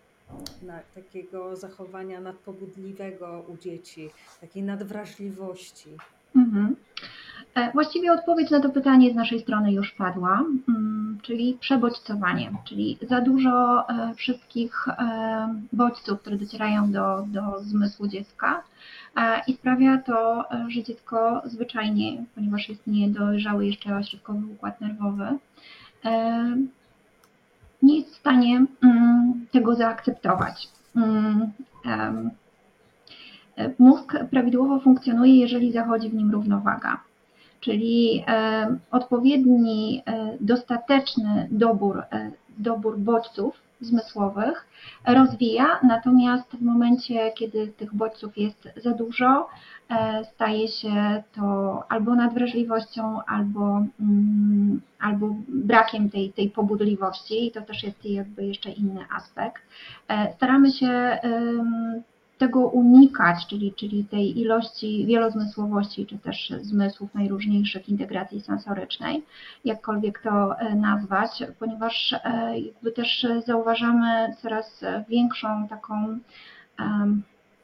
takiego 0.95 1.57
zachowania 1.57 2.21
nadpobudliwego 2.21 3.45
u 3.49 3.57
dzieci, 3.57 4.11
takiej 4.41 4.63
nadwrażliwości? 4.63 5.97
Mhm. 6.37 6.77
E, 7.55 7.73
właściwie 7.73 8.13
odpowiedź 8.13 8.51
na 8.51 8.61
to 8.61 8.71
pytanie 8.71 9.13
z 9.13 9.15
naszej 9.15 9.41
strony 9.41 9.73
już 9.73 9.93
padła, 9.93 10.45
mm, 10.69 11.19
czyli 11.23 11.59
przebodźcowanie, 11.61 12.53
czyli 12.65 12.99
za 13.09 13.21
dużo 13.21 13.85
e, 13.89 14.15
wszystkich 14.15 14.89
e, 14.89 15.55
bodźców, 15.73 16.21
które 16.21 16.37
docierają 16.37 16.93
do, 16.93 17.25
do 17.27 17.61
zmysłu 17.61 18.09
dziecka 18.09 18.63
i 19.47 19.53
sprawia 19.53 19.99
to, 19.99 20.45
że 20.69 20.83
dziecko 20.83 21.43
zwyczajnie, 21.45 22.25
ponieważ 22.35 22.69
jest 22.69 22.87
niedojrzały 22.87 23.67
jeszcze 23.67 23.97
ośrodkowy 23.97 24.47
układ 24.47 24.81
nerwowy, 24.81 25.39
nie 27.83 27.99
jest 27.99 28.15
w 28.15 28.19
stanie 28.19 28.67
mm, 28.83 29.47
tego 29.53 29.75
zaakceptować. 29.75 30.69
Mm, 30.97 31.51
mózg 33.79 34.17
prawidłowo 34.31 34.81
funkcjonuje, 34.81 35.37
jeżeli 35.37 35.73
zachodzi 35.73 36.09
w 36.09 36.15
nim 36.15 36.31
równowaga 36.31 37.01
czyli 37.61 38.25
e, 38.29 38.77
odpowiedni, 38.91 40.03
e, 40.07 40.37
dostateczny 40.41 41.49
dobór, 41.51 41.99
e, 41.99 42.31
dobór 42.59 42.99
bodźców 42.99 43.55
zmysłowych 43.81 44.67
rozwija, 45.07 45.81
natomiast 45.83 46.57
w 46.57 46.63
momencie, 46.63 47.33
kiedy 47.33 47.69
tych 47.69 47.95
bodźców 47.95 48.39
jest 48.39 48.69
za 48.77 48.91
dużo, 48.91 49.49
staje 50.35 50.69
się 50.69 51.23
to 51.35 51.83
albo 51.89 52.15
nadwrażliwością, 52.15 53.21
albo, 53.27 53.83
mm, 54.01 54.81
albo 55.01 55.35
brakiem 55.49 56.11
tej, 56.11 56.33
tej 56.33 56.51
pobudliwości 56.51 57.47
i 57.47 57.51
to 57.51 57.63
też 57.63 57.83
jest 57.83 58.05
jakby 58.05 58.45
jeszcze 58.45 58.71
inny 58.71 59.05
aspekt. 59.17 59.63
Staramy 60.37 60.71
się 60.73 61.19
tego 62.41 62.61
unikać, 62.61 63.47
czyli, 63.47 63.73
czyli 63.73 64.05
tej 64.05 64.41
ilości 64.41 65.07
wielozmysłowości, 65.07 66.07
czy 66.07 66.19
też 66.19 66.53
zmysłów 66.61 67.15
najróżniejszych 67.15 67.89
integracji 67.89 68.41
sensorycznej, 68.41 69.23
jakkolwiek 69.65 70.23
to 70.23 70.59
e, 70.59 70.75
nazwać, 70.75 71.43
ponieważ 71.59 72.13
e, 72.13 72.59
jakby 72.59 72.93
też 72.93 73.27
zauważamy 73.47 74.37
coraz 74.43 74.85
większą 75.09 75.69
taką, 75.69 76.19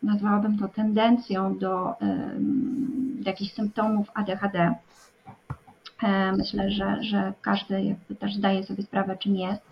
nazwałabym 0.02 0.58
to 0.58 0.68
tendencją 0.68 1.58
do, 1.58 1.94
do 3.20 3.30
jakichś 3.30 3.52
symptomów 3.52 4.10
ADHD. 4.14 4.74
Myślę, 6.36 6.70
że, 6.70 7.02
że 7.02 7.32
każdy 7.42 7.82
jakby 7.82 8.14
też 8.14 8.34
zdaje 8.34 8.64
sobie 8.64 8.82
sprawę, 8.82 9.16
czym 9.16 9.36
jest. 9.36 9.62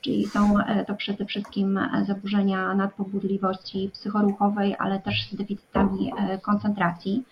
Czyli 0.00 0.26
są 0.26 0.54
to 0.86 0.94
przede 0.94 1.24
wszystkim 1.24 1.80
zaburzenia 2.06 2.74
nadpobudliwości 2.74 3.90
psychoruchowej, 3.92 4.76
ale 4.78 5.00
też 5.00 5.28
z 5.30 5.36
deficytami 5.36 6.12
koncentracji. 6.42 7.24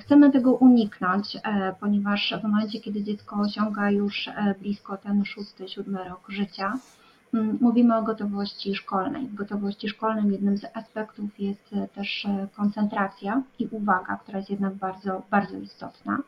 Chcemy 0.00 0.30
tego 0.30 0.52
uniknąć, 0.52 1.36
ponieważ 1.80 2.34
w 2.40 2.42
momencie, 2.42 2.80
kiedy 2.80 3.02
dziecko 3.02 3.36
osiąga 3.40 3.90
już 3.90 4.30
blisko 4.60 4.96
ten 4.96 5.24
szósty, 5.24 5.68
siódmy 5.68 6.04
rok 6.04 6.26
życia, 6.28 6.72
mówimy 7.60 7.96
o 7.96 8.02
gotowości 8.02 8.74
szkolnej. 8.74 9.26
W 9.26 9.34
gotowości 9.34 9.88
szkolnej 9.88 10.32
jednym 10.32 10.56
z 10.56 10.64
aspektów 10.74 11.40
jest 11.40 11.72
e, 11.72 11.88
też 11.88 12.24
e, 12.24 12.48
koncentracja 12.56 13.42
i 13.58 13.68
uwaga, 13.70 14.16
która 14.16 14.38
jest 14.38 14.50
jednak 14.50 14.74
bardzo, 14.74 15.22
bardzo 15.30 15.56
istotna. 15.56 16.18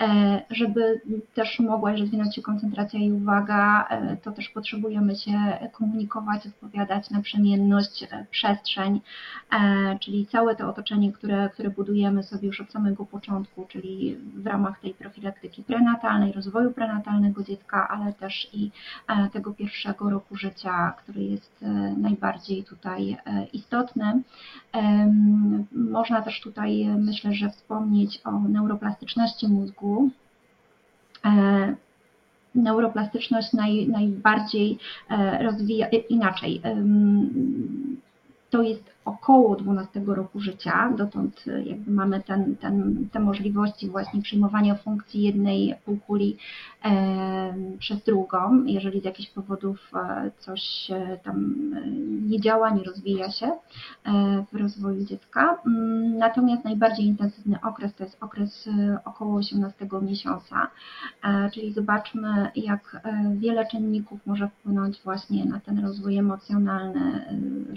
E, 0.00 0.42
żeby 0.50 1.00
też 1.34 1.60
mogła 1.60 1.92
rozwinąć 1.92 2.34
się 2.34 2.42
koncentracja 2.42 3.00
i 3.00 3.12
uwaga, 3.12 3.88
to 4.22 4.32
też 4.32 4.48
potrzebujemy 4.48 5.16
się 5.16 5.32
komunikować, 5.72 6.46
odpowiadać 6.46 7.10
na 7.10 7.22
przemienność, 7.22 8.06
przestrzeń, 8.30 9.00
czyli 10.00 10.26
całe 10.26 10.56
to 10.56 10.68
otoczenie, 10.68 11.12
które, 11.12 11.50
które 11.52 11.70
budujemy 11.70 12.22
sobie 12.22 12.46
już 12.46 12.60
od 12.60 12.72
samego 12.72 13.06
początku, 13.06 13.66
czyli 13.68 14.16
w 14.16 14.46
ramach 14.46 14.80
tej 14.80 14.94
profilaktyki 14.94 15.62
prenatalnej, 15.62 16.32
rozwoju 16.32 16.72
prenatalnego 16.72 17.42
dziecka, 17.42 17.88
ale 17.88 18.12
też 18.12 18.48
i 18.52 18.70
tego 19.32 19.54
pierwszego 19.54 20.10
roku 20.10 20.36
życia, 20.36 20.43
który 20.98 21.24
jest 21.24 21.62
e, 21.62 21.66
najbardziej 21.98 22.64
tutaj 22.64 23.16
e, 23.26 23.46
istotny. 23.52 24.22
Można 25.72 26.22
też 26.22 26.40
tutaj, 26.40 26.82
e, 26.82 26.94
myślę, 26.98 27.34
że 27.34 27.50
wspomnieć 27.50 28.20
o 28.24 28.40
neuroplastyczności 28.40 29.48
mózgu. 29.48 30.10
Neuroplastyczność 32.54 33.52
naj, 33.52 33.88
najbardziej 33.88 34.78
rozwija 35.40 35.88
inaczej 35.88 36.62
to 38.54 38.62
jest 38.62 38.93
około 39.04 39.56
12 39.56 40.02
roku 40.06 40.40
życia, 40.40 40.92
dotąd 40.96 41.44
e, 41.46 41.62
jakby 41.62 41.90
mamy 41.90 42.20
ten, 42.20 42.56
ten, 42.56 43.06
te 43.12 43.20
możliwości 43.20 43.90
właśnie 43.90 44.22
przyjmowania 44.22 44.74
funkcji 44.74 45.22
jednej 45.22 45.74
półkuli 45.84 46.36
e, 46.84 47.54
przez 47.78 48.02
drugą, 48.02 48.64
jeżeli 48.64 49.00
z 49.00 49.04
jakichś 49.04 49.30
powodów 49.30 49.90
e, 49.94 50.30
coś 50.38 50.90
tam 51.22 51.54
nie 52.28 52.40
działa, 52.40 52.70
nie 52.70 52.82
rozwija 52.82 53.30
się 53.30 53.52
w 54.52 54.56
rozwoju 54.56 55.04
dziecka. 55.04 55.58
Mm, 55.66 56.18
natomiast 56.18 56.64
najbardziej 56.64 57.06
intensywny 57.06 57.58
okres 57.62 57.94
to 57.94 58.04
jest 58.04 58.16
okres 58.20 58.68
około 59.04 59.36
18 59.36 59.88
miesiąca, 60.02 60.66
czyli 61.52 61.72
zobaczmy 61.72 62.50
jak 62.56 63.02
wiele 63.36 63.66
czynników 63.66 64.26
może 64.26 64.48
wpłynąć 64.48 65.00
właśnie 65.04 65.44
na 65.44 65.60
ten 65.60 65.78
rozwój 65.78 66.16
emocjonalny, 66.16 67.24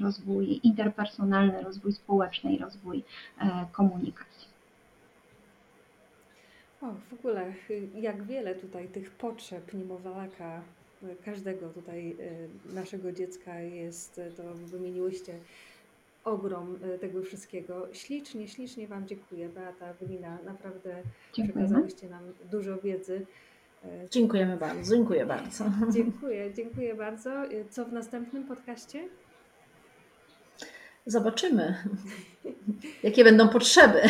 rozwój 0.01 0.59
interpersonalny, 0.63 1.16
rozwój 1.63 1.93
społeczny 1.93 2.53
i 2.53 2.57
rozwój 2.57 3.03
e, 3.41 3.65
komunikacji. 3.71 4.47
O, 6.81 6.85
w 7.09 7.13
ogóle 7.13 7.53
jak 7.95 8.23
wiele 8.23 8.55
tutaj 8.55 8.87
tych 8.87 9.11
potrzeb 9.11 9.73
niemowlaka, 9.73 10.61
każdego 11.25 11.69
tutaj 11.69 12.11
e, 12.69 12.73
naszego 12.73 13.11
dziecka 13.11 13.59
jest, 13.59 14.21
to 14.37 14.43
wymieniłyście 14.53 15.33
ogrom 16.23 16.79
tego 17.01 17.21
wszystkiego. 17.21 17.87
Ślicznie, 17.93 18.47
ślicznie 18.47 18.87
Wam 18.87 19.07
dziękuję. 19.07 19.49
Beata, 19.49 19.85
Ewelina, 19.87 20.37
naprawdę 20.45 21.03
Dziękujemy. 21.33 21.67
przekazałyście 21.67 22.09
nam 22.09 22.23
dużo 22.51 22.77
wiedzy. 22.77 23.25
Dziękujemy 24.11 24.57
bardzo, 24.57 24.95
dziękuję 24.95 25.25
bardzo. 25.25 25.65
Dziękuję, 25.93 26.53
dziękuję 26.53 26.95
bardzo. 26.95 27.29
Co 27.69 27.85
w 27.85 27.93
następnym 27.93 28.43
podcaście? 28.43 29.07
Zobaczymy, 31.07 31.75
jakie 33.03 33.23
będą 33.23 33.49
potrzeby. 33.49 34.01